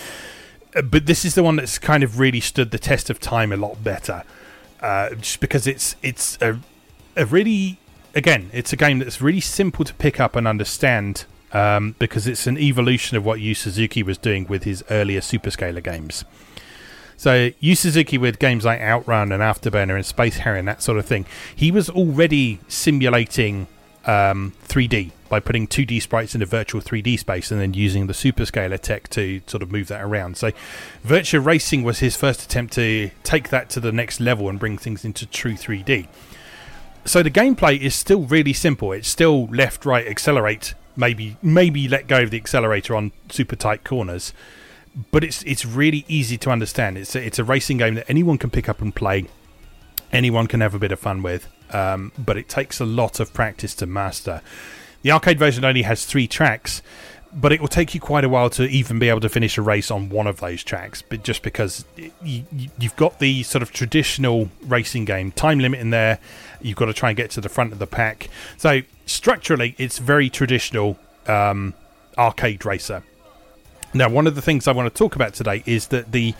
[0.75, 3.53] Uh, but this is the one that's kind of really stood the test of time
[3.53, 4.25] a lot better,
[4.81, 6.59] uh, just because it's it's a,
[7.17, 7.79] a really
[8.15, 12.47] again it's a game that's really simple to pick up and understand um, because it's
[12.47, 16.25] an evolution of what Yu Suzuki was doing with his earlier Superscaler games.
[17.23, 21.07] So Yu Suzuki with games like Outrun and Afterburner and Space and that sort of
[21.07, 21.25] thing,
[21.55, 23.69] he was already simulating
[24.05, 28.13] um, 3D by putting 2D sprites in a virtual 3D space and then using the
[28.13, 30.37] superscaler tech to sort of move that around.
[30.37, 30.51] So,
[31.07, 34.77] Virtua Racing was his first attempt to take that to the next level and bring
[34.77, 36.09] things into true 3D.
[37.05, 38.91] So, the gameplay is still really simple.
[38.91, 43.85] It's still left, right, accelerate, maybe maybe let go of the accelerator on super tight
[43.85, 44.33] corners.
[45.11, 46.99] But it's it's really easy to understand.
[46.99, 49.27] It's a, it's a racing game that anyone can pick up and play.
[50.13, 53.33] Anyone can have a bit of fun with, um, but it takes a lot of
[53.33, 54.43] practice to master.
[55.01, 56.83] The arcade version only has three tracks,
[57.35, 59.63] but it will take you quite a while to even be able to finish a
[59.63, 61.03] race on one of those tracks.
[61.03, 61.85] But just because
[62.23, 62.45] you,
[62.81, 66.19] have got the sort of traditional racing game time limit in there,
[66.61, 68.29] you've got to try and get to the front of the pack.
[68.59, 71.75] So structurally, it's very traditional um,
[72.19, 73.03] arcade racer.
[73.95, 76.35] Now, one of the things I want to talk about today is that the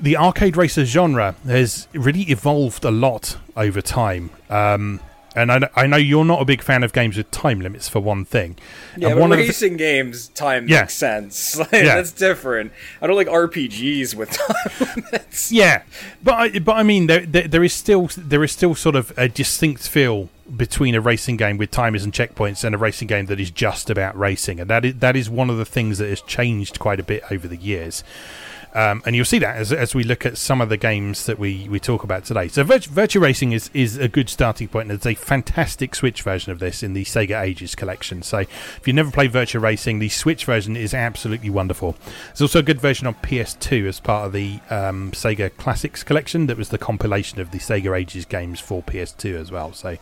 [0.00, 4.30] the arcade racer genre has really evolved a lot over time.
[4.50, 5.00] Um,
[5.34, 8.00] and I, I know you're not a big fan of games with time limits for
[8.00, 8.56] one thing.
[8.96, 10.82] Yeah, and but racing games time yeah.
[10.82, 11.58] makes sense.
[11.64, 11.96] Like, yeah.
[11.96, 12.72] That's different.
[13.00, 15.50] I don't like RPGs with time limits.
[15.50, 15.82] Yeah,
[16.22, 19.12] but I, but I mean there, there, there is still there is still sort of
[19.16, 23.26] a distinct feel between a racing game with timers and checkpoints and a racing game
[23.26, 26.08] that is just about racing, and that is that is one of the things that
[26.08, 28.04] has changed quite a bit over the years.
[28.74, 31.38] Um, and you'll see that as, as we look at some of the games that
[31.38, 32.48] we, we talk about today.
[32.48, 36.50] So, Virtua Racing is, is a good starting point, and there's a fantastic Switch version
[36.50, 38.22] of this in the Sega Ages collection.
[38.22, 41.96] So, if you've never played Virtua Racing, the Switch version is absolutely wonderful.
[42.26, 46.46] There's also a good version on PS2 as part of the um, Sega Classics collection
[46.46, 49.72] that was the compilation of the Sega Ages games for PS2 as well.
[49.72, 49.98] So,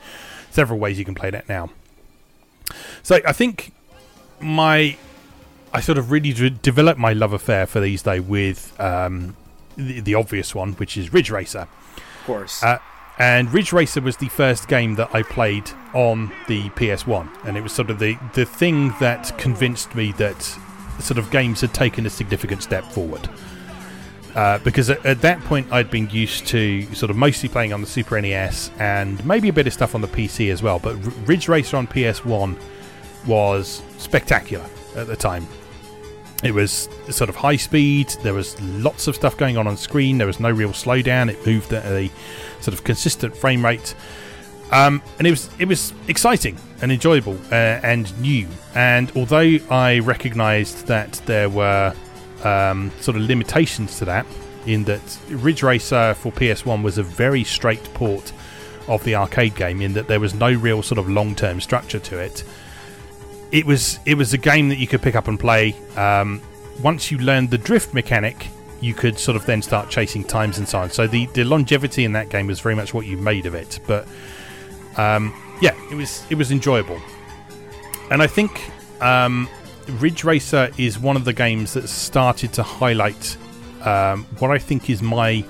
[0.50, 1.68] several ways you can play that now.
[3.02, 3.74] So, I think
[4.40, 4.96] my
[5.72, 9.36] I sort of really d- developed my love affair for these days with um,
[9.76, 11.66] the, the, obvious one, which is Ridge Racer.
[11.96, 12.62] Of course.
[12.62, 12.78] Uh,
[13.18, 17.62] and Ridge Racer was the first game that I played on the PS1, and it
[17.62, 20.42] was sort of the the thing that convinced me that
[20.98, 23.28] sort of games had taken a significant step forward.
[24.34, 27.82] Uh, because at, at, that point I'd been used to sort of mostly playing on
[27.82, 30.78] the Super NES and maybe a bit of stuff on the PC as well.
[30.78, 32.58] But R- Ridge Racer on PS1
[33.26, 34.64] was spectacular
[34.96, 35.46] at the time.
[36.42, 38.08] It was sort of high speed.
[38.22, 40.18] There was lots of stuff going on on screen.
[40.18, 41.30] There was no real slowdown.
[41.30, 42.10] It moved at a
[42.60, 43.94] sort of consistent frame rate,
[44.72, 48.48] um, and it was it was exciting and enjoyable uh, and new.
[48.74, 51.94] And although I recognised that there were
[52.42, 54.26] um, sort of limitations to that,
[54.66, 58.32] in that Ridge Racer for PS1 was a very straight port
[58.88, 62.00] of the arcade game, in that there was no real sort of long term structure
[62.00, 62.42] to it
[63.52, 65.76] it was it was a game that you could pick up and play.
[65.96, 66.40] Um,
[66.82, 68.48] once you learned the drift mechanic,
[68.80, 70.90] you could sort of then start chasing times and so on.
[70.90, 73.78] So the, the longevity in that game was very much what you made of it.
[73.86, 74.08] But
[74.96, 77.00] um, yeah, it was it was enjoyable.
[78.10, 78.70] and I think
[79.02, 79.48] um,
[79.88, 83.36] Ridge Racer is one of the games that started to highlight
[83.82, 85.44] um, what I think is my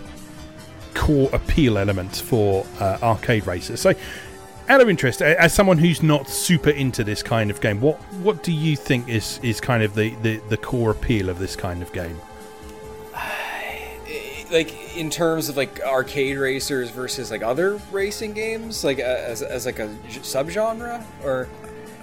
[0.94, 3.80] core appeal element for uh, arcade racers.
[3.80, 3.94] So,
[4.68, 8.42] out of interest, as someone who's not super into this kind of game, what what
[8.42, 11.82] do you think is is kind of the, the, the core appeal of this kind
[11.82, 12.20] of game?
[14.50, 19.40] Like in terms of like arcade racers versus like other racing games, like uh, as,
[19.40, 21.48] as like a subgenre, or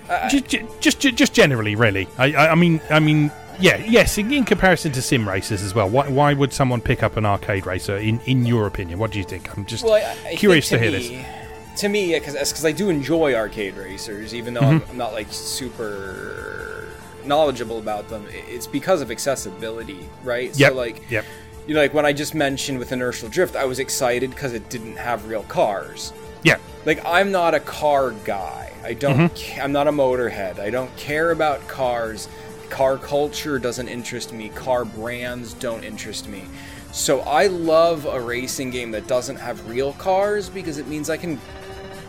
[0.10, 0.48] uh, just,
[0.80, 2.07] just just generally, really.
[2.18, 4.18] I, I mean, I mean, yeah, yes.
[4.18, 7.26] In, in, comparison to sim racers as well, why, why would someone pick up an
[7.27, 7.98] arcade racer?
[7.98, 9.56] In in your opinion, what do you think?
[9.56, 11.48] I'm just well, I, I curious to, to, hear me, this
[11.80, 14.84] to me, because I do enjoy arcade racers, even though mm-hmm.
[14.84, 16.88] I'm, I'm, not like super
[17.26, 18.26] knowledgeable about them.
[18.30, 20.57] It's because of accessibility, right?
[20.57, 20.72] Yep.
[20.72, 21.26] So like, yep.
[21.68, 24.69] you know, like when I just mentioned with inertial drift, I was excited because it
[24.69, 26.11] didn't have real cars.
[26.43, 26.57] Yeah.
[26.85, 28.72] Like I'm not a car guy.
[28.84, 29.31] I don't.
[29.31, 29.61] Mm-hmm.
[29.61, 30.60] I'm not a motorhead.
[30.60, 32.27] I don't care about cars.
[32.69, 34.49] Car culture doesn't interest me.
[34.49, 36.43] Car brands don't interest me.
[36.91, 41.18] So I love a racing game that doesn't have real cars because it means I
[41.18, 41.39] can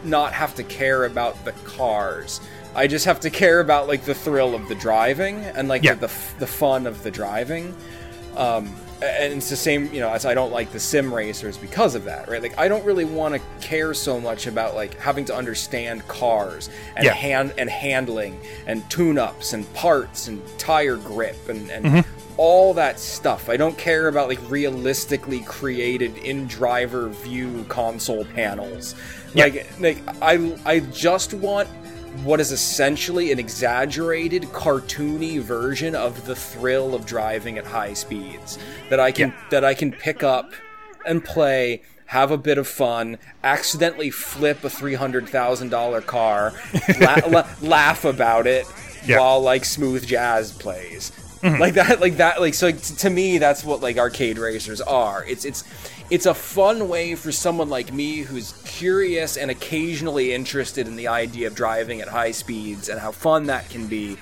[0.05, 2.41] not have to care about the cars.
[2.75, 5.95] I just have to care about like the thrill of the driving and like yeah.
[5.95, 7.75] the, the, the fun of the driving.
[8.37, 11.95] Um, and it's the same, you know, as I don't like the sim racers because
[11.95, 12.43] of that, right?
[12.43, 16.69] Like I don't really want to care so much about like having to understand cars
[16.97, 17.15] and yeah.
[17.15, 22.30] hand and handling and tune-ups and parts and tire grip and, and mm-hmm.
[22.41, 23.51] All that stuff.
[23.51, 28.95] I don't care about like realistically created in driver view console panels.
[29.35, 31.69] Like, like I, I just want
[32.25, 38.59] what is essentially an exaggerated, cartoony version of the thrill of driving at high speeds
[38.89, 39.45] that I can yeah.
[39.51, 40.51] that I can pick up
[41.05, 41.83] and play.
[42.07, 46.55] Have a bit of fun, accidentally flip a three hundred thousand dollar car,
[47.01, 48.67] la- la- laugh about it
[49.05, 49.19] yeah.
[49.19, 51.13] while like smooth jazz plays,
[51.43, 51.61] mm-hmm.
[51.61, 52.67] like that, like that, like so.
[52.67, 55.25] Like, t- to me, that's what like arcade racers are.
[55.25, 55.65] It's it's
[56.11, 61.09] it's a fun way for someone like me who's curious and occasionally interested in the
[61.09, 64.17] idea of driving at high speeds and how fun that can be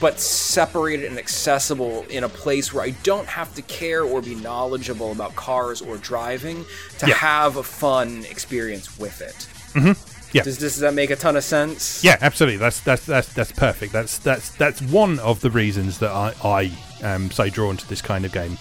[0.00, 4.34] but separated and accessible in a place where I don't have to care or be
[4.36, 6.64] knowledgeable about cars or driving
[6.98, 7.14] to yeah.
[7.14, 9.48] have a fun experience with it.
[9.74, 10.11] Mm-hmm.
[10.32, 10.42] Yeah.
[10.42, 12.02] Does, does that make a ton of sense?
[12.02, 12.56] Yeah, absolutely.
[12.58, 13.92] That's that's that's that's perfect.
[13.92, 16.72] That's that's that's one of the reasons that I I
[17.02, 18.56] am so drawn to this kind of game.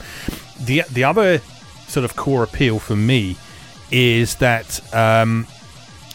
[0.60, 1.40] The the other
[1.88, 3.38] sort of core appeal for me
[3.92, 5.48] is that um,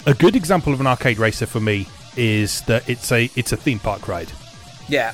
[0.07, 3.57] a good example of an arcade racer for me is that it's a it's a
[3.57, 4.33] theme park ride.
[4.89, 5.12] Yeah,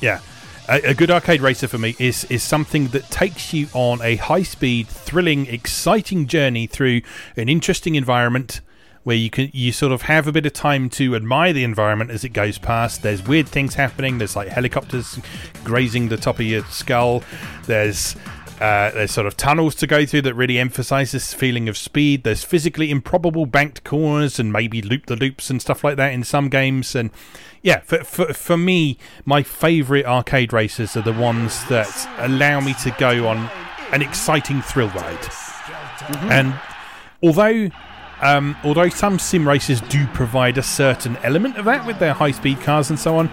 [0.00, 0.20] yeah.
[0.68, 4.16] A, a good arcade racer for me is is something that takes you on a
[4.16, 7.02] high speed, thrilling, exciting journey through
[7.36, 8.60] an interesting environment
[9.06, 12.10] where you can you sort of have a bit of time to admire the environment
[12.10, 13.04] as it goes past.
[13.04, 14.18] There's weird things happening.
[14.18, 15.20] There's like helicopters
[15.62, 17.22] grazing the top of your skull.
[17.66, 18.16] There's
[18.60, 22.24] uh, there's sort of tunnels to go through that really emphasize this feeling of speed.
[22.24, 26.24] There's physically improbable banked corners and maybe loop the loops and stuff like that in
[26.24, 26.96] some games.
[26.96, 27.10] And
[27.62, 32.74] yeah, for, for, for me, my favorite arcade races are the ones that allow me
[32.82, 33.48] to go on
[33.92, 35.16] an exciting thrill ride.
[35.20, 36.32] Mm-hmm.
[36.32, 36.60] And
[37.22, 37.70] although
[38.26, 42.32] um, although some sim races do provide a certain element of that with their high
[42.32, 43.30] speed cars and so on,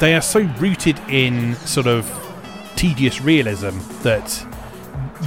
[0.00, 2.10] they are so rooted in sort of
[2.74, 4.46] tedious realism that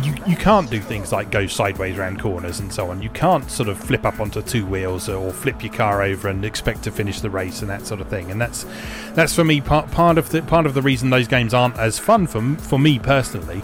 [0.04, 3.02] you, you can't do things like go sideways around corners and so on.
[3.02, 6.44] You can't sort of flip up onto two wheels or flip your car over and
[6.44, 8.32] expect to finish the race and that sort of thing.
[8.32, 8.66] And that's
[9.14, 12.00] that's for me part part of the part of the reason those games aren't as
[12.00, 13.62] fun for for me personally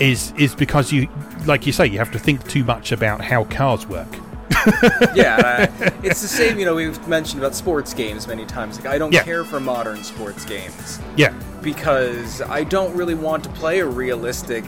[0.00, 1.08] is is because you
[1.46, 4.08] like you say you have to think too much about how cars work.
[5.14, 6.58] yeah, uh, it's the same.
[6.58, 8.78] You know, we've mentioned about sports games many times.
[8.78, 9.22] Like, I don't yeah.
[9.22, 10.98] care for modern sports games.
[11.16, 14.64] Yeah, because I don't really want to play a realistic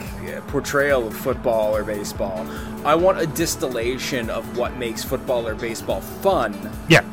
[0.49, 2.47] portrayal of football or baseball.
[2.85, 6.71] I want a distillation of what makes football or baseball fun.
[6.89, 7.05] Yeah.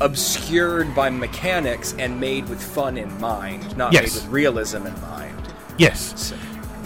[0.00, 4.02] Obscured by mechanics and made with fun in mind, not yes.
[4.02, 5.36] made with realism in mind.
[5.78, 6.28] Yes.
[6.28, 6.36] So.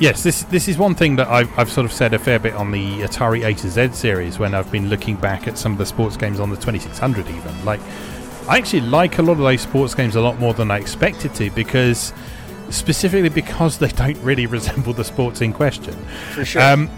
[0.04, 2.52] Yes, this this is one thing that I've, I've sort of said a fair bit
[2.52, 5.78] on the Atari A to Z series when I've been looking back at some of
[5.78, 7.64] the sports games on the 2600 even.
[7.64, 7.80] Like,
[8.46, 11.34] I actually like a lot of those sports games a lot more than I expected
[11.36, 12.12] to because
[12.68, 15.94] specifically because they don't really resemble the sports in question.
[16.34, 16.60] For sure.
[16.60, 16.90] Um,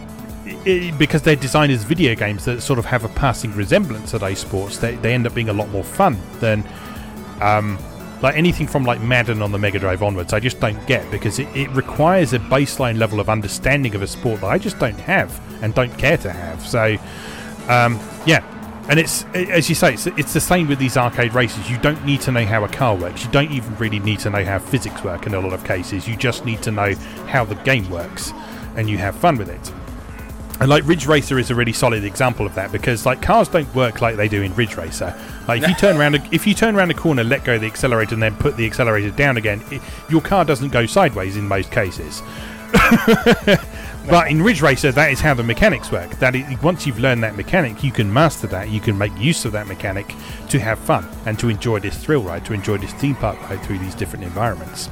[0.65, 4.19] it, because they're designed as video games that sort of have a passing resemblance to
[4.19, 6.65] those sports, they, they end up being a lot more fun than
[7.41, 7.79] um,
[8.23, 10.33] like anything from like Madden on the Mega Drive onwards.
[10.33, 14.07] I just don't get because it, it requires a baseline level of understanding of a
[14.07, 16.67] sport that I just don't have and don't care to have.
[16.67, 16.97] So,
[17.69, 18.45] um, yeah,
[18.89, 21.69] and it's as you say, it's, it's the same with these arcade races.
[21.71, 23.25] You don't need to know how a car works.
[23.25, 26.07] You don't even really need to know how physics work in a lot of cases.
[26.07, 26.95] You just need to know
[27.27, 28.33] how the game works,
[28.77, 29.73] and you have fun with it.
[30.59, 33.73] And like Ridge Racer is a really solid example of that because like cars don't
[33.75, 35.15] work like they do in Ridge Racer.
[35.47, 37.61] Like if you turn around, a, if you turn around a corner, let go of
[37.61, 41.37] the accelerator, and then put the accelerator down again, it, your car doesn't go sideways
[41.37, 42.23] in most cases.
[44.09, 46.11] but in Ridge Racer, that is how the mechanics work.
[46.19, 48.71] That once you've learned that mechanic, you can master that.
[48.71, 50.15] You can make use of that mechanic
[50.49, 53.63] to have fun and to enjoy this thrill ride, to enjoy this theme park ride
[53.63, 54.89] through these different environments.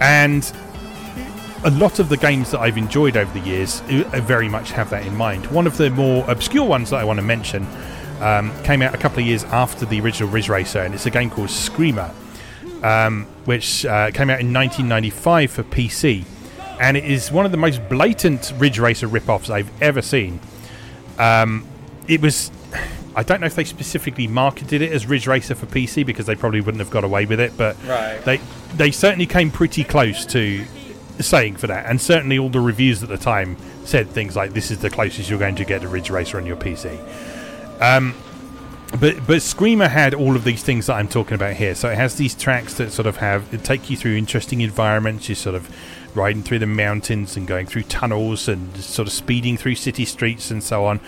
[0.00, 0.44] And
[1.64, 4.90] a lot of the games that I've enjoyed over the years uh, very much have
[4.90, 5.46] that in mind.
[5.48, 7.66] One of the more obscure ones that I want to mention
[8.20, 11.10] um, came out a couple of years after the original Ridge Racer, and it's a
[11.10, 12.12] game called Screamer,
[12.82, 16.24] um, which uh, came out in 1995 for PC
[16.80, 20.40] and it is one of the most blatant Ridge Racer rip-offs I've ever seen.
[21.18, 21.66] Um,
[22.08, 22.50] it was.
[23.14, 26.34] I don't know if they specifically marketed it as Ridge Racer for PC because they
[26.34, 28.22] probably wouldn't have got away with it, but right.
[28.24, 28.40] they
[28.76, 30.64] they certainly came pretty close to
[31.20, 34.70] saying for that, and certainly all the reviews at the time said things like, "This
[34.70, 36.98] is the closest you're going to get to Ridge Racer on your PC."
[37.80, 38.14] Um,
[39.00, 41.74] but but Screamer had all of these things that I'm talking about here.
[41.74, 45.28] So it has these tracks that sort of have it take you through interesting environments.
[45.28, 45.68] You're sort of
[46.16, 50.50] riding through the mountains and going through tunnels and sort of speeding through city streets
[50.50, 51.00] and so on.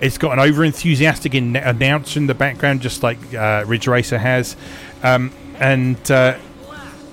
[0.00, 4.18] It's got an over enthusiastic in- announcer in the background, just like uh, Ridge Racer
[4.18, 4.56] has,
[5.02, 6.38] um, and uh,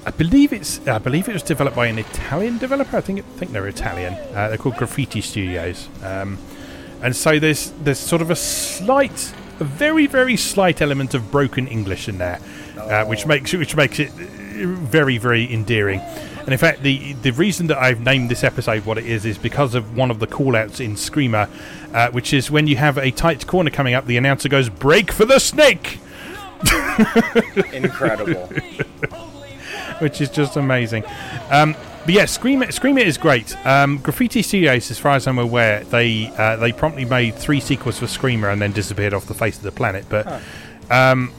[0.08, 2.96] I believe it's I believe it was developed by an Italian developer.
[2.96, 4.14] I think I think they're Italian.
[4.14, 6.38] Uh, they're called Graffiti Studios, um,
[7.04, 11.68] and so there's there's sort of a slight, a very very slight element of broken
[11.68, 12.40] English in there,
[12.78, 16.00] uh, which makes which makes it very very endearing.
[16.00, 19.38] And in fact, the the reason that I've named this episode what it is is
[19.38, 21.50] because of one of the callouts in Screamer,
[21.94, 25.12] uh, which is when you have a tight corner coming up, the announcer goes, "Brake
[25.12, 26.00] for the snake."
[27.74, 28.50] Incredible.
[30.02, 31.04] which is just amazing.
[31.50, 31.76] Um,
[32.06, 33.54] but yeah, Screamer, Screamer is great.
[33.66, 38.00] Um, Graffiti Studios, as far as I'm aware, they uh, they promptly made three sequels
[38.00, 40.06] for Screamer and then disappeared off the face of the planet.
[40.08, 40.42] But
[40.90, 41.34] um,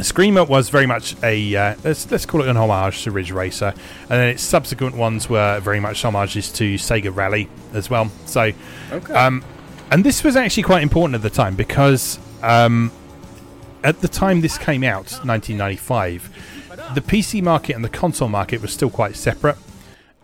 [0.00, 3.72] Screamer was very much a uh, let's let's call it an homage to Ridge Racer,
[4.02, 8.10] and then its subsequent ones were very much homages to Sega Rally as well.
[8.26, 8.52] So,
[8.92, 9.14] Okay.
[9.14, 9.42] um,
[9.90, 12.92] and this was actually quite important at the time because um,
[13.82, 16.30] at the time this came out, 1995,
[16.94, 19.56] the PC market and the console market was still quite separate,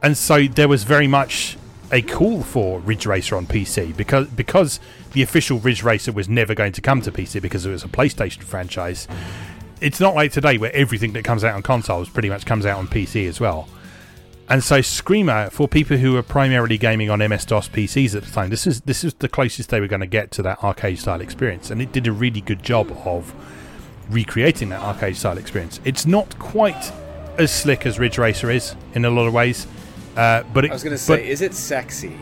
[0.02, 1.56] and so there was very much
[1.92, 4.80] a call for Ridge Racer on PC because because
[5.12, 7.88] the official Ridge Racer was never going to come to PC because it was a
[7.88, 9.06] PlayStation franchise.
[9.80, 12.78] It's not like today where everything that comes out on consoles pretty much comes out
[12.78, 13.68] on PC as well.
[14.48, 18.30] And so Screamer, for people who were primarily gaming on MS DOS PCs at the
[18.30, 20.98] time, this is this is the closest they were going to get to that arcade
[20.98, 23.34] style experience, and it did a really good job of
[24.10, 25.80] recreating that arcade style experience.
[25.84, 26.92] It's not quite
[27.38, 29.66] as slick as Ridge Racer is in a lot of ways,
[30.16, 32.16] uh, but it, I was gonna but- say, is it sexy?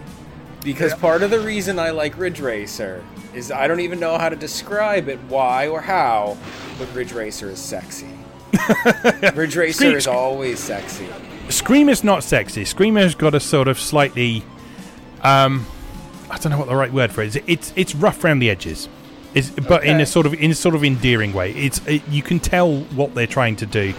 [0.64, 3.04] Because part of the reason I like Ridge Racer
[3.34, 6.38] is I don't even know how to describe it, why or how,
[6.78, 8.06] but Ridge Racer is sexy.
[9.34, 11.08] Ridge Racer Scream- is always sexy.
[11.48, 12.64] Scream is not sexy.
[12.64, 14.44] Screamer's got a sort of slightly,
[15.22, 15.66] um,
[16.30, 17.42] I don't know what the right word for it is.
[17.48, 18.88] It's it's rough around the edges,
[19.34, 21.52] it's, but in a sort of in a sort of endearing way.
[21.52, 23.94] It's it, you can tell what they're trying to do,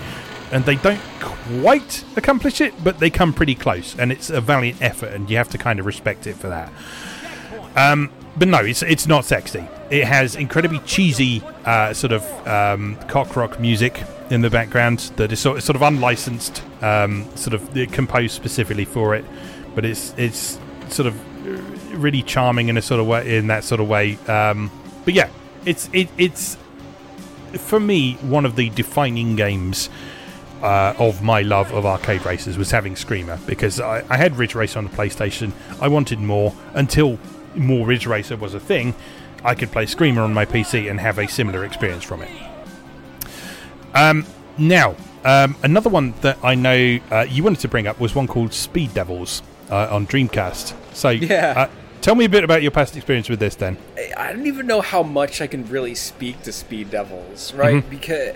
[0.52, 4.82] and they don't quite accomplish it, but they come pretty close, and it's a valiant
[4.82, 6.72] effort, and you have to kind of respect it for that.
[7.76, 9.66] Um, but no, it's it's not sexy.
[9.90, 15.32] It has incredibly cheesy uh, sort of um, cock rock music in the background that
[15.32, 19.26] is sort, sort of unlicensed, um, sort of composed specifically for it.
[19.76, 23.82] But it's it's sort of really charming in a sort of way in that sort
[23.82, 24.18] of way.
[24.28, 24.72] Um,
[25.06, 25.30] but yeah,
[25.66, 26.58] it's it, it's
[27.54, 29.90] for me one of the defining games
[30.62, 34.56] uh, of my love of arcade races was having Screamer because I, I had Ridge
[34.56, 35.52] Racer on the PlayStation.
[35.82, 37.20] I wanted more until
[37.56, 38.96] more Ridge Racer was a thing.
[39.44, 42.32] I could play Screamer on my PC and have a similar experience from it.
[43.94, 44.26] Um,
[44.58, 48.28] now, um, another one that I know uh, you wanted to bring up was one
[48.28, 50.74] called Speed Devils uh, on Dreamcast.
[50.96, 51.70] So, Yeah.
[52.04, 53.78] Uh, tell me a bit about your past experience with this then.
[54.18, 57.88] I don't even know how much I can really speak to Speed Devils, right?
[57.90, 58.36] Because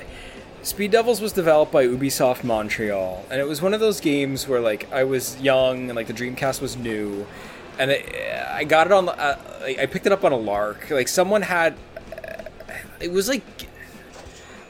[0.63, 4.59] Speed Devils was developed by Ubisoft Montreal, and it was one of those games where
[4.59, 7.25] like I was young and like the Dreamcast was new,
[7.79, 8.05] and it,
[8.51, 9.05] I got it on.
[9.05, 9.37] the- Uh,
[9.79, 10.89] I picked it up on a lark.
[10.89, 11.75] Like someone had,
[13.01, 13.43] it was like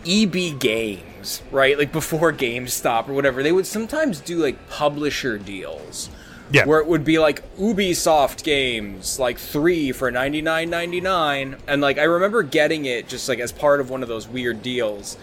[0.08, 1.78] EB Games, right?
[1.78, 6.10] Like before GameStop or whatever, they would sometimes do like publisher deals
[6.52, 6.66] Yeah.
[6.66, 11.82] Where it would be like Ubisoft games, like three for ninety nine ninety nine, and
[11.82, 15.18] like I remember getting it just like as part of one of those weird deals.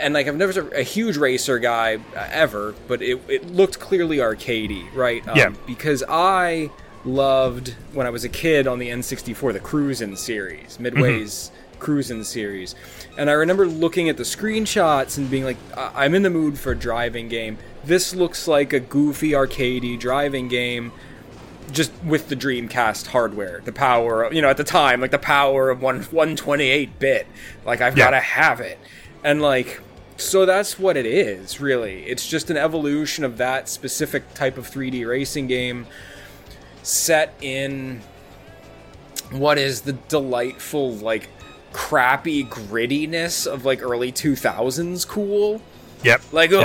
[0.00, 4.18] And like I've never been a huge racer guy ever, but it, it looked clearly
[4.18, 5.26] arcadey, right?
[5.28, 5.52] Um, Yeah.
[5.66, 6.70] Because I
[7.04, 12.74] loved when I was a kid on the N64 the Cruisin' series, Midway's Cruisin' series,
[13.16, 16.58] and I remember looking at the screenshots and being like, I- "I'm in the mood
[16.58, 17.58] for a driving game.
[17.84, 20.92] This looks like a goofy arcadey driving game."
[21.70, 25.18] just with the Dreamcast hardware, the power, of, you know, at the time, like the
[25.18, 27.26] power of one 128 bit.
[27.64, 28.06] Like I've Yeah.
[28.06, 28.78] got to have it,
[29.24, 29.80] and like
[30.18, 31.60] so that's what it is.
[31.60, 35.86] Really, it's just an evolution of that specific type of 3D racing game
[36.82, 38.02] set in
[39.30, 41.28] what is the delightful like
[41.72, 45.60] crappy grittiness of like early 2000s cool
[46.04, 46.22] Yep.
[46.32, 46.60] like Yep.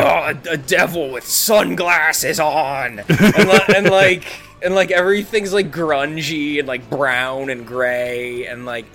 [0.46, 4.24] oh a, a devil with sunglasses on and, li- and like
[4.64, 8.86] and like everything's like grungy and like brown and gray and like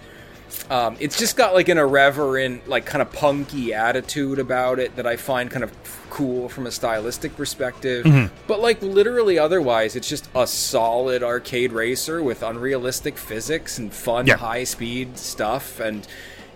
[0.70, 5.06] um, it's just got like an irreverent like kind of punky attitude about it that
[5.06, 5.70] i find kind of
[6.12, 8.34] cool from a stylistic perspective Mm-hmm.
[8.47, 14.26] but like literally otherwise it's just a solid arcade racer with unrealistic physics and fun
[14.26, 14.36] Yeah.
[14.36, 16.06] high speed stuff and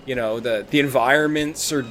[0.04, 1.84] you know the the environments are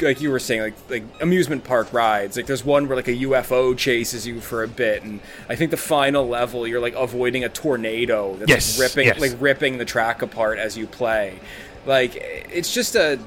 [0.00, 2.36] like you were saying, like like amusement park rides.
[2.36, 5.70] Like there's one where like a UFO chases you for a bit, and I think
[5.70, 9.20] the final level you're like avoiding a tornado that's Yes, like, ripping yes.
[9.20, 11.38] like ripping the track apart as you play.
[11.86, 13.20] Like it's just a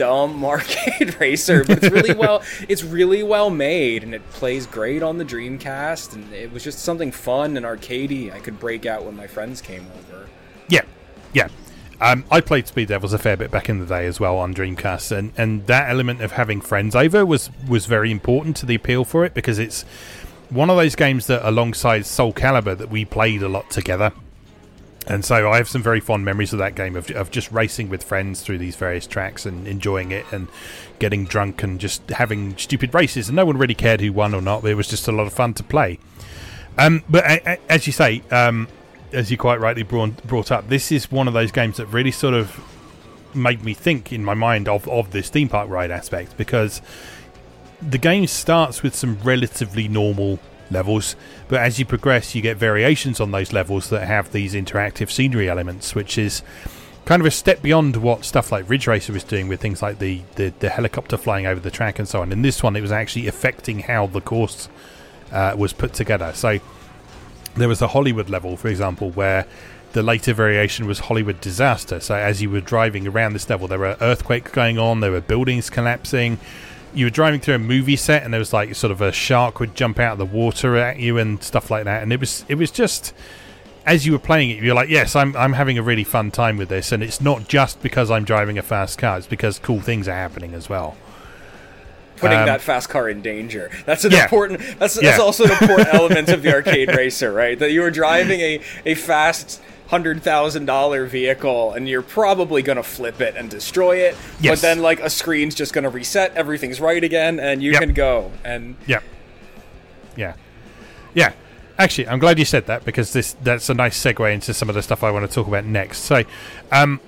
[0.00, 5.02] dumb arcade racer, but it's really well it's really well made and it plays great
[5.02, 9.04] on the Dreamcast and it was just something fun and arcadey I could break out
[9.04, 10.26] when my friends came over.
[10.70, 10.86] Yeah,
[11.34, 11.48] yeah.
[12.00, 14.54] Um, I played Speed Devils a fair bit back in the day as well on
[14.54, 18.74] Dreamcast, and, and that element of having friends over was was very important to the
[18.74, 19.82] appeal for it because it's
[20.48, 24.12] one of those games that, alongside Soul Calibur, that we played a lot together.
[25.06, 27.88] And so I have some very fond memories of that game of, of just racing
[27.88, 30.48] with friends through these various tracks and enjoying it and
[30.98, 33.28] getting drunk and just having stupid races.
[33.28, 35.32] And no one really cared who won or not, it was just a lot of
[35.32, 35.98] fun to play.
[36.78, 37.24] Um, but
[37.68, 38.68] as you say, um,
[39.12, 42.12] as you quite rightly brought, brought up, this is one of those games that really
[42.12, 42.60] sort of
[43.34, 46.82] made me think in my mind of, of this theme park ride aspect because
[47.80, 50.38] the game starts with some relatively normal
[50.70, 51.16] levels,
[51.48, 55.48] but as you progress, you get variations on those levels that have these interactive scenery
[55.48, 56.42] elements, which is
[57.04, 59.98] kind of a step beyond what stuff like Ridge Racer was doing with things like
[59.98, 62.30] the, the, the helicopter flying over the track and so on.
[62.30, 64.68] In this one, it was actually affecting how the course
[65.32, 66.32] uh, was put together.
[66.34, 66.58] So
[67.56, 69.46] there was a Hollywood level, for example, where
[69.92, 71.98] the later variation was Hollywood disaster.
[71.98, 75.20] So as you were driving around this level, there were earthquakes going on, there were
[75.20, 76.38] buildings collapsing.
[76.94, 79.60] You were driving through a movie set, and there was like sort of a shark
[79.60, 82.02] would jump out of the water at you and stuff like that.
[82.02, 83.14] And it was it was just
[83.86, 86.56] as you were playing it, you're like, yes, I'm I'm having a really fun time
[86.56, 89.80] with this, and it's not just because I'm driving a fast car; it's because cool
[89.80, 90.96] things are happening as well.
[92.16, 93.70] putting Um, that fast car in danger.
[93.86, 94.24] That's an Yeah.
[94.24, 94.60] important.
[94.78, 95.10] That's Yeah.
[95.10, 97.58] that's also an important element of the arcade racer, right?
[97.58, 102.82] That you were driving a a fast hundred thousand dollar vehicle, and you're probably gonna
[102.82, 104.16] flip it and destroy it.
[104.42, 107.80] But then, like a screen's just gonna reset, everything's right again, and you Yep.
[107.80, 108.30] can go.
[108.44, 109.00] And Yeah.
[110.16, 110.34] Yeah.
[111.14, 111.32] Yeah.
[111.78, 114.74] Actually, I'm glad you said that because this that's a nice segue into some of
[114.74, 115.98] the stuff I want to talk about next.
[115.98, 116.22] So,
[116.70, 117.00] um,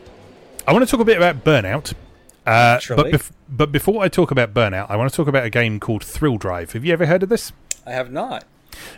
[0.66, 1.92] I want to talk a bit about Burnout.
[2.46, 5.50] Uh, but, bef- but before I talk about Burnout, I want to talk about a
[5.50, 6.72] game called Thrill Drive.
[6.72, 7.52] Have you ever heard of this?
[7.86, 8.44] I have not.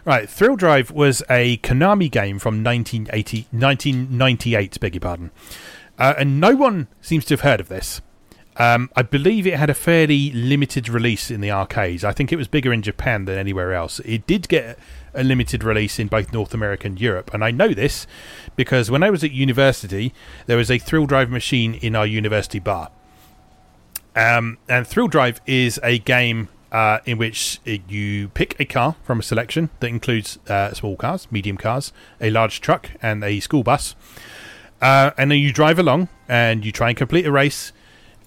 [0.05, 5.31] Right, Thrill Drive was a Konami game from 1980, 1998, beg your pardon.
[5.99, 8.01] Uh, and no one seems to have heard of this.
[8.57, 12.05] Um, I believe it had a fairly limited release in the arcades.
[12.05, 13.99] I think it was bigger in Japan than anywhere else.
[14.01, 14.79] It did get
[15.13, 17.33] a limited release in both North America and Europe.
[17.35, 18.07] And I know this
[18.55, 20.15] because when I was at university,
[20.47, 22.91] there was a Thrill Drive machine in our university bar.
[24.15, 29.21] Um, and Thrill Drive is a game uh, in which you pick a car from
[29.21, 33.63] a selection that includes uh, small cars, medium cars, a large truck, and a school
[33.63, 33.95] bus.
[34.83, 37.73] Uh, and then you drive along and you try and complete a race.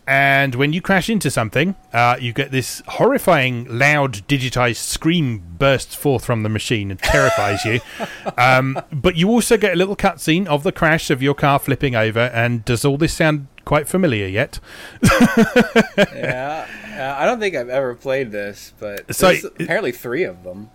[0.08, 5.94] And when you crash into something, uh, you get this horrifying, loud, digitized scream bursts
[5.94, 7.82] forth from the machine and terrifies you.
[8.38, 11.96] Um, but you also get a little cutscene of the crash of your car flipping
[11.96, 12.20] over.
[12.20, 14.60] And does all this sound quite familiar yet?
[15.98, 16.68] yeah,
[16.98, 20.70] uh, I don't think I've ever played this, but So- apparently three of them.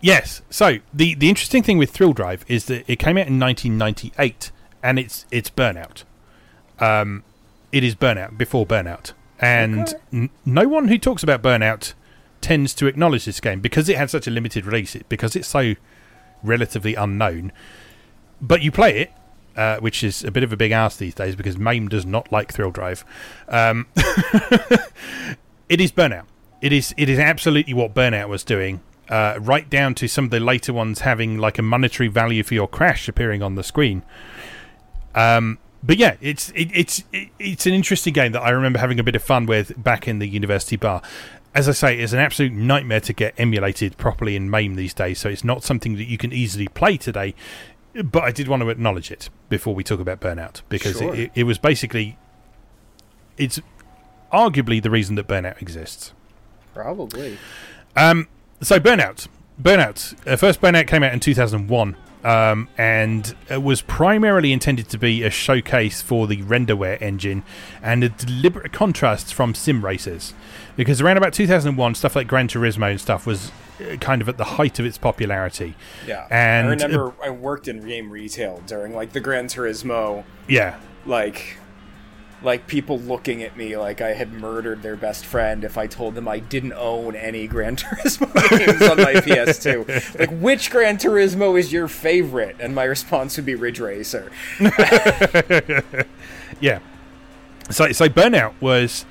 [0.00, 0.42] Yes.
[0.50, 4.50] So the the interesting thing with Thrill Drive is that it came out in 1998,
[4.82, 6.04] and it's it's Burnout.
[6.78, 7.22] Um,
[7.72, 9.96] it is Burnout before Burnout, and Okay.
[10.12, 11.94] n- no one who talks about Burnout
[12.42, 15.48] tends to acknowledge this game because it had such a limited release, it, because it's
[15.48, 15.74] so
[16.42, 17.50] relatively unknown.
[18.42, 19.12] But you play it,
[19.56, 22.30] uh, which is a bit of a big ask these days because MAME does not
[22.30, 23.02] like Thrill Drive.
[23.48, 23.86] Um,
[25.74, 26.26] it is Burnout.
[26.62, 30.30] It is it is absolutely what Burnout was doing, uh, right down to some of
[30.30, 34.04] the later ones having like a monetary value for your crash appearing on the screen.
[35.16, 39.00] Um, but yeah, it's it, it's it, it's an interesting game that I remember having
[39.00, 41.02] a bit of fun with back in the university bar.
[41.56, 45.18] As I say, it's an absolute nightmare to get emulated properly in MAME these days,
[45.18, 47.34] so it's not something that you can easily play today.
[47.94, 51.14] But I did want to acknowledge it before we talk about Burnout because Sure.
[51.14, 52.16] it, it was basically
[53.36, 53.60] it's
[54.34, 56.12] arguably the reason that Burnout exists.
[56.74, 57.38] Probably.
[57.96, 58.28] Um,
[58.60, 59.28] so Burnout,
[59.62, 60.14] Burnout.
[60.26, 65.22] Uh, first Burnout came out in 2001, um, and it was primarily intended to be
[65.22, 67.44] a showcase for the renderware engine
[67.82, 70.34] and a deliberate contrast from sim racers,
[70.76, 74.36] because around about 2001, stuff like Gran Turismo and stuff was uh, kind of at
[74.36, 75.74] the height of its popularity.
[76.06, 80.80] Yeah, And, I remember I worked in game retail during like the Gran Turismo, Yeah,
[81.06, 81.58] like,
[82.44, 86.14] like people looking at me like I had murdered their best friend if I told
[86.14, 90.18] them I didn't own any Gran Turismo games on my PS2.
[90.18, 92.56] Like, which Gran Turismo is your favorite?
[92.60, 94.30] And my response would be Ridge Racer.
[96.60, 96.78] Yeah.
[97.70, 99.04] So, so Burnout was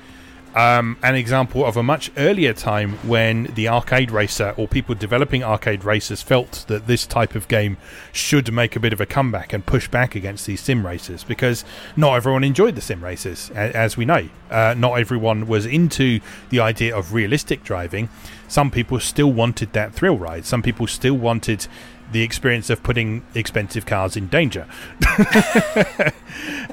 [0.54, 5.42] um, an example of a much earlier time when the arcade racer or people developing
[5.42, 7.76] arcade racers felt that this type of game
[8.12, 11.64] should make a bit of a comeback and push back against these sim racers because
[11.96, 14.28] not everyone enjoyed the sim racers, as we know.
[14.50, 16.20] Uh, not everyone was into
[16.50, 18.08] the idea of realistic driving.
[18.46, 20.44] Some people still wanted that thrill ride.
[20.44, 21.66] Some people still wanted
[22.12, 24.66] the experience of putting expensive cars in danger.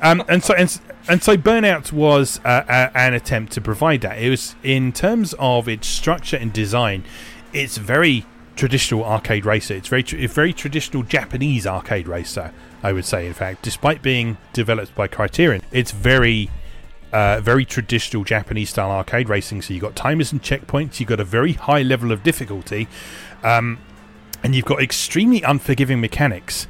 [0.01, 4.29] um, and so and, and so burnout was uh, an attempt to provide that it
[4.29, 7.03] was in terms of its structure and design
[7.53, 8.25] it's very
[8.55, 12.53] traditional arcade racer it's very a very traditional japanese arcade racer
[12.83, 16.49] i would say in fact despite being developed by criterion it's very
[17.13, 19.61] uh, very traditional Japanese style arcade racing.
[19.61, 20.99] So you've got timers and checkpoints.
[20.99, 22.87] You've got a very high level of difficulty,
[23.43, 23.79] um,
[24.43, 26.67] and you've got extremely unforgiving mechanics.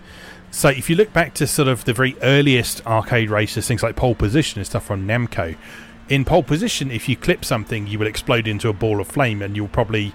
[0.52, 3.96] So if you look back to sort of the very earliest arcade races, things like
[3.96, 5.56] pole position and stuff from Namco,
[6.10, 9.42] in pole position, if you clip something, you will explode into a ball of flame,
[9.42, 10.14] and you'll probably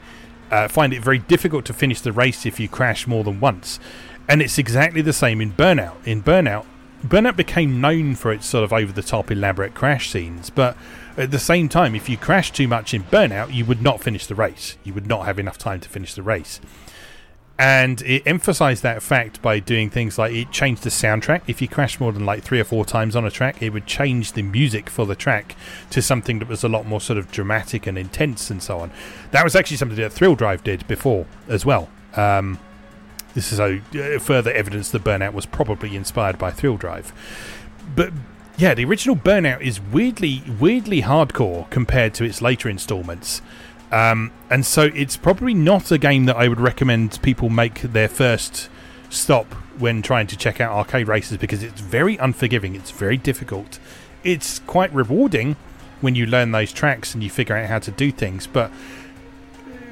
[0.51, 3.81] uh, find it very difficult to finish the race if you crash more than once.
[4.29, 6.07] And it's exactly the same in Burnout.
[6.07, 6.67] In Burnout,
[7.03, 10.77] Burnout became known for its sort of over the top elaborate crash scenes, but
[11.17, 14.27] at the same time, if you crash too much in Burnout, you would not finish
[14.27, 14.77] the race.
[14.85, 16.61] You would not have enough time to finish the race.
[17.59, 21.43] And it emphasized that fact by doing things like it changed the soundtrack.
[21.47, 23.87] If you crashed more than like three or four times on a track, it would
[23.87, 25.57] change the music for the track
[25.91, 28.91] to something that was a lot more sort of dramatic and intense and so on.
[29.31, 31.89] That was actually something that Thrill Drive did before as well.
[32.15, 32.59] Um,
[33.33, 37.13] this is a uh, further evidence that Burnout was probably inspired by Thrill Drive.
[37.95, 38.13] But
[38.59, 43.43] yeah, the original Burnout is weirdly weirdly hardcore compared to its later installments.
[43.97, 48.09] Um, and so it's probably not a game that I would recommend people make their
[48.09, 48.69] first
[49.09, 49.47] stop
[49.79, 53.79] when trying to check out arcade races because it's very unforgiving, it's very difficult.
[54.23, 55.57] It's quite rewarding
[56.03, 58.71] when you learn those tracks and you figure out how to do things, but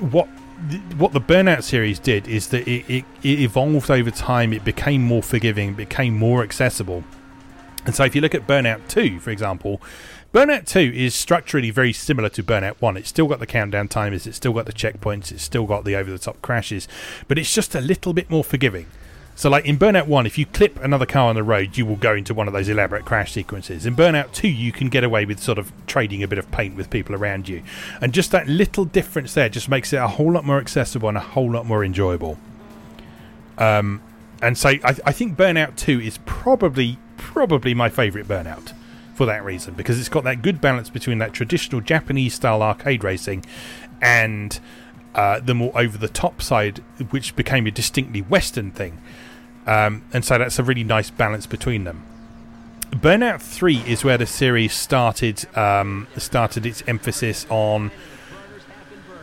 [0.00, 0.28] what
[0.98, 4.52] what the Burnout series did is that it, it, it evolved over time.
[4.52, 7.04] It became more forgiving, became more accessible.
[7.84, 9.80] And so, if you look at Burnout 2, for example,
[10.34, 12.96] Burnout 2 is structurally very similar to Burnout 1.
[12.96, 15.94] It's still got the countdown timers, it's still got the checkpoints, it's still got the
[15.94, 16.88] over the top crashes,
[17.28, 18.86] but it's just a little bit more forgiving.
[19.36, 21.94] So, like in Burnout 1, if you clip another car on the road, you will
[21.94, 23.86] go into one of those elaborate crash sequences.
[23.86, 26.74] In Burnout 2, you can get away with sort of trading a bit of paint
[26.74, 27.62] with people around you.
[28.00, 31.16] And just that little difference there just makes it a whole lot more accessible and
[31.16, 32.38] a whole lot more enjoyable.
[33.56, 34.02] Um,
[34.42, 38.72] and so I, I think Burnout 2 is probably probably my favourite Burnout
[39.14, 43.04] for that reason because it's got that good balance between that traditional Japanese style arcade
[43.04, 43.44] racing
[44.02, 44.60] and
[45.14, 46.78] uh, the more over the top side,
[47.10, 49.00] which became a distinctly Western thing.
[49.66, 52.04] Um, and so that's a really nice balance between them.
[52.90, 57.90] Burnout 3 is where the series started um, started its emphasis on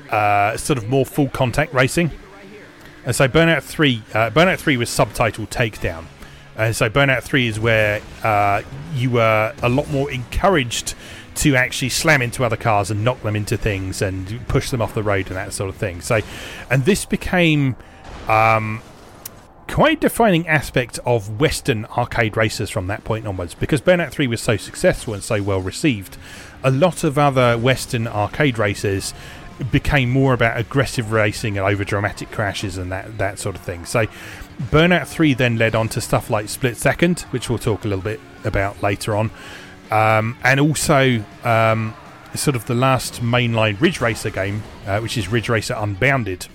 [0.09, 2.11] uh, sort of more full contact racing.
[3.05, 6.05] And so Burnout 3 uh, Burnout 3 was subtitled Takedown.
[6.57, 8.61] And so Burnout 3 is where uh,
[8.94, 10.95] you were a lot more encouraged
[11.36, 14.94] to actually slam into other cars and knock them into things and push them off
[14.94, 16.02] the road and that sort of thing.
[16.02, 16.19] So
[16.69, 17.76] and this became
[18.28, 18.82] um,
[19.68, 23.56] quite defining aspect of Western arcade racers from that point onwards.
[23.56, 26.18] Because Burnout 3 was so successful and so well received,
[26.64, 29.14] a lot of other Western arcade racers
[29.72, 33.86] became more about aggressive racing and over dramatic crashes and that that sort of thing.
[33.86, 34.06] So
[34.60, 38.03] Burnout 3 then led on to stuff like Split Second, which we'll talk a little
[38.03, 39.32] bit about later on.
[39.90, 41.94] Um, and also um,
[42.36, 46.48] sort of the last mainline Ridge Racer game, uh, which is Ridge Racer Unbounded.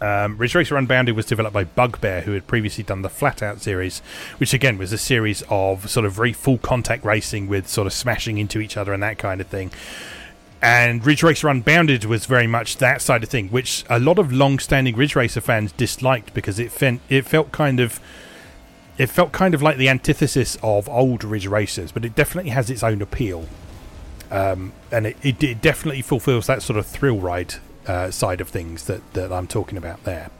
[0.00, 4.00] Um, Ridge Racer Unbounded was developed by Bugbear, who had previously done the Flatout series,
[4.38, 7.92] which again was a series of sort of very full contact racing with sort of
[7.92, 9.70] smashing into each other and that kind of thing.
[10.66, 14.32] And Ridge Racer Unbounded was very much that side of thing, which a lot of
[14.32, 16.72] long-standing Ridge Racer fans disliked because it
[17.08, 18.00] it felt kind of
[18.98, 22.68] it felt kind of like the antithesis of old Ridge Racers, but it definitely has
[22.68, 23.46] its own appeal.
[24.28, 27.54] Um, and it, it, it, definitely fulfills that sort of thrill ride
[27.86, 30.32] uh, side of things that, that I'm talking about there.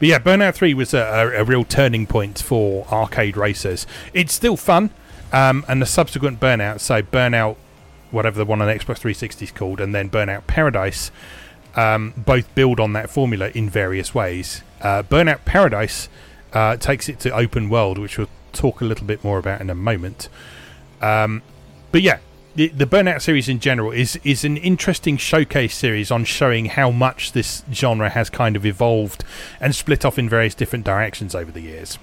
[0.00, 3.86] But yeah, Burnout 3 was a, a, a real turning point for arcade racers.
[4.12, 4.90] It's still fun,
[5.32, 7.54] um, and the subsequent Burnout, so Burnout,
[8.10, 11.10] whatever the one on Xbox 360 is called, and then Burnout Paradise,
[11.74, 14.62] um, both build on that formula in various ways.
[14.80, 16.08] Uh, Burnout Paradise
[16.52, 19.70] uh, takes it to open world, which we'll talk a little bit more about in
[19.70, 20.28] a moment.
[21.02, 21.42] Um,
[21.92, 22.18] but yeah,
[22.56, 26.90] the, the Burnout series in general is is an interesting showcase series on showing how
[26.90, 29.24] much this genre has kind of evolved
[29.60, 31.98] and split off in various different directions over the years.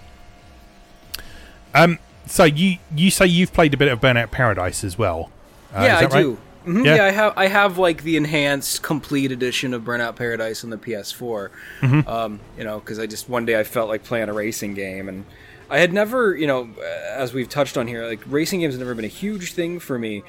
[1.73, 1.97] Um,
[2.27, 5.31] so you you say you've played a bit of Burnout Paradise as well?
[5.74, 6.12] Uh, yeah, I right?
[6.22, 6.38] do.
[6.66, 6.86] Mm-hmm.
[6.86, 6.95] Yeah.
[6.95, 7.06] yeah.
[7.06, 11.50] I have I have like the enhanced complete edition of Burnout Paradise on the PS4.
[11.82, 12.08] Mm-hmm.
[12.08, 15.10] Um, you know, because I just one day I felt like playing a racing game
[15.10, 15.26] and
[15.70, 16.70] I had never, you know,
[17.10, 19.98] as we've touched on here, like racing games have never been a huge thing for
[19.98, 20.22] me,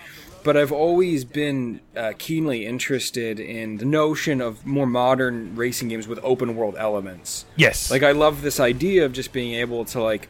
[0.42, 6.08] but I've always been uh, keenly interested in the notion of more modern racing games
[6.08, 7.44] with open world elements.
[7.56, 7.90] Yes.
[7.90, 10.28] Like I love this idea of just being able to like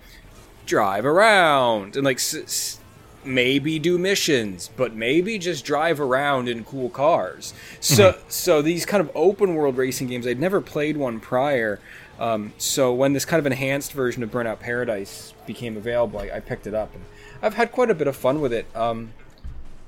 [0.67, 2.79] drive around and like s- s-
[3.27, 7.55] maybe do missions, but maybe just drive around in cool cars.
[7.81, 8.25] So mm-hmm.
[8.29, 11.81] so these kind of open world racing games, I'd never played one prior.
[12.19, 16.41] Um, so when this kind of enhanced version of Burnout Paradise became available, I, I,
[16.41, 17.05] picked it up, and
[17.43, 18.67] I've had quite a bit of fun with it.
[18.77, 19.13] Um,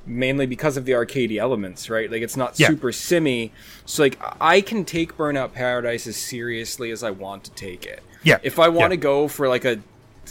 [0.06, 2.10] mainly because of the arcadey elements, right?
[2.10, 2.68] Like it's not yeah.
[2.68, 3.52] super simmy,
[3.84, 8.02] so like I can take Burnout Paradise as seriously as I want to take it.
[8.22, 8.38] Yeah.
[8.42, 9.78] If I want to go for like a,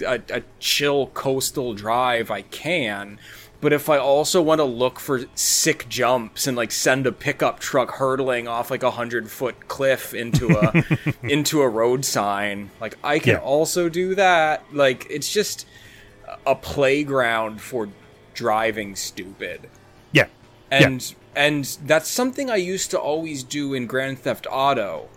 [0.02, 3.20] a a chill coastal drive, I can.
[3.62, 7.60] But if I also want to look for sick jumps and like send a pickup
[7.60, 10.84] truck hurtling off like a hundred foot cliff into a
[11.24, 13.40] into a road sign, like I can yeah.
[13.40, 14.64] also do that.
[14.72, 15.66] Like it's just
[16.46, 17.90] a playground for
[18.34, 19.70] driving stupid.
[20.12, 20.28] Yeah.
[20.70, 21.18] And yeah.
[21.36, 25.10] and that's something I used to always do in Grand Theft Auto.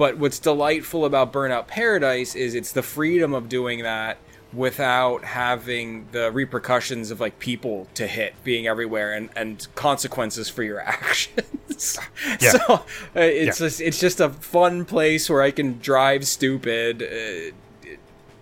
[0.00, 4.16] But what's delightful about Burnout Paradise is it's the freedom of doing that
[4.50, 10.62] without having the repercussions of like people to hit being everywhere and, and consequences for
[10.62, 11.98] your actions.
[12.40, 12.52] Yeah.
[12.52, 12.82] So uh,
[13.14, 13.66] it's yeah.
[13.66, 17.90] just it's just a fun place where I can drive stupid, uh,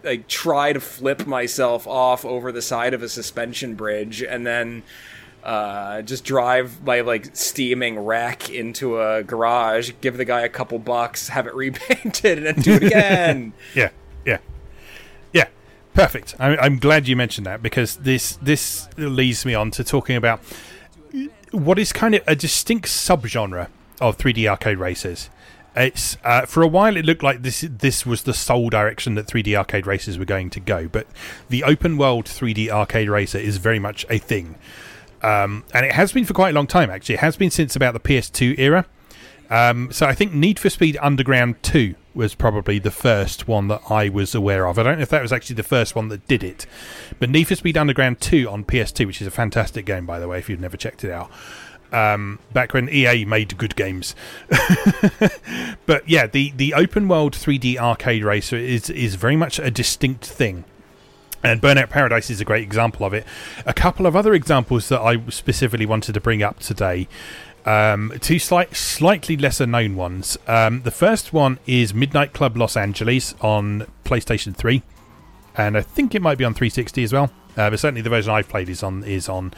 [0.05, 4.85] like try to flip myself off over the side of a suspension bridge and then
[5.45, 10.79] uh, just drive my like steaming wreck into a garage, give the guy a couple
[10.79, 13.53] bucks, have it repainted, and then do it again.
[13.75, 13.91] Yeah,
[14.25, 14.39] yeah,
[15.33, 15.49] yeah.
[15.95, 16.35] Perfect.
[16.39, 20.41] I, am glad you mentioned that because this this leads me on to talking about
[21.51, 23.69] what is kind of a distinct subgenre
[24.01, 25.31] of 3D arcade races.
[25.77, 29.27] It's uh, for a while it looked like this this was the sole direction that
[29.27, 31.07] 3D arcade races were going to go, but
[31.49, 34.57] the open world 3D arcade racer is very much a thing,
[35.23, 36.91] um, and it has been for quite a long time.
[36.91, 38.87] Actually, it has been since about the PS2 era.
[39.51, 43.81] Um, so I think Need for Speed Underground 2 was probably the first one that
[43.89, 44.79] I was aware of.
[44.79, 46.67] I don't know if that was actually the first one that did it,
[47.19, 50.29] but Need for Speed Underground 2 on PS2, which is a fantastic game, by the
[50.29, 51.31] way, if you've never checked it out.
[51.91, 54.15] Um, back when EA made good games,
[55.87, 60.27] but yeah, the the open world 3D arcade racer is is very much a distinct
[60.27, 60.65] thing.
[61.43, 63.25] And Burnout Paradise is a great example of it.
[63.65, 67.07] A couple of other examples that I specifically wanted to bring up today
[67.69, 70.39] um, two slight, slightly lesser known ones.
[70.47, 74.83] Um, the first one is Midnight Club Los Angeles on PlayStation 3,
[75.55, 77.31] and I think it might be on 360 as well.
[77.57, 79.53] Uh, but certainly the version I've played is on is on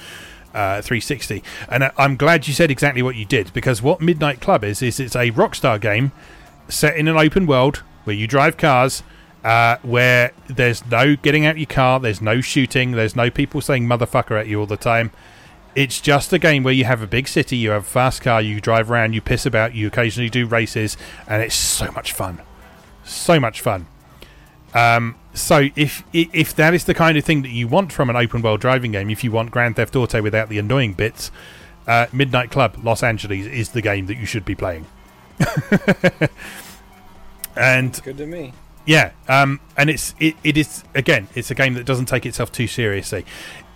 [0.54, 1.42] uh, 360.
[1.68, 4.82] And uh, I'm glad you said exactly what you did because what Midnight Club is
[4.82, 6.10] is it's a Rockstar game
[6.68, 9.04] set in an open world where you drive cars.
[9.42, 13.86] Uh, where there's no getting out your car, there's no shooting, there's no people saying
[13.86, 15.10] motherfucker at you all the time
[15.74, 18.42] it's just a game where you have a big city, you have a fast car,
[18.42, 20.96] you drive around, you piss about, you occasionally do races,
[21.26, 22.40] and it's so much fun.
[23.04, 23.86] So much fun.
[24.74, 28.16] Um, so if if that is the kind of thing that you want from an
[28.16, 31.30] open world driving game, if you want Grand Theft Auto without the annoying bits,
[31.86, 34.86] uh, Midnight Club Los Angeles is the game that you should be playing.
[37.56, 38.52] and Good to me.
[38.90, 42.50] Yeah, um, and it's it, it is again, it's a game that doesn't take itself
[42.50, 43.24] too seriously.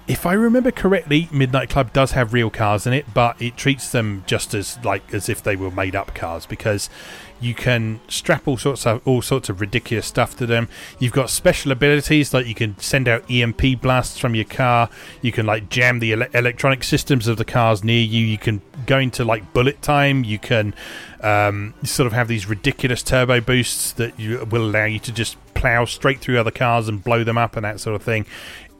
[0.08, 3.92] If I remember correctly, Midnight Club does have real cars in it, but it treats
[3.92, 6.90] them just as like as if they were made up cars because
[7.40, 10.68] you can strap all sorts of all sorts of ridiculous stuff to them.
[10.98, 14.88] You've got special abilities like you can send out EMP blasts from your car.
[15.20, 18.24] You can like jam the ele- electronic systems of the cars near you.
[18.24, 20.24] You can go into like bullet time.
[20.24, 20.74] You can
[21.20, 25.36] um, sort of have these ridiculous turbo boosts that you, will allow you to just
[25.54, 28.26] plow straight through other cars and blow them up and that sort of thing.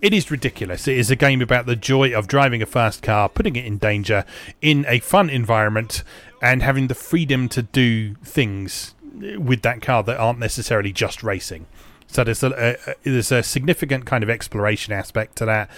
[0.02, 0.86] It is ridiculous.
[0.86, 3.78] It is a game about the joy of driving a fast car, putting it in
[3.78, 4.26] danger
[4.60, 6.05] in a fun environment,
[6.45, 8.95] and having the freedom to do things
[9.39, 11.65] with that car that aren't necessarily just racing.
[12.07, 15.71] So there's a, a, there's a significant kind of exploration aspect to that.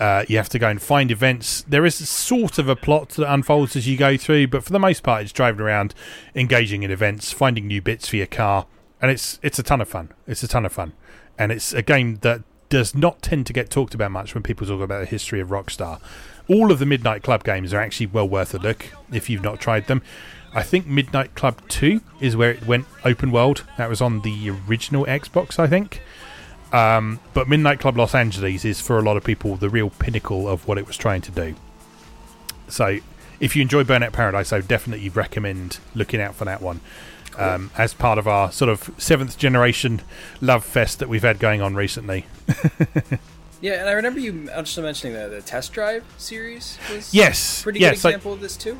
[0.00, 1.66] Uh, you have to go and find events.
[1.68, 4.78] There is sort of a plot that unfolds as you go through, but for the
[4.78, 5.94] most part, it's driving around,
[6.34, 8.66] engaging in events, finding new bits for your car,
[9.02, 10.12] and it's it's a ton of fun.
[10.26, 10.94] It's a ton of fun,
[11.38, 14.66] and it's a game that does not tend to get talked about much when people
[14.66, 16.00] talk about the history of Rockstar.
[16.48, 19.60] All of the Midnight Club games are actually well worth a look if you've not
[19.60, 20.02] tried them.
[20.54, 23.64] I think Midnight Club 2 is where it went open world.
[23.76, 26.00] That was on the original Xbox, I think.
[26.72, 30.48] Um, but Midnight Club Los Angeles is, for a lot of people, the real pinnacle
[30.48, 31.54] of what it was trying to do.
[32.68, 32.98] So,
[33.38, 36.80] if you enjoy Burnout Paradise, I would definitely recommend looking out for that one
[37.38, 40.00] um, as part of our sort of seventh generation
[40.40, 42.26] love fest that we've had going on recently.
[43.60, 47.62] Yeah, and I remember you also mentioning the, the test drive series was Yes, a
[47.64, 48.78] pretty yes, good so- example of this too.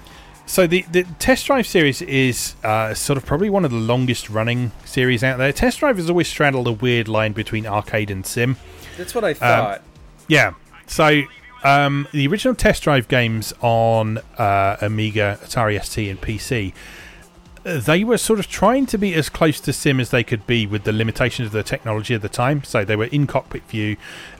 [0.49, 4.31] So the, the Test Drive series is uh, sort of probably one of the longest
[4.31, 5.53] running series out there.
[5.53, 8.57] Test Drive has always straddled a weird line between arcade and sim.
[8.97, 9.83] That's what I thought.
[10.29, 10.55] Yeah.
[10.87, 11.23] So
[11.65, 16.73] um, the original Test Drive games on uh, Amiga, Atari ST, and PC,
[17.65, 20.65] they were sort of trying to be as close to sim as they could be
[20.65, 22.63] with the limitations of the technology at the time.
[22.63, 23.97] So they were in cockpit view.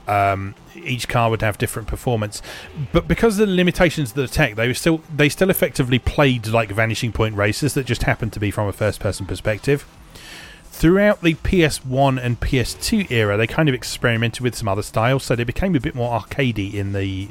[0.07, 2.41] Um, each car would have different performance,
[2.93, 6.47] but because of the limitations of the tech, they were still they still effectively played
[6.47, 9.85] like Vanishing Point races that just happened to be from a first-person perspective
[10.77, 15.35] throughout the PS1 and PS2 era, they kind of experimented with some other styles, so
[15.35, 17.29] they became a bit more arcadey in the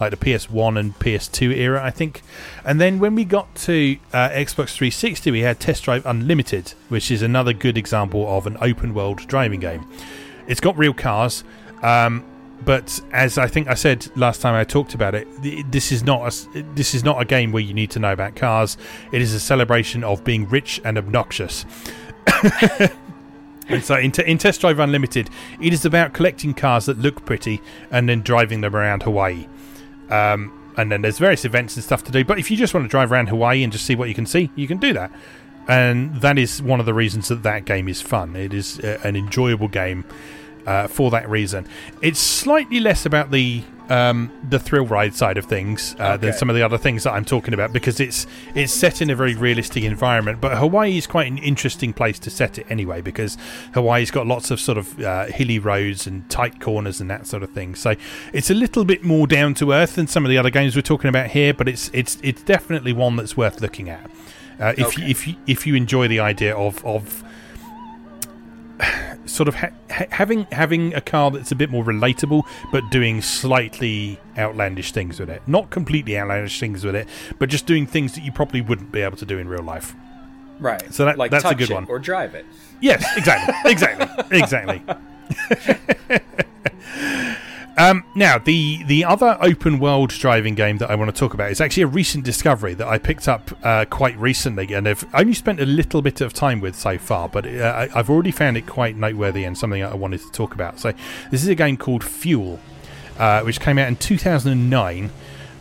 [0.00, 2.22] like the PS1 and PS2 era, I think.
[2.64, 7.12] And then when we got to uh, Xbox 360, we had Test Drive Unlimited, which
[7.12, 9.88] is another good example of an open world driving game.
[10.48, 11.44] It's got real cars.
[11.82, 12.24] Um,
[12.64, 15.28] but as I think I said last time I talked about it,
[15.70, 18.34] this is not a, this is not a game where you need to know about
[18.34, 18.76] cars.
[19.12, 21.64] It is a celebration of being rich and obnoxious.
[23.68, 25.28] And so in, in Test Drive Unlimited,
[25.60, 27.60] it is about collecting cars that look pretty
[27.90, 29.46] and then driving them around Hawaii.
[30.08, 32.24] Um, and then there's various events and stuff to do.
[32.24, 34.26] But if you just want to drive around Hawaii and just see what you can
[34.26, 35.12] see, you can do that.
[35.66, 38.36] And that is one of the reasons that that game is fun.
[38.36, 40.04] It is uh, an enjoyable game
[40.68, 41.66] uh, for that reason.
[42.02, 46.50] It's slightly less about the um, the thrill ride side of things uh, than some
[46.50, 49.34] of the other things that I'm talking about because it's it's set in a very
[49.34, 50.42] realistic environment.
[50.42, 53.38] But Hawaii is quite an interesting place to set it anyway because
[53.72, 57.42] Hawaii's got lots of sort of uh, hilly roads and tight corners and that sort
[57.42, 57.74] of thing.
[57.74, 57.94] So
[58.34, 60.82] it's a little bit more down to earth than some of the other games we're
[60.82, 61.54] talking about here.
[61.54, 64.10] But it's it's it's definitely one that's worth looking at.
[64.60, 67.24] Uh, if you, if you if you enjoy the idea of of
[69.26, 72.42] sort of ha- ha- having having a car that's a bit more relatable,
[72.72, 75.42] but doing slightly outlandish things with it.
[75.46, 79.00] Not completely outlandish things with it, but just doing things that you probably wouldn't be
[79.00, 79.94] able to do in real life.
[80.60, 80.82] right.
[80.92, 81.86] so that- like that's a good it one.
[81.88, 82.46] Or drive it.
[82.80, 84.06] Yes, exactly, exactly,
[84.38, 84.82] exactly.
[87.78, 91.52] um, now, the the other open world driving game that I want to talk about
[91.52, 95.32] is actually a recent discovery that I picked up uh, quite recently, and I've only
[95.32, 98.66] spent a little bit of time with so far, but uh, I've already found it
[98.66, 100.80] quite noteworthy and something I wanted to talk about.
[100.80, 100.92] So,
[101.30, 102.58] this is a game called Fuel,
[103.16, 105.10] uh, which came out in 2009.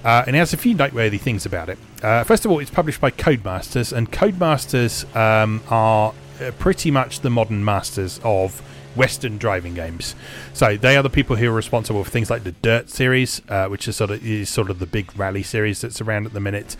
[0.03, 1.77] Uh, and it has a few noteworthy things about it.
[2.02, 7.19] Uh, first of all, it's published by Codemasters, and Codemasters um, are uh, pretty much
[7.19, 8.61] the modern masters of
[8.98, 10.15] Western driving games.
[10.53, 13.68] So they are the people who are responsible for things like the Dirt series, uh,
[13.68, 16.40] which is sort of is sort of the big rally series that's around at the
[16.40, 16.76] minute.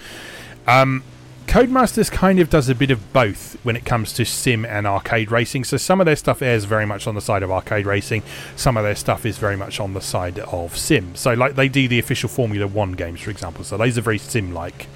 [0.68, 1.04] Um,
[1.48, 5.32] Codemasters kind of does a bit of both when it comes to sim and arcade
[5.32, 5.64] racing.
[5.64, 8.24] So some of their stuff airs very much on the side of arcade racing.
[8.58, 11.16] Some of their stuff is very much on the side of sim.
[11.16, 13.64] So like they do the official Formula One games, for example.
[13.64, 14.88] So those are very sim-like.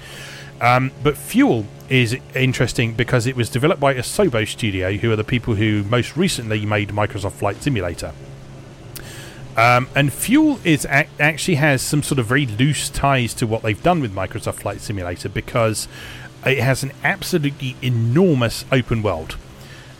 [0.62, 5.24] Um, but Fuel is interesting because it was developed by Asobo Studio, who are the
[5.24, 8.12] people who most recently made Microsoft Flight Simulator.
[9.56, 13.62] Um, and Fuel is ac- actually has some sort of very loose ties to what
[13.62, 15.88] they've done with Microsoft Flight Simulator because
[16.46, 19.36] it has an absolutely enormous open world.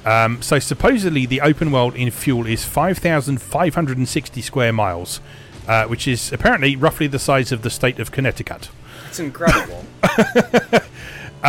[0.06, 5.20] Um, so supposedly the open world in Fuel is 5,560 square miles,
[5.68, 8.68] uh, which is apparently roughly the size of the state of Connecticut.
[9.12, 9.84] It's incredible.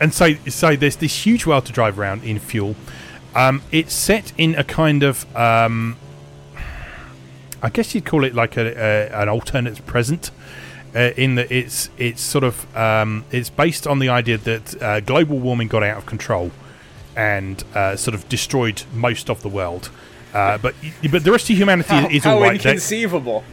[0.00, 2.74] and so so there's this huge world to drive around in fuel
[3.34, 5.98] um, it's set in a kind of um,
[7.62, 10.30] i guess you'd call it like a, a an alternate present
[10.94, 15.00] uh, in that it's it's sort of um, it's based on the idea that uh,
[15.00, 16.50] global warming got out of control
[17.14, 19.90] and uh, sort of destroyed most of the world
[20.32, 20.74] uh, but
[21.10, 22.54] but the rest of humanity How, is how all right.
[22.54, 23.44] Inconceivable.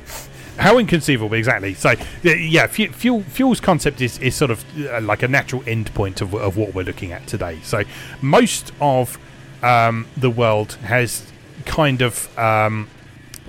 [0.57, 1.73] How inconceivable, exactly.
[1.73, 1.93] So,
[2.23, 6.33] yeah, fuel fuel's concept is, is sort of uh, like a natural end point of,
[6.33, 7.59] of what we're looking at today.
[7.63, 7.83] So,
[8.21, 9.19] most of
[9.63, 11.31] um, the world has
[11.65, 12.89] kind of um,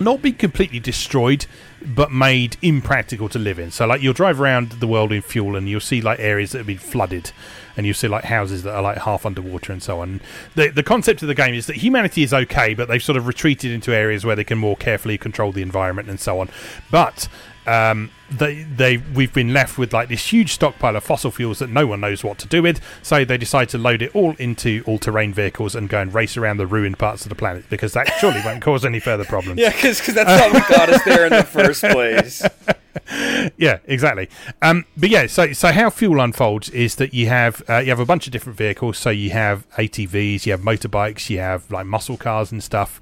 [0.01, 1.47] not been completely destroyed,
[1.85, 3.71] but made impractical to live in.
[3.71, 6.59] So, like, you'll drive around the world in fuel, and you'll see like areas that
[6.59, 7.33] have been flooded,
[7.79, 10.21] and you'll see like houses that are like half underwater and so on.
[10.57, 13.27] The the concept of the game is that humanity is okay, but they've sort of
[13.27, 16.51] retreated into areas where they can more carefully control the environment and so on.
[16.91, 17.29] But
[17.69, 21.71] um, they they we've been left with like this huge stockpile of fossil fuels that
[21.71, 22.81] no one knows what to do with.
[23.03, 26.57] So they decide to load it all into all-terrain vehicles and go and race around
[26.57, 29.61] the ruined parts of the planet because that surely won't cause any further problems.
[29.69, 32.43] Yeah, because that's not what got us there in the first place.
[33.57, 34.29] yeah, exactly.
[34.63, 38.01] Um, but yeah, so so how fuel unfolds is that you have uh, you have
[38.01, 38.99] a bunch of different vehicles.
[38.99, 43.01] So you have ATVs, you have motorbikes, you have like muscle cars and stuff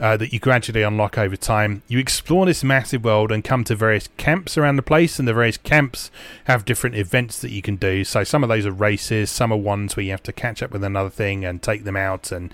[0.00, 1.82] uh, that you gradually unlock over time.
[1.88, 5.34] You explore this massive world and come to various camps around the place, and the
[5.34, 6.10] various camps
[6.44, 8.04] have different events that you can do.
[8.04, 10.72] So some of those are races, some are ones where you have to catch up
[10.72, 12.52] with another thing and take them out, and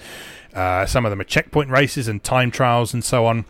[0.54, 3.44] uh, some of them are checkpoint races and time trials and so on.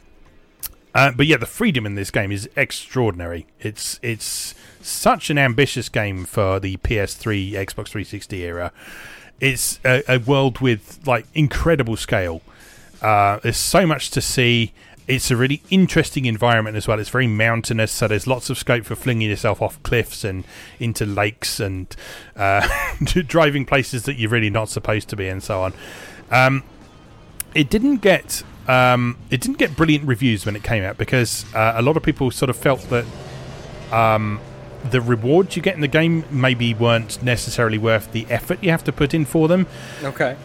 [0.95, 3.47] Uh, but yeah, the freedom in this game is extraordinary.
[3.61, 8.73] It's it's such an ambitious game for the PS3, Xbox 360 era.
[9.41, 12.43] It's a, a world with like incredible scale.
[13.01, 14.73] Uh, there's so much to see.
[15.07, 17.01] It's a really interesting environment as well.
[17.01, 20.45] It's very mountainous, so there's lots of scope for flinging yourself off cliffs and
[20.79, 21.95] into lakes and
[22.37, 22.69] uh,
[23.05, 25.73] driving places that you're really not supposed to be, and so on.
[26.31, 26.63] Um,
[27.55, 31.73] it didn't get um, it didn't get brilliant reviews when it came out because uh,
[31.75, 33.05] a lot of people sort of felt that
[33.91, 34.41] um,
[34.89, 38.85] the rewards you get in the game maybe weren't necessarily worth the effort you have
[38.85, 39.67] to put in for them.
[40.05, 40.37] okay.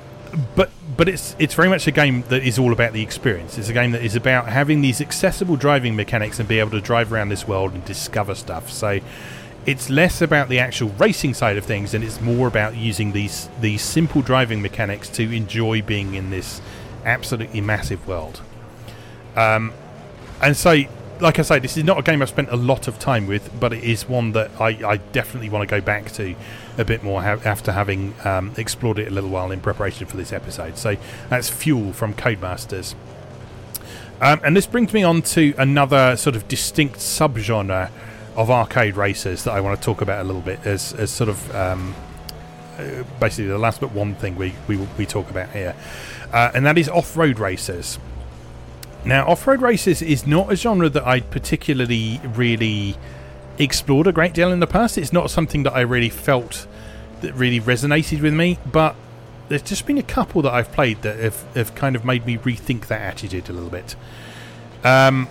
[0.56, 3.60] But but it's it's very much a game that is all about the experience.
[3.60, 6.82] It's a game that is about having these accessible driving mechanics and be able to
[6.82, 8.72] drive around this world and discover stuff.
[8.72, 9.00] So
[9.68, 13.50] it's less about the actual racing side of things and it's more about using these
[13.62, 16.60] these simple driving mechanics to enjoy being in this
[17.06, 18.41] absolutely massive world.
[19.36, 19.73] Um,
[20.41, 20.84] and so,
[21.19, 23.49] like I say, this is not a game I've spent a lot of time with,
[23.60, 26.36] but it is one that I, I definitely want to go back to
[26.77, 30.18] a bit more ha- after having um, explored it a little while in preparation for
[30.18, 30.77] this episode.
[30.77, 30.98] So
[31.30, 32.95] that's Fuel from Codemasters.
[34.22, 37.91] Um, and this brings me on to another sort of distinct subgenre
[38.36, 41.30] of arcade racers that I want to talk about a little bit as, as sort
[41.30, 41.95] of um,
[42.77, 45.76] uh, basically the last but one thing we, we, we talk about here.
[46.32, 48.00] Uh, and that is off road races.
[49.04, 52.98] Now, off road races is not a genre that I particularly really
[53.58, 54.98] explored a great deal in the past.
[54.98, 56.68] It's not something that I really felt
[57.22, 58.96] that really resonated with me, but
[59.48, 62.38] there's just been a couple that I've played that have, have kind of made me
[62.38, 63.96] rethink that attitude a little bit.
[64.84, 65.28] Um,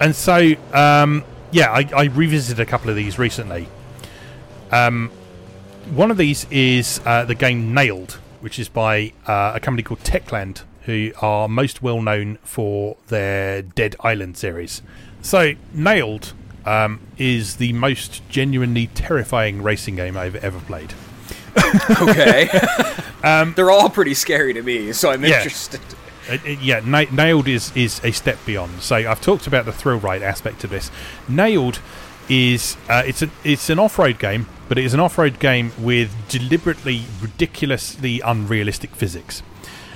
[0.00, 3.68] and so, um, yeah, I, I revisited a couple of these recently.
[4.70, 5.10] Um,
[5.92, 10.00] one of these is uh, the game nail'd, which is by uh, a company called
[10.00, 14.82] Techland, who are most well known for their Dead Island series.
[15.22, 16.32] So, nail'd
[16.64, 20.94] um, is the most genuinely terrifying racing game I've ever played.
[22.00, 22.48] Okay.
[23.56, 25.36] They're all pretty scary to me, so I'm Um, Yeah.
[25.38, 25.80] interested.
[26.30, 28.80] Uh, uh, yeah, na- nail'd is is a step beyond.
[28.82, 30.90] So I've talked about the thrill ride aspect of this.
[31.28, 31.80] nail'd
[32.28, 35.38] is uh, it's an it's an off road game, but it is an off road
[35.38, 39.42] game with deliberately ridiculously unrealistic physics.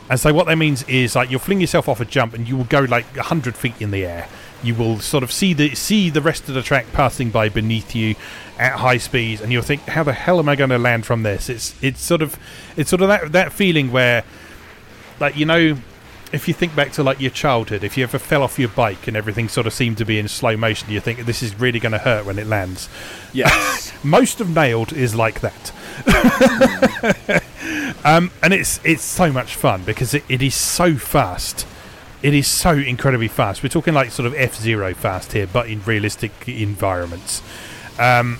[0.08, 2.56] And so what that means is like you'll fling yourself off a jump and you
[2.56, 4.28] will go like hundred feet in the air.
[4.62, 7.94] You will sort of see the see the rest of the track passing by beneath
[7.94, 8.14] you
[8.58, 11.22] at high speeds, and you'll think, "How the hell am I going to land from
[11.22, 12.38] this?" It's it's sort of
[12.76, 14.24] it's sort of that that feeling where
[15.18, 15.76] like you know
[16.32, 19.06] if you think back to like your childhood if you ever fell off your bike
[19.06, 21.78] and everything sort of seemed to be in slow motion you think this is really
[21.78, 22.88] going to hurt when it lands
[23.32, 23.92] Yes.
[24.04, 25.72] most of nail'd is like that
[28.04, 31.66] um, and it's it's so much fun because it, it is so fast
[32.22, 33.62] it is so incredibly fast.
[33.64, 37.42] We're talking like sort of F Zero fast here, but in realistic environments.
[37.98, 38.38] Um,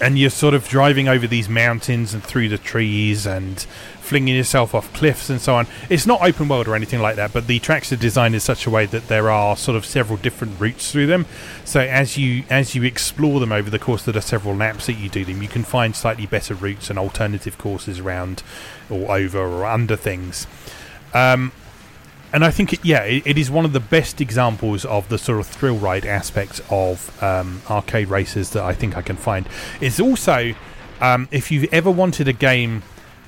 [0.00, 3.66] and you're sort of driving over these mountains and through the trees and
[4.04, 5.66] flinging yourself off cliffs and so on.
[5.88, 8.66] It's not open world or anything like that, but the tracks are designed in such
[8.66, 11.26] a way that there are sort of several different routes through them.
[11.64, 14.94] So as you as you explore them over the course of the several laps that
[14.94, 18.42] you do them, you can find slightly better routes and alternative courses around
[18.90, 20.46] or over or under things.
[21.14, 21.52] Um,
[22.32, 25.18] and I think, it, yeah, it, it is one of the best examples of the
[25.18, 29.48] sort of thrill ride aspect of um, arcade races that I think I can find.
[29.80, 30.52] It's also,
[31.00, 32.82] um, if you've ever wanted a game,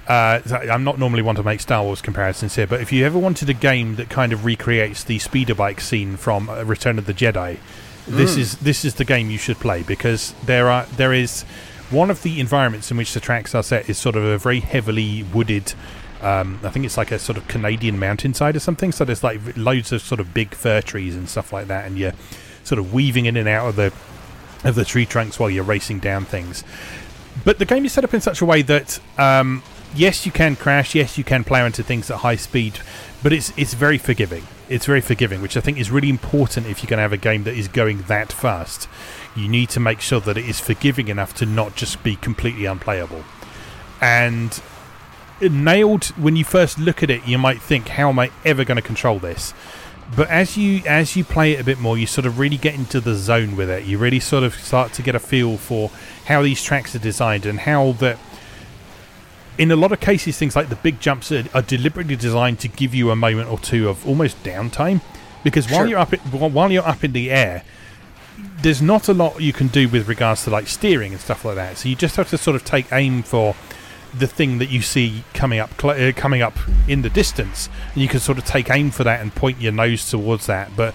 [0.09, 3.19] uh, I'm not normally one to make Star Wars comparisons here, but if you ever
[3.19, 7.07] wanted a game that kind of recreates the speeder bike scene from uh, Return of
[7.07, 7.59] the Jedi,
[8.07, 11.43] this is this is the game you should play because there are there is
[11.91, 14.61] one of the environments in which the tracks are set is sort of a very
[14.61, 15.74] heavily wooded
[16.23, 18.93] um, I think it's like a sort of Canadian mountainside or something.
[18.93, 21.99] So there's like loads of sort of big fir trees and stuff like that, and
[21.99, 22.15] you're
[22.65, 23.93] sort of weaving in and out of the
[24.65, 26.65] of the tree trunks while you're racing down things.
[27.45, 29.62] But the game is set up in such a way that um,
[29.97, 32.81] yes, you can crash, yes, you can plow into things at high speed,
[33.23, 34.44] but it's it's very forgiving.
[34.68, 37.16] It's very forgiving, which I think is really important if you're going to have a
[37.16, 38.89] game that is going that fast.
[39.36, 42.64] You need to make sure that it is forgiving enough to not just be completely
[42.64, 43.24] unplayable.
[44.01, 44.60] And
[45.40, 48.77] nail'd when you first look at it you might think how am i ever going
[48.77, 49.52] to control this
[50.16, 52.74] but as you as you play it a bit more you sort of really get
[52.74, 55.90] into the zone with it you really sort of start to get a feel for
[56.27, 58.18] how these tracks are designed and how that
[59.59, 62.69] in a lot of cases things like the big jumps are, are deliberately designed to
[62.69, 65.01] give you a moment or two of almost downtime
[65.45, 65.87] because while Sure.
[65.89, 67.62] you're up in, while you're up in the air
[68.62, 71.55] there's not a lot you can do with regards to like steering and stuff like
[71.55, 73.55] that so you just have to sort of take aim for
[74.16, 76.57] the thing that you see coming up cl- uh, coming up
[76.89, 79.73] in the distance and you can sort of take aim for that and point your
[79.73, 80.95] nose towards that but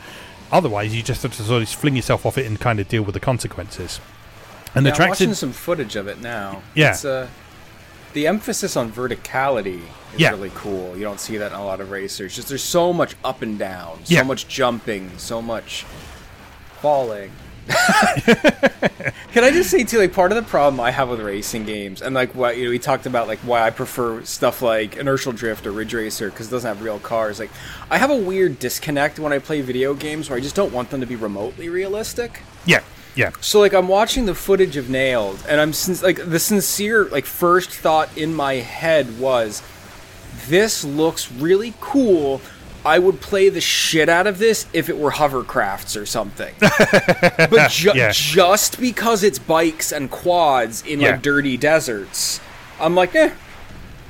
[0.51, 3.01] otherwise you just have to sort of fling yourself off it and kind of deal
[3.03, 3.99] with the consequences
[4.75, 6.61] and Yeah, the I'm tracks watching some footage of it now.
[6.75, 6.91] Yeah.
[6.91, 7.27] It's, uh,
[8.13, 9.81] the emphasis on verticality
[10.13, 10.31] is Yeah.
[10.31, 10.95] really cool.
[10.97, 12.35] You don't see that in a lot of racers.
[12.35, 14.23] Just there's so much up and down, so Yeah.
[14.23, 15.85] much jumping, so much
[16.81, 17.31] falling.
[19.33, 22.01] Can I just say too, like part of the problem I have with racing games,
[22.01, 25.31] and like what you know, we talked about, like why I prefer stuff like inertial
[25.31, 27.39] drift or Ridge Racer because it doesn't have real cars.
[27.39, 27.51] Like,
[27.89, 30.89] I have a weird disconnect when I play video games where I just don't want
[30.89, 32.41] them to be remotely realistic.
[32.65, 32.81] yeah
[33.15, 37.05] yeah So like I'm watching the footage of nail'd, and I'm sin- like the sincere
[37.05, 39.61] like first thought in my head was,
[40.47, 42.41] this looks really cool.
[42.83, 46.55] I would play the shit out of this if it were hovercrafts or something.
[46.59, 48.11] but ju- Yeah.
[48.11, 51.11] just because it's bikes and quads in Yeah.
[51.11, 52.39] like dirty deserts,
[52.79, 53.29] I'm like, eh.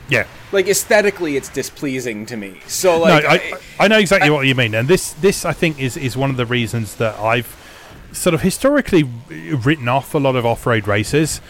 [0.10, 2.62] yeah Like aesthetically, it's displeasing to me.
[2.68, 5.78] So like, no, I, I know exactly what you mean, and this this I think
[5.82, 7.58] is is one of the reasons that I've
[8.12, 11.42] sort of historically written off a lot of off road races.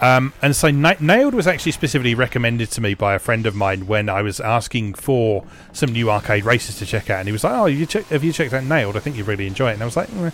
[0.00, 3.54] Um, and so Na- nail'd was actually specifically recommended to me by a friend of
[3.54, 7.32] mine when I was asking for some new arcade races to check out, and he
[7.32, 8.96] was like, "Oh, you check, have you checked out nail'd?
[8.96, 10.08] I think you'd really enjoy it." And I was like.
[10.08, 10.32] "Mm,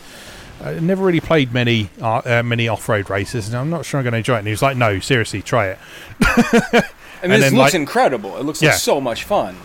[0.62, 4.04] I never really played many uh, uh, many off-road races, and I'm not sure I'm
[4.04, 4.38] going to enjoy it.
[4.40, 5.78] And he was like, "No, seriously, try it."
[7.22, 8.36] and and this looks like- incredible.
[8.36, 8.70] It looks Yeah.
[8.70, 9.56] like so much fun.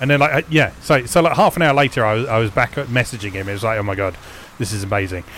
[0.00, 2.38] And then like uh, yeah, so so like half an hour later, I was I
[2.38, 3.48] was back at messaging him.
[3.48, 4.16] It was like, oh my god,
[4.58, 5.24] this is amazing.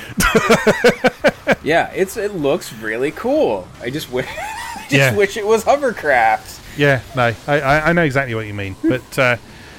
[1.62, 3.66] Yeah, it's it looks really cool.
[3.80, 5.16] I just wish, I just Yeah.
[5.16, 6.60] wish it was hovercraft.
[6.76, 8.76] Yeah, no, I, I, I know exactly what you mean.
[8.82, 9.36] But uh,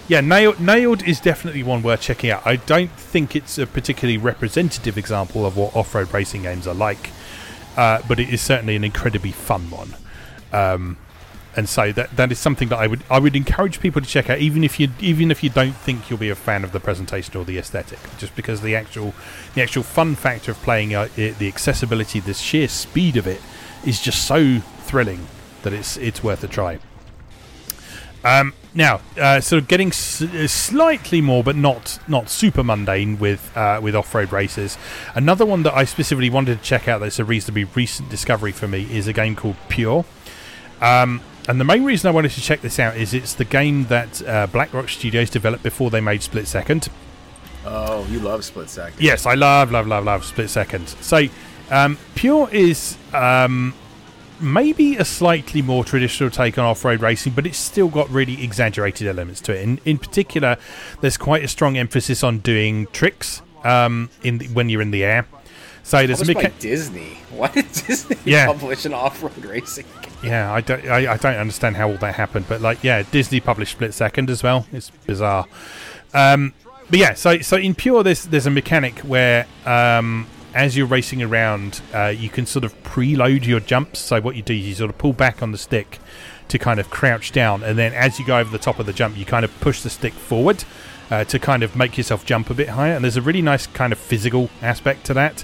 [0.07, 2.41] yeah, nail'd nail'd is definitely one worth checking out.
[2.45, 6.73] I don't think it's a particularly representative example of what off road racing games are
[6.73, 7.09] like,
[7.77, 9.93] uh, but it is certainly an incredibly fun one.
[10.53, 10.97] Um,
[11.57, 14.29] and so that that is something that I would I would encourage people to check
[14.29, 16.79] out, even if you even if you don't think you'll be a fan of the
[16.79, 19.13] presentation or the aesthetic, just because the actual
[19.55, 23.41] the actual fun factor of playing it, the accessibility, the sheer speed of it,
[23.85, 25.27] is just so thrilling
[25.63, 26.79] that it's it's worth a try.
[28.23, 33.17] Um, now, uh, sort of getting s- uh, slightly more, but not not super mundane
[33.17, 34.77] with uh, with off road races.
[35.15, 38.67] Another one that I specifically wanted to check out that's a reasonably recent discovery for
[38.67, 40.05] me is a game called Pure.
[40.81, 43.85] Um, and the main reason I wanted to check this out is it's the game
[43.85, 46.89] that uh, BlackRock Studios developed before they made Split Second.
[47.65, 49.01] Oh, you love split second.
[49.01, 50.87] Yes, I love, love, love, love Split Second.
[50.87, 51.23] So,
[51.69, 53.73] um, Pure is um,
[54.39, 59.05] maybe a slightly more traditional take on off-road racing, but it's still got really exaggerated
[59.07, 59.61] elements to it.
[59.63, 60.55] In, in particular,
[61.01, 65.03] there's quite a strong emphasis on doing tricks um, in the, when you're in the
[65.03, 65.27] air.
[65.83, 67.15] So there's mecha- Disney.
[67.31, 68.45] Why did Disney Yeah.
[68.53, 70.06] publish an off-road racing game?
[70.23, 73.39] Yeah, I don't, I, I don't understand how all that happened, but like, yeah, Disney
[73.39, 74.65] published Split Second as well.
[74.71, 75.47] It's bizarre.
[76.13, 76.53] Um,
[76.89, 81.21] but yeah, so so in pure, there's there's a mechanic where um, as you're racing
[81.21, 83.99] around, uh, you can sort of preload your jumps.
[83.99, 85.99] So what you do is you sort of pull back on the stick
[86.47, 88.93] to kind of crouch down, and then as you go over the top of the
[88.93, 90.63] jump, you kind of push the stick forward
[91.11, 92.93] uh, to kind of make yourself jump a bit higher.
[92.93, 95.43] And there's a really nice kind of physical aspect to that.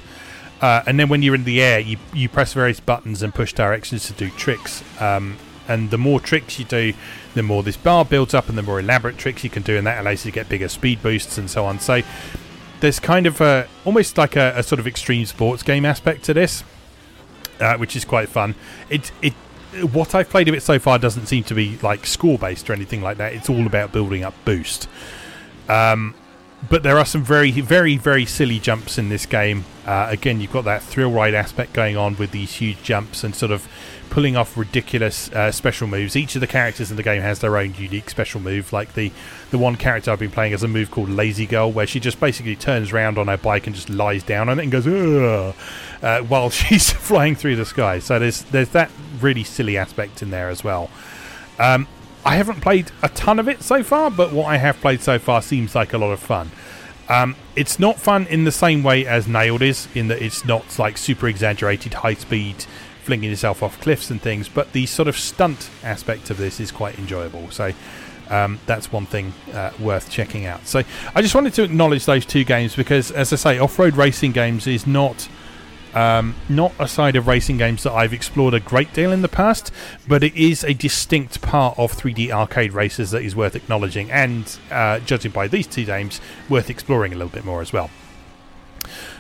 [0.63, 3.51] Uh, and then when you're in the air, you you press various buttons and push
[3.51, 4.81] directions to do tricks.
[5.01, 5.35] Um,
[5.67, 6.93] and the more tricks you do,
[7.33, 9.85] the more this bar builds up, and the more elaborate tricks you can do, and
[9.85, 11.79] that allows you to get bigger speed boosts and so on.
[11.79, 12.01] So
[12.79, 16.33] there's kind of a almost like a, a sort of extreme sports game aspect to
[16.33, 16.63] this,
[17.59, 18.55] uh, which is quite fun.
[18.89, 19.33] It it
[19.91, 22.73] what I've played of it so far doesn't seem to be like score based or
[22.73, 23.33] anything like that.
[23.33, 24.87] It's all about building up boost.
[25.67, 26.15] Um,
[26.69, 29.65] but there are some very, very, very silly jumps in this game.
[29.85, 33.35] Uh, again, you've got that thrill ride aspect going on with these huge jumps and
[33.35, 33.67] sort of
[34.09, 36.15] pulling off ridiculous uh, special moves.
[36.15, 38.71] Each of the characters in the game has their own unique special move.
[38.71, 39.11] Like the
[39.49, 42.19] the one character I've been playing has a move called Lazy Girl, where she just
[42.19, 45.53] basically turns around on her bike and just lies down on it and goes uh,
[46.27, 47.99] while she's flying through the sky.
[47.99, 50.91] So there's there's that really silly aspect in there as well.
[51.59, 51.87] Um,
[52.25, 55.19] I haven't played a ton of it so far, but what I have played so
[55.19, 56.51] far seems like a lot of fun.
[57.09, 60.79] Um, it's not fun in the same way as nail'd is, in that it's not
[60.79, 62.65] like super exaggerated high speed
[63.03, 66.71] flinging yourself off cliffs and things, but the sort of stunt aspect of this is
[66.71, 67.51] quite enjoyable.
[67.51, 67.73] So
[68.29, 70.65] um, that's one thing uh, worth checking out.
[70.65, 70.83] So
[71.13, 74.31] I just wanted to acknowledge those two games because, as I say, off road racing
[74.31, 75.27] games is not
[75.93, 79.27] um, not a side of racing games that I've explored a great deal in the
[79.27, 79.71] past,
[80.07, 84.57] but it is a distinct part of 3D arcade races that is worth acknowledging, and
[84.71, 87.89] uh, judging by these two games, worth exploring a little bit more as well.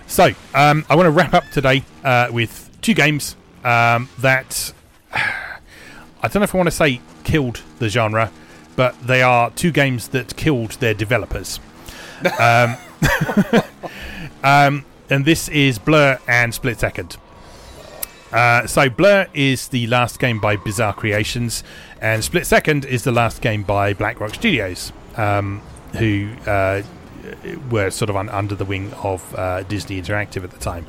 [0.07, 4.73] So, um, I want to wrap up today uh, with two games um, that
[5.13, 8.31] I don't know if I want to say killed the genre,
[8.75, 11.59] but they are two games that killed their developers.
[12.39, 12.77] um,
[14.43, 17.17] um, and this is Blur and Split Second.
[18.31, 21.63] Uh, so Blur is the last game by Bizarre Creations,
[22.01, 25.61] and Split Second is the last game by BlackRock Studios, um,
[25.97, 26.81] who uh,
[27.69, 30.85] were sort of un- under the wing of uh, Disney Interactive at the time.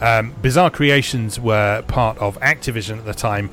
[0.00, 3.50] Um, Bizarre Creations were part of Activision at the time.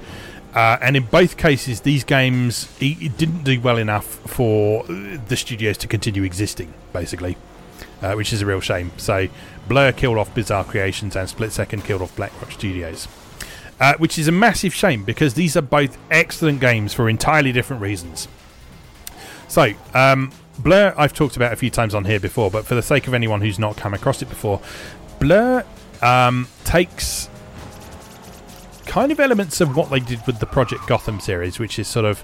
[0.54, 5.78] Uh, and in both cases, these games it didn't do well enough for the studios
[5.80, 7.36] to continue existing, basically,
[8.04, 8.92] uh, which is a real shame.
[8.98, 9.28] So,
[9.68, 13.08] Blur killed off Bizarre Creations and Split Second killed off BlackRock Studios,
[13.80, 17.82] uh, which is a massive shame because these are both excellent games for entirely different
[17.82, 18.28] reasons.
[19.48, 22.82] So, um, Blur, I've talked about a few times on here before, but for the
[22.82, 24.62] sake of anyone who's not come across it before,
[25.20, 25.64] Blur
[26.02, 27.30] um, takes
[28.86, 32.06] kind of elements of what they did with the Project Gotham series, which is sort
[32.06, 32.24] of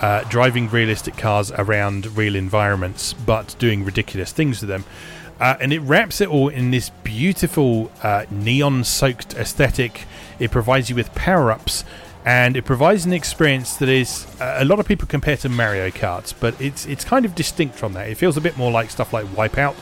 [0.00, 4.84] uh, driving realistic cars around real environments, but doing ridiculous things to them.
[5.42, 10.04] Uh, and it wraps it all in this beautiful uh, neon soaked aesthetic.
[10.38, 11.84] It provides you with power ups
[12.24, 15.90] and it provides an experience that is uh, a lot of people compare to Mario
[15.90, 18.08] Kart, but it's it's kind of distinct from that.
[18.08, 19.74] It feels a bit more like stuff like Wipeout,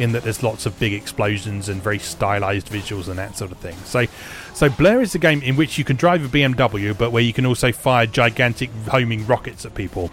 [0.00, 3.58] in that there's lots of big explosions and very stylized visuals and that sort of
[3.58, 3.76] thing.
[3.84, 4.06] So,
[4.54, 7.32] so Blur is a game in which you can drive a BMW, but where you
[7.32, 10.10] can also fire gigantic homing rockets at people.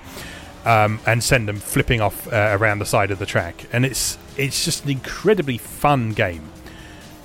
[0.65, 4.17] Um, and send them flipping off uh, around the side of the track, and it's
[4.37, 6.49] it's just an incredibly fun game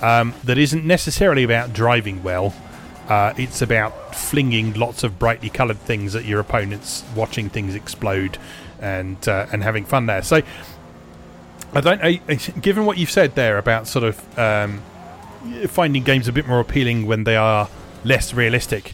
[0.01, 2.53] um, that isn't necessarily about driving well,
[3.07, 8.37] uh, it's about flinging lots of brightly coloured things at your opponents, watching things explode,
[8.79, 10.21] and uh, and having fun there.
[10.21, 10.41] So,
[11.73, 12.01] I don't.
[12.03, 12.13] I,
[12.61, 14.81] given what you've said there about sort of um,
[15.67, 17.67] finding games a bit more appealing when they are
[18.03, 18.93] less realistic,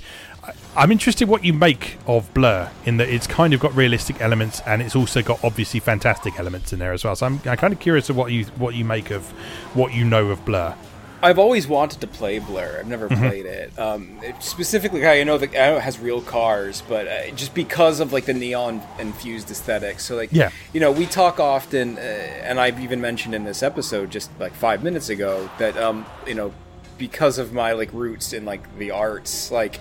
[0.76, 4.62] I'm interested what you make of Blur in that it's kind of got realistic elements
[4.66, 7.16] and it's also got obviously fantastic elements in there as well.
[7.16, 9.30] So I'm, I'm kind of curious of what you what you make of
[9.74, 10.76] what you know of Blur.
[11.24, 12.78] I've always wanted to play Blur.
[12.80, 13.28] I've never mm-hmm.
[13.28, 13.78] played it.
[13.80, 14.20] Um.
[14.40, 18.14] Specifically, I know that I know it has real cars, but uh, just because of
[18.14, 20.00] like the neon infused aesthetic.
[20.00, 23.64] So like, yeah, you know, we talk often, uh, and I've even mentioned in this
[23.64, 26.54] episode just like five minutes ago that um, you know,
[26.98, 29.80] because of my like roots in like the arts, like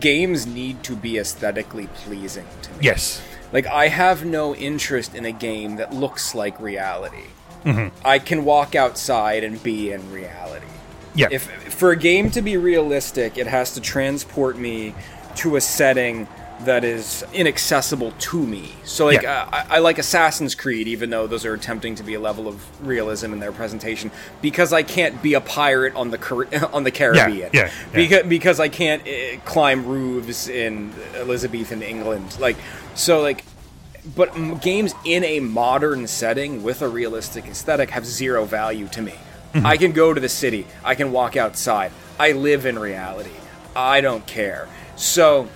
[0.00, 2.78] games need to be aesthetically pleasing to me.
[2.82, 3.22] Yes.
[3.52, 7.24] Like I have no interest in a game that looks like reality.
[7.64, 7.96] Mm-hmm.
[8.06, 10.66] I can walk outside and be in reality.
[11.14, 11.28] Yeah.
[11.30, 11.44] If
[11.74, 14.94] for a game to be realistic, it has to transport me
[15.36, 16.26] to a setting
[16.60, 18.72] that is inaccessible to me.
[18.84, 19.42] So like yeah.
[19.42, 22.48] uh, I, I, like Assassin's Creed, even though those are attempting to be a level
[22.48, 24.10] of realism in their presentation,
[24.42, 27.50] because I can't be a pirate on the on the Caribbean.
[27.52, 27.70] Yeah, yeah, yeah.
[27.92, 32.38] Because because I can't uh, climb roofs in Elizabethan England.
[32.40, 32.56] Like
[32.94, 33.44] so like
[34.16, 39.02] but m- games in a modern setting with a realistic aesthetic have zero value to
[39.02, 39.14] me.
[39.54, 40.66] I can go to the city.
[40.84, 41.90] I can walk outside.
[42.18, 43.32] I live in reality.
[43.74, 44.68] I don't care.
[44.96, 45.48] So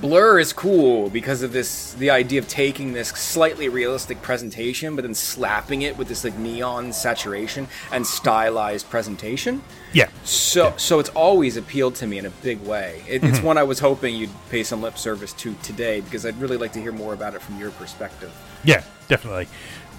[0.00, 5.02] Blur is cool because of this the idea of taking this slightly realistic presentation but
[5.02, 9.62] then slapping it with this like neon saturation and stylized presentation.
[9.92, 10.08] Yeah.
[10.24, 13.02] So so it's always appealed to me in a big way.
[13.08, 16.40] It, It's one I was hoping you'd pay some lip service to today because I'd
[16.40, 18.32] really like to hear more about it from your perspective.
[18.64, 19.48] Yeah, definitely.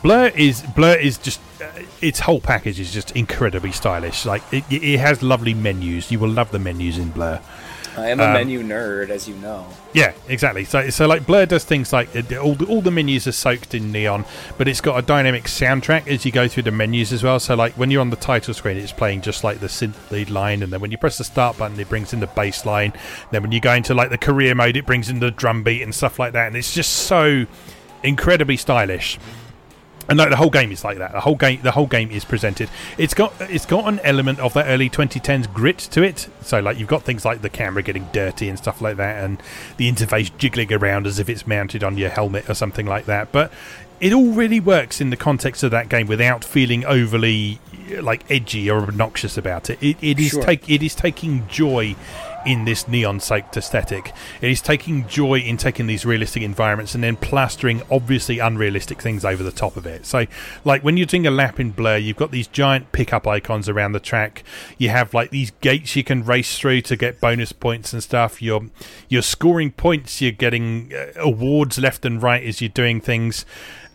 [0.04, 1.68] Blur is Blur is just uh,
[2.02, 4.26] its whole package is just incredibly stylish.
[4.26, 6.12] Like it, it has lovely menus.
[6.12, 7.42] You will love the menus in Blur.
[7.98, 9.68] I am a um, menu nerd, as you know.
[9.94, 10.66] Yeah, exactly.
[10.66, 13.92] So, so like Blur does things like all the, all the menus are soaked in
[13.92, 14.26] neon,
[14.58, 17.40] but it's got a dynamic soundtrack as you go through the menus as well.
[17.40, 20.30] So, like when you're on the title screen, it's playing just like the synth lead
[20.30, 22.94] line, and then when you press the start button, it brings in the bass line.
[23.32, 25.82] Then when you go into like the career mode, it brings in the drum beat
[25.82, 27.48] and stuff like that, and it's just so
[28.04, 29.18] incredibly stylish.
[30.08, 31.12] Uh, and like the whole game is like that.
[31.12, 32.70] The whole game, the whole game is presented.
[32.98, 36.30] It's got it's got an element of that early 2010s grit to it.
[36.42, 39.42] So like you've got things like the camera getting dirty and stuff like that, and
[39.78, 43.32] the interface jiggling around as if it's mounted on your helmet or something like that.
[43.32, 43.52] But
[44.00, 47.60] it all really works in the context of that game without feeling overly
[48.02, 49.82] like edgy or obnoxious about it.
[49.82, 50.44] It, it is Sure.
[50.44, 51.96] take it is taking joy
[52.46, 54.14] in this neon soaked aesthetic.
[54.42, 59.26] It is taking joy in taking these realistic environments and then plastering obviously unrealistic things
[59.26, 60.06] over the top of it.
[60.06, 60.26] So,
[60.64, 63.92] like when you're doing a lap in Blur, you've got these giant pickup icons around
[63.92, 64.44] the track.
[64.78, 68.42] You have like these gates you can race through to get bonus points and stuff.
[68.42, 68.70] You're
[69.10, 70.22] you're scoring points.
[70.22, 73.46] You're getting uh, awards left and right as you're doing things,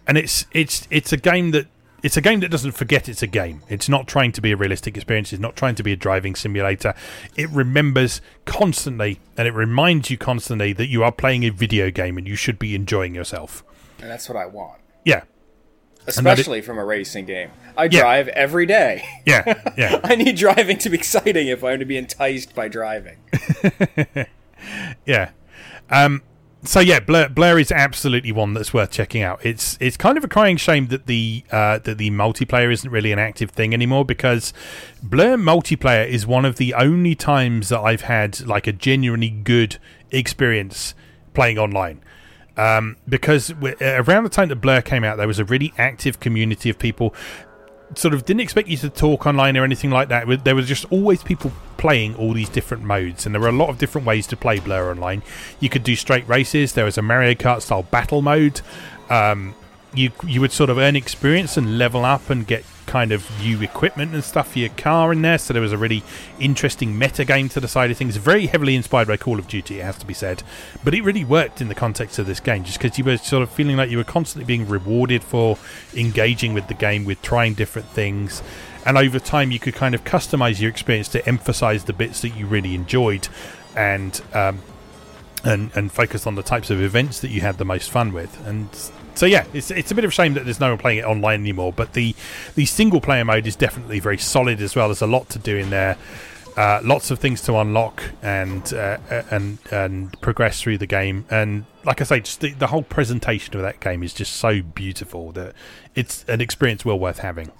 [0.06, 1.66] and it's it's it's a game that
[2.02, 3.62] it's a game that doesn't forget it's a game.
[3.68, 5.32] It's not trying to be a realistic experience.
[5.32, 6.94] It's not trying to be a driving simulator.
[7.36, 12.18] It remembers constantly and it reminds you constantly that you are playing a video game
[12.18, 13.64] and you should be enjoying yourself.
[14.00, 14.80] And that's what I want.
[15.04, 15.22] Yeah,
[16.06, 17.50] Especially from a racing game.
[17.76, 18.00] I Yeah.
[18.00, 19.04] drive every day.
[19.24, 23.18] yeah, yeah, I need driving to be exciting if I'm to be enticed by driving.
[25.06, 25.30] yeah.
[25.90, 26.22] Um,
[26.64, 29.44] so yeah, Blur is absolutely one that's worth checking out.
[29.44, 33.10] It's it's kind of a crying shame that the uh, that the multiplayer isn't really
[33.10, 34.52] an active thing anymore because
[35.02, 39.78] Blur multiplayer is one of the only times that I've had like a genuinely good
[40.12, 40.94] experience
[41.34, 42.00] playing online.
[42.56, 46.70] Um, because around the time that Blur came out, there was a really active community
[46.70, 47.14] of people
[47.98, 50.44] sort of didn't expect you to talk online or anything like that.
[50.44, 53.68] There was just always people playing all these different modes, and there were a lot
[53.68, 55.22] of different ways to play Blur online.
[55.60, 56.74] You could do straight races.
[56.74, 58.60] There was a Mario Kart style battle mode.
[59.10, 59.54] Um,
[59.94, 63.62] you you would sort of earn experience and level up and get kind of new
[63.62, 65.38] equipment and stuff for your car in there.
[65.38, 66.02] So there was a really
[66.38, 68.16] interesting meta game to the side of things.
[68.16, 70.42] Very heavily inspired by Call of Duty, it has to be said,
[70.84, 73.42] but it really worked in the context of this game, just because you were sort
[73.42, 75.56] of feeling like you were constantly being rewarded for
[75.94, 78.42] engaging with the game, with trying different things.
[78.84, 82.30] And over time, you could kind of customize your experience to emphasize the bits that
[82.30, 83.28] you really enjoyed,
[83.76, 84.60] and um,
[85.44, 88.44] and and focus on the types of events that you had the most fun with.
[88.46, 88.68] And
[89.14, 91.04] so yeah, it's it's a bit of a shame that there's no one playing it
[91.04, 91.72] online anymore.
[91.72, 92.14] But the
[92.54, 94.88] the single player mode is definitely very solid as well.
[94.88, 95.96] There's a lot to do in there.
[96.56, 98.98] Uh, lots of things to unlock and uh,
[99.30, 101.24] and and progress through the game.
[101.30, 104.62] And like I say, just the, the whole presentation of that game is just so
[104.62, 105.54] beautiful that
[105.94, 107.50] it's an experience well worth having.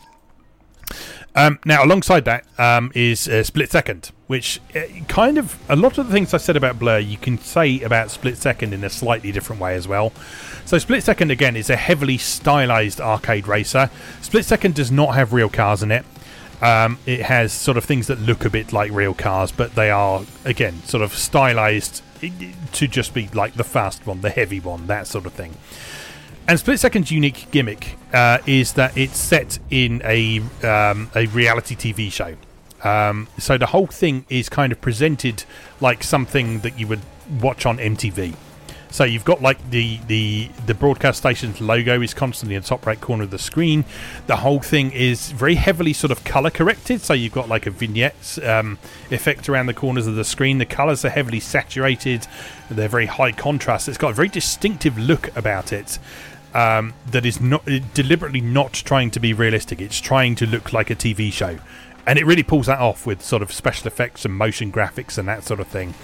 [1.35, 5.99] Um, now, alongside that um, is uh, Split Second, which uh, kind of a lot
[5.99, 8.91] of the things I said about Blur, you can say about Split Second in a
[8.91, 10.13] slightly different way as well.
[10.67, 13.91] So, Split Second again is a heavily stylized arcade racer.
[14.21, 16.05] Split Second does not have real cars in it.
[16.61, 19.91] Um, it has sort of things that look a bit like real cars, but they
[19.91, 22.03] are again sort of stylized
[22.73, 25.57] to just be like the fast one, the heavy one, that sort of thing.
[26.49, 31.77] And Split Second's unique gimmick uh, is that it's set in a um, a reality
[31.77, 32.35] TV show.
[32.83, 35.45] Um, so the whole thing is kind of presented
[35.81, 37.03] like something that you would
[37.41, 38.35] watch on MTV.
[38.91, 42.85] So you've got like the the the broadcast station's logo is constantly in the top
[42.85, 43.87] right corner of the screen.
[44.27, 47.01] The whole thing is very heavily sort of color corrected.
[47.01, 48.79] So you've got like a vignette um,
[49.11, 50.59] effect around the corners of the screen.
[50.59, 52.27] The colors are heavily saturated.
[52.69, 53.89] They're very high contrast.
[53.89, 55.99] It's got a very distinctive look about it
[56.55, 57.65] um, that is not
[57.95, 59.81] deliberately not trying to be realistic.
[59.81, 61.59] It's trying to look like a TV show,
[62.07, 65.29] and it really pulls that off with sort of special effects and motion graphics and
[65.29, 65.95] that sort of thing.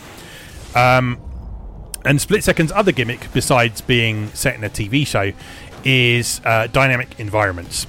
[0.75, 1.21] Um,
[2.05, 5.33] and Split Second's other gimmick, besides being set in a TV show,
[5.85, 7.87] is uh, dynamic environments.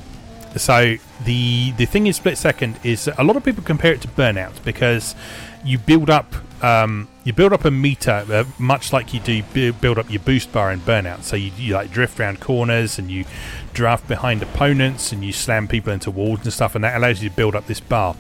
[0.58, 0.96] So
[1.26, 4.64] the the thing in Split Second is a lot of people compare it to Burnout
[4.64, 5.16] because
[5.64, 9.74] you build up um, you build up a meter, uh, much like you do bu-
[9.74, 11.24] build up your boost bar in Burnout.
[11.24, 13.26] So you, you like drift around corners and you
[13.74, 17.30] draft behind opponents and you slam people into walls and stuff, and that allows you
[17.30, 18.16] to build up this bar.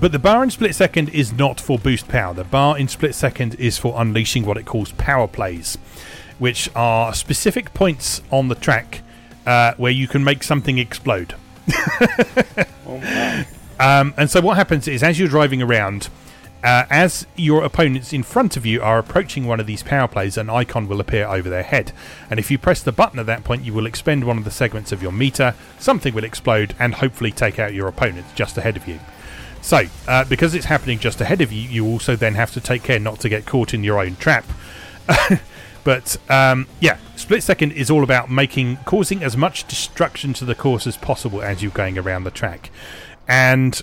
[0.00, 2.34] But the bar in Split Second is not for boost power.
[2.34, 5.76] The bar in Split Second is for unleashing what it calls power plays,
[6.38, 9.02] which are specific points on the track
[9.46, 11.34] uh, where you can make something explode.
[12.86, 13.44] Oh.
[13.80, 16.08] Um, and so what happens is, as you're driving around,
[16.64, 20.38] uh, as your opponents in front of you are approaching one of these power plays,
[20.38, 21.92] an icon will appear over their head.
[22.30, 24.50] And if you press the button at that point, you will expend one of the
[24.50, 28.78] segments of your meter, something will explode, and hopefully take out your opponent just ahead
[28.78, 28.98] of you.
[29.60, 32.82] So, uh, because it's happening just ahead of you, you also then have to take
[32.82, 34.46] care not to get caught in your own trap.
[35.84, 40.54] but um, yeah, split second is all about making causing as much destruction to the
[40.54, 42.70] course as possible as you're going around the track,
[43.28, 43.82] and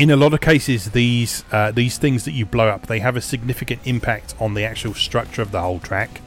[0.00, 3.16] in a lot of cases, these uh, these things that you blow up, they have
[3.16, 6.22] a significant impact on the actual structure of the whole track.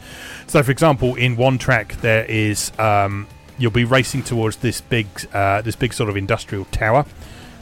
[0.45, 3.27] So, for example, in one track, there is um,
[3.57, 7.07] you'll be racing towards this big uh, this big sort of industrial tower,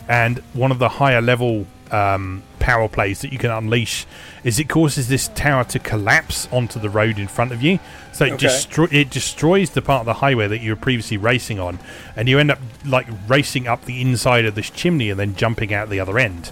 [0.09, 4.05] and one of the higher level um, power plays that you can unleash
[4.43, 7.79] is it causes this tower to collapse onto the road in front of you.
[8.13, 8.47] So it, Okay.
[8.47, 11.79] destro- it destroys the part of the highway that you were previously racing on,
[12.15, 15.73] and you end up like racing up the inside of this chimney and then jumping
[15.73, 16.51] out the other end.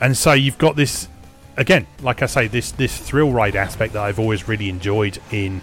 [0.00, 1.08] And so you've got this
[1.56, 5.60] again, like I say, this this thrill ride aspect that I've always really enjoyed in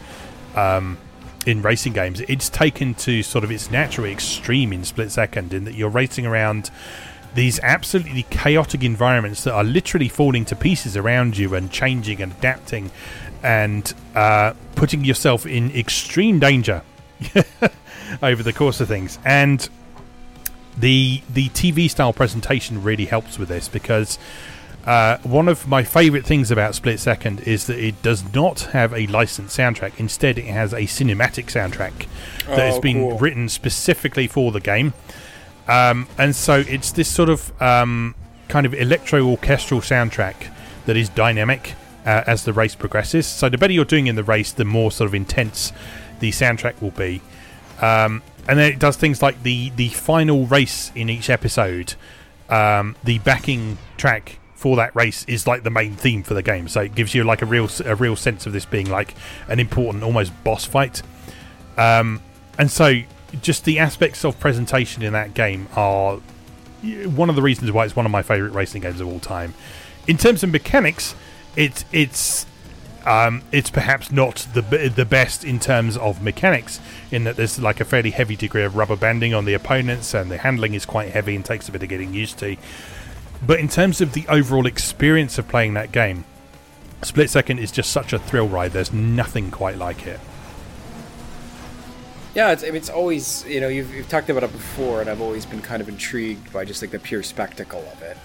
[0.55, 0.97] um,
[1.45, 2.21] in racing games.
[2.21, 6.25] It's taken to sort of its natural extreme in split second, in that you're racing
[6.25, 6.69] around
[7.35, 12.31] these absolutely chaotic environments that are literally falling to pieces around you and changing and
[12.31, 12.89] adapting
[13.43, 16.81] and uh, putting yourself in extreme danger
[18.23, 19.19] over the course of things.
[19.23, 19.67] And
[20.77, 24.17] the the TV style presentation really helps with this because
[24.85, 28.93] uh, one of my favorite things about Split Second is that it does not have
[28.93, 29.93] a licensed soundtrack.
[29.97, 32.07] Instead, it has a cinematic soundtrack
[32.47, 33.17] that has Oh, been cool.
[33.17, 34.93] written specifically for the game.
[35.67, 38.15] Um, and so it's this sort of um,
[38.47, 40.51] kind of electro orchestral soundtrack
[40.85, 41.73] that is dynamic
[42.05, 43.25] uh, as the race progresses.
[43.25, 45.71] So the better you're doing in the race, the more sort of intense
[46.19, 47.21] the soundtrack will be.
[47.81, 51.95] Um, and then it does things like the the final race in each episode.
[52.47, 56.67] Um, the backing track for that race is like the main theme for the game,
[56.67, 59.15] so it gives you like a real a real sense of this being like
[59.47, 61.01] an important, almost boss fight.
[61.77, 62.21] Um,
[62.57, 63.01] and so,
[63.41, 66.19] just the aspects of presentation in that game are
[66.83, 69.53] one of the reasons why it's one of my favorite racing games of all time.
[70.07, 71.15] In terms of mechanics,
[71.55, 72.45] it's it's
[73.05, 76.79] um, it's perhaps not the the best in terms of mechanics,
[77.11, 80.29] in that there's like a fairly heavy degree of rubber banding on the opponents, and
[80.29, 82.55] the handling is quite heavy and takes a bit of getting used to.
[83.45, 86.25] But in terms of the overall experience of playing that game,
[87.03, 88.71] Split Second is just such a thrill ride.
[88.71, 90.19] There's nothing quite like it.
[92.35, 95.09] Yeah, it's, I mean, it's always you know you've, you've talked about it before, and
[95.09, 98.17] I've always been kind of intrigued by just like the pure spectacle of it.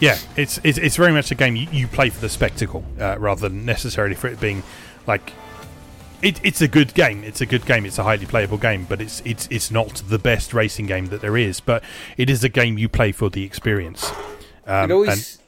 [0.00, 3.18] Yeah, it's it's, it's very much a game you, you play for the spectacle uh,
[3.20, 4.64] rather than necessarily for it being
[5.06, 5.32] like
[6.22, 7.24] it, it's a good game.
[7.24, 7.84] It's a good game.
[7.84, 11.20] It's a highly playable game, but it's it's it's not the best racing game that
[11.20, 11.60] there is.
[11.60, 11.84] But
[12.16, 14.10] it is a game you play for the experience.
[14.66, 15.41] Um, it always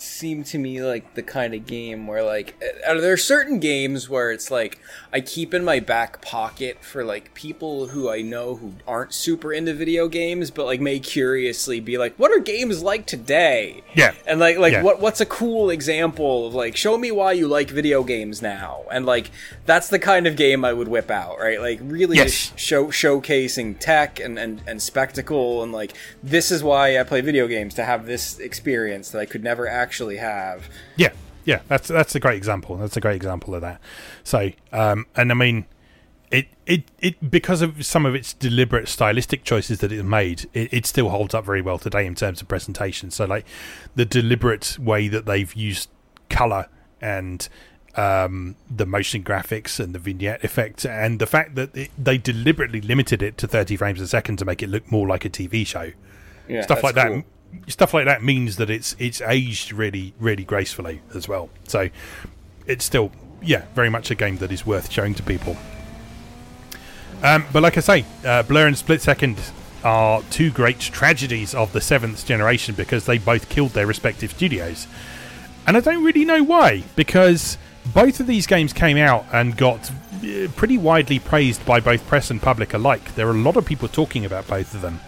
[0.00, 2.54] seemed to me like the kind of game where like
[2.86, 4.78] uh, there are certain games where it's like
[5.12, 9.52] I keep in my back pocket for like people who I know who aren't super
[9.52, 14.14] into video games but like may curiously be like what are games like today Yeah.
[14.26, 14.82] and like like Yeah.
[14.82, 18.84] what what's a cool example of like show me why you like video games now
[18.90, 19.30] and like
[19.66, 22.30] that's the kind of game I would whip out right like really Yes.
[22.48, 27.20] just show showcasing tech and, and and spectacle and like this is why I play
[27.20, 30.70] video games to have this experience that I could never actually have.
[30.94, 31.10] Yeah,
[31.44, 32.76] yeah, that's that's a great example.
[32.76, 33.80] That's a great example of that.
[34.22, 35.66] So, um, and I mean,
[36.30, 40.72] it it it because of some of its deliberate stylistic choices that it made, it,
[40.72, 43.10] it still holds up very well today in terms of presentation.
[43.10, 43.44] So, like
[43.96, 45.90] the deliberate way that they've used
[46.28, 46.68] color
[47.00, 47.48] and
[47.96, 52.80] um, the motion graphics and the vignette effect, and the fact that it, they deliberately
[52.80, 55.66] limited it to 30 frames a second to make it look more like a TV
[55.66, 55.90] show
[56.48, 57.24] Yeah, stuff like that cool.
[57.68, 61.50] Stuff like that means that it's it's aged really really gracefully as well.
[61.68, 61.88] So
[62.66, 63.10] it's still
[63.42, 65.56] yeah very much a game that is worth showing to people.
[67.22, 69.38] Um, but like i say uh, blur and split second
[69.84, 74.86] are two great tragedies of the seventh generation because they both killed their respective studios.
[75.66, 77.58] And i don't really know why because
[77.94, 82.30] both of these games came out and got uh, pretty widely praised by both press
[82.30, 83.14] and public alike.
[83.14, 85.00] There are a lot of people talking about both of them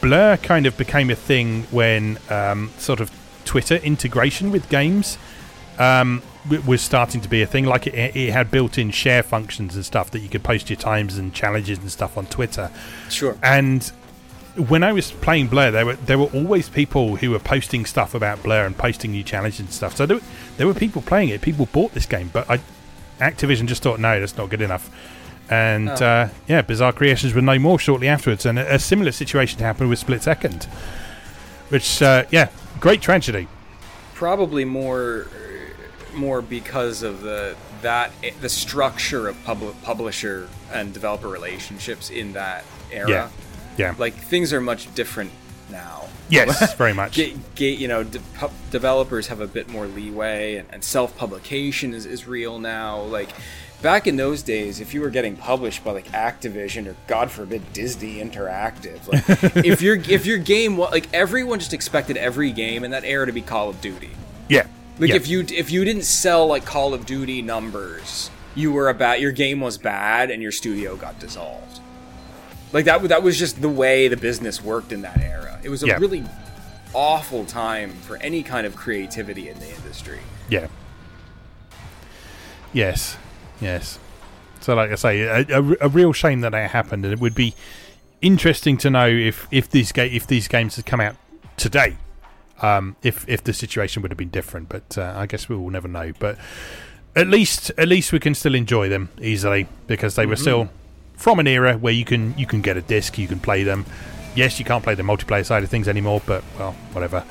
[0.00, 3.10] Blur kind of became a thing when um, sort of
[3.44, 5.18] Twitter integration with games
[5.78, 6.22] um,
[6.66, 7.64] was starting to be a thing.
[7.64, 11.18] Like it, it had built-in share functions and stuff that you could post your times
[11.18, 12.70] and challenges and stuff on Twitter.
[13.10, 13.36] Sure.
[13.42, 13.90] And
[14.56, 18.14] when I was playing Blur, there were there were always people who were posting stuff
[18.14, 19.96] about Blur and posting new challenges and stuff.
[19.96, 20.20] So there,
[20.56, 21.42] there were people playing it.
[21.42, 22.60] People bought this game, but I,
[23.18, 24.90] Activision just thought, no, that's not good enough.
[25.50, 25.94] And Oh.
[25.94, 29.88] uh, yeah, Bizarre Creations were no more shortly afterwards, and a, a similar situation happened
[29.90, 30.64] with Split Second,
[31.68, 32.48] which uh, yeah,
[32.80, 33.48] great tragedy.
[34.14, 35.26] probably more
[36.14, 38.10] more because of the that
[38.40, 43.08] the structure of public publisher and developer relationships in that era.
[43.08, 43.28] Yeah,
[43.76, 45.30] yeah, Like things are much different
[45.70, 46.08] now.
[46.30, 47.18] yes, very much.
[47.18, 52.26] You know, de- pu- developers have a bit more leeway, and, and self-publication is, is
[52.26, 53.00] real now.
[53.02, 53.28] Like
[53.86, 57.72] back in those days, if you were getting published by like Activision or God forbid
[57.72, 62.90] Disney Interactive, like if your if your game like everyone just expected every game in
[62.90, 64.10] that era to be Call of Duty.
[64.48, 64.66] Yeah,
[64.98, 65.14] Like yeah.
[65.14, 69.30] if you if you didn't sell like Call of Duty numbers, you were about your
[69.30, 71.78] game was bad and your studio got dissolved.
[72.72, 75.60] Like that that was just the way the business worked in that era.
[75.62, 75.98] It was a Yeah.
[75.98, 76.24] really
[76.92, 80.18] awful time for any kind of creativity in the industry.
[80.48, 80.66] Yeah.
[82.72, 83.16] Yes.
[83.60, 83.98] Yes.
[84.60, 87.34] So, like I say, a, a, a real shame that that happened, and it would
[87.34, 87.54] be
[88.20, 91.16] interesting to know if if these ga- if these games had come out
[91.56, 91.96] today,
[92.62, 94.68] um, if if the situation would have been different.
[94.68, 96.12] But uh, I guess we will never know.
[96.18, 96.38] But
[97.14, 100.68] at least at least we can still enjoy them easily because they were still
[101.14, 103.86] from an era where you can you can get a disc, you can play them.
[104.34, 107.24] Yes, you can't play the multiplayer side of things anymore, but well, whatever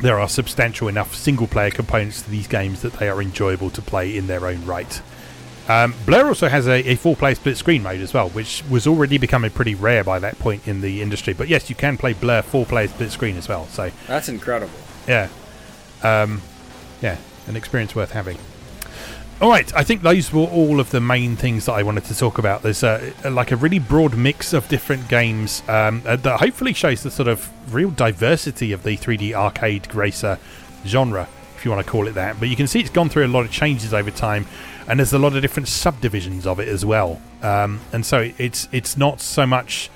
[0.00, 3.82] there are substantial enough single player components to these games that they are enjoyable to
[3.82, 5.00] play in their own right.
[5.68, 8.86] Um, Blur also has a, a four player split screen mode as well, which was
[8.86, 11.32] already becoming pretty rare by that point in the industry.
[11.32, 13.66] But yes, you can play Blur four player split screen as well.
[13.68, 14.72] So That's incredible.
[15.06, 15.28] yeah,
[16.02, 16.42] um,
[17.00, 18.38] yeah, an experience worth having.
[19.40, 22.14] All right, I think those were all of the main things that I wanted to
[22.14, 22.60] talk about.
[22.60, 27.02] There's a, like a really broad mix of different games um, uh, that hopefully shows
[27.02, 30.38] the sort of real diversity of the 3D arcade racer
[30.84, 32.38] genre, if you want to call it that.
[32.38, 34.46] But you can see it's gone through a lot of changes over time,
[34.86, 37.18] and there's a lot of different subdivisions of it as well.
[37.40, 39.88] Um, and so it's it's not so much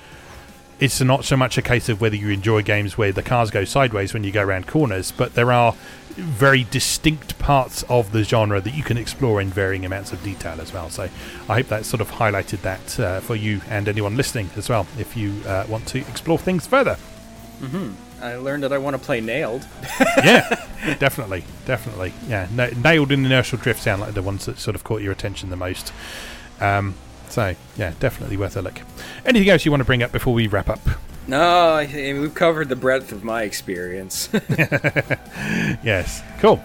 [0.79, 3.63] it's not so much a case of whether you enjoy games where the cars go
[3.63, 5.73] sideways when you go around corners, but there are
[6.15, 10.59] very distinct parts of the genre that you can explore in varying amounts of detail
[10.61, 10.89] as well.
[10.89, 11.03] So
[11.49, 14.87] I hope that sort of highlighted that uh, for you and anyone listening as well,
[14.97, 16.97] if you uh, want to explore things further.
[18.21, 19.65] I learned that I want to play nail'd.
[20.17, 20.65] yeah,
[20.99, 22.13] definitely, definitely.
[22.27, 25.11] Yeah, Na- nail'd and inertial drift sound like the ones that sort of caught your
[25.11, 25.91] attention the most.
[26.59, 26.95] Um,
[27.29, 28.81] so yeah, definitely worth a look.
[29.25, 30.79] Anything else you want to bring up before we wrap up?
[31.27, 34.29] No, I think we've covered the breadth of my experience.
[35.83, 36.61] Yes, cool.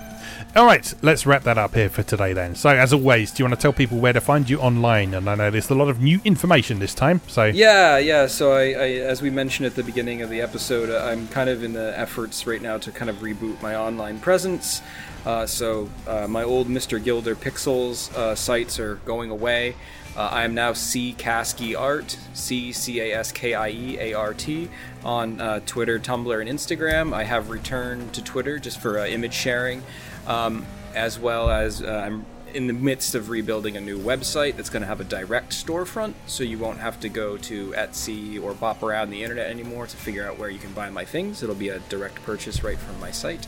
[0.57, 2.57] All right, let's wrap that up here for today then.
[2.57, 5.15] So, as always, do you want to tell people where to find you online?
[5.15, 7.21] And I know there's a lot of new information this time.
[7.29, 8.27] So, Yeah, yeah.
[8.27, 11.49] So I, I, as we mentioned at the beginning of the episode, uh, I'm kind
[11.49, 14.83] of in the efforts right now to kind of reboot my online presence.
[15.25, 17.03] Uh, so uh, my old Mr.
[17.03, 19.77] Gilder Pixels uh, sites are going away.
[20.21, 24.13] Uh, I am now C Caskie Art, C C A S K I E A
[24.13, 24.69] R T,
[25.03, 27.15] on uh, Twitter, Tumblr, and Instagram.
[27.15, 29.83] I have returned to Twitter just for uh, image sharing,
[30.27, 34.69] um, as well as uh, I'm in the midst of rebuilding a new website that's
[34.69, 38.53] going to have a direct storefront, so you won't have to go to Etsy or
[38.53, 41.43] bop around the internet anymore to figure out where you can buy my things.
[41.43, 43.47] It'll be a direct purchase right from my site,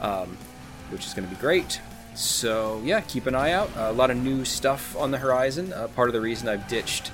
[0.00, 0.36] um,
[0.90, 1.80] which is going to be great.
[2.14, 3.70] So yeah, keep an eye out.
[3.76, 5.72] a lot of new stuff on the horizon.
[5.72, 7.10] Uh, part of the reason I've ditched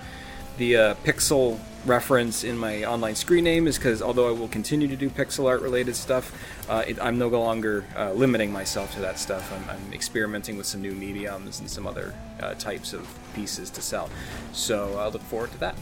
[0.59, 4.89] the uh, pixel reference in my online screen name is because although I will continue
[4.89, 6.33] to do pixel art related stuff,
[6.69, 9.53] uh, it, I'm no longer uh, limiting myself to that stuff.
[9.53, 13.83] I'm, I'm experimenting with some new mediums and some other uh, types of pieces to
[13.83, 14.11] sell.
[14.53, 15.77] So I look forward to that.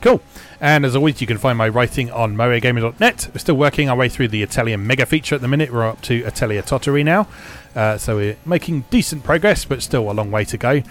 [0.00, 0.20] cool.
[0.60, 3.30] And as always, you can find my writing on moegamer.net.
[3.32, 5.72] We're still working our way through the Atelier mega feature at the minute.
[5.72, 7.26] We're up to Atelier Totori now.
[7.74, 10.82] Uh, so we're making decent progress, but still a long way to go.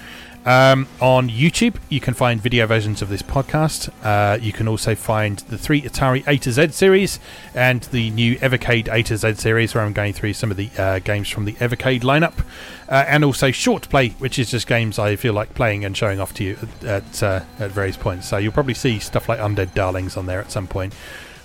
[0.46, 3.90] Um, on YouTube, you can find video versions of this podcast.
[4.04, 7.20] Uh, you can also find the three Atari A to Z series
[7.56, 10.70] and the new Evercade A to Z series, where I'm going through some of the
[10.78, 12.46] uh, games from the Evercade lineup,
[12.90, 16.20] uh, and also Short Play, which is just games I feel like playing and showing
[16.20, 18.28] off to you at at, uh, at various points.
[18.28, 20.94] So you'll probably see stuff like Undead Darlings on there at some point.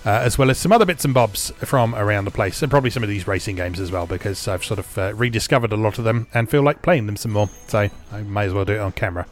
[0.05, 2.89] Uh, as well as some other bits and bobs from around the place, and probably
[2.89, 5.97] some of these racing games as well, because I've sort of uh, rediscovered a lot
[5.97, 7.49] of them and feel like playing them some more.
[7.67, 9.27] So I may as well do it on camera.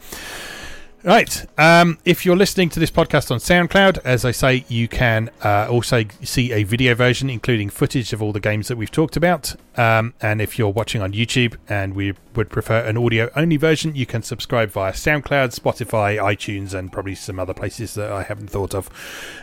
[1.03, 1.45] Right.
[1.59, 5.67] Um, if you're listening to this podcast on SoundCloud, as I say, you can uh,
[5.69, 9.56] also see a video version, including footage of all the games that we've talked about.
[9.77, 13.95] Um, and if you're watching on YouTube and we would prefer an audio only version,
[13.95, 18.50] you can subscribe via SoundCloud, Spotify, iTunes, and probably some other places that I haven't
[18.50, 18.90] thought of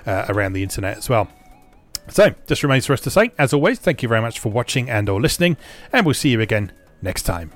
[0.07, 1.29] uh, around the internet as well.
[2.09, 4.91] So, just remains for us to say, as always, thank you very much for watching
[4.91, 5.57] and or listening,
[5.93, 7.53] and we'll see you again next time.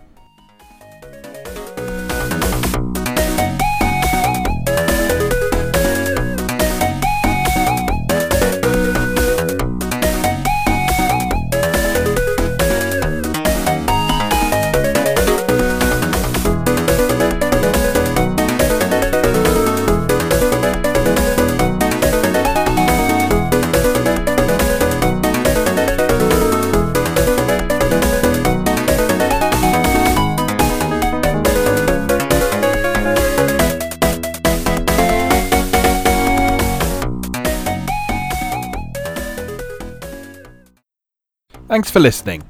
[41.68, 42.42] Thanks for listening.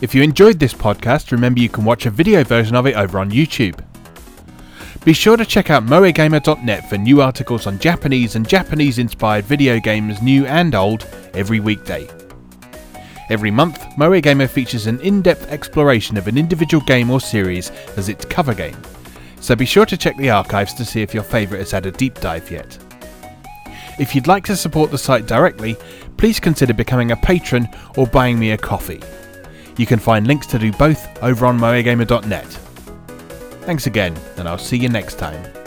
[0.00, 3.18] If you enjoyed this podcast, remember you can watch a video version of it over
[3.18, 3.78] on YouTube.
[5.04, 9.78] Be sure to check out moegamer.net for new articles on Japanese and Japanese inspired video
[9.78, 12.08] games, new and old, every weekday.
[13.28, 18.08] Every month, MoeGamer features an in depth exploration of an individual game or series as
[18.08, 18.76] its cover game,
[19.38, 21.90] so be sure to check the archives to see if your favourite has had a
[21.90, 22.78] deep dive yet.
[23.98, 25.76] If you'd like to support the site directly,
[26.22, 29.02] please consider becoming a patron or buying me a coffee.
[29.76, 32.46] You can find links to do both over on moegamer.net.
[33.66, 35.61] Thanks again, and I'll see you next time.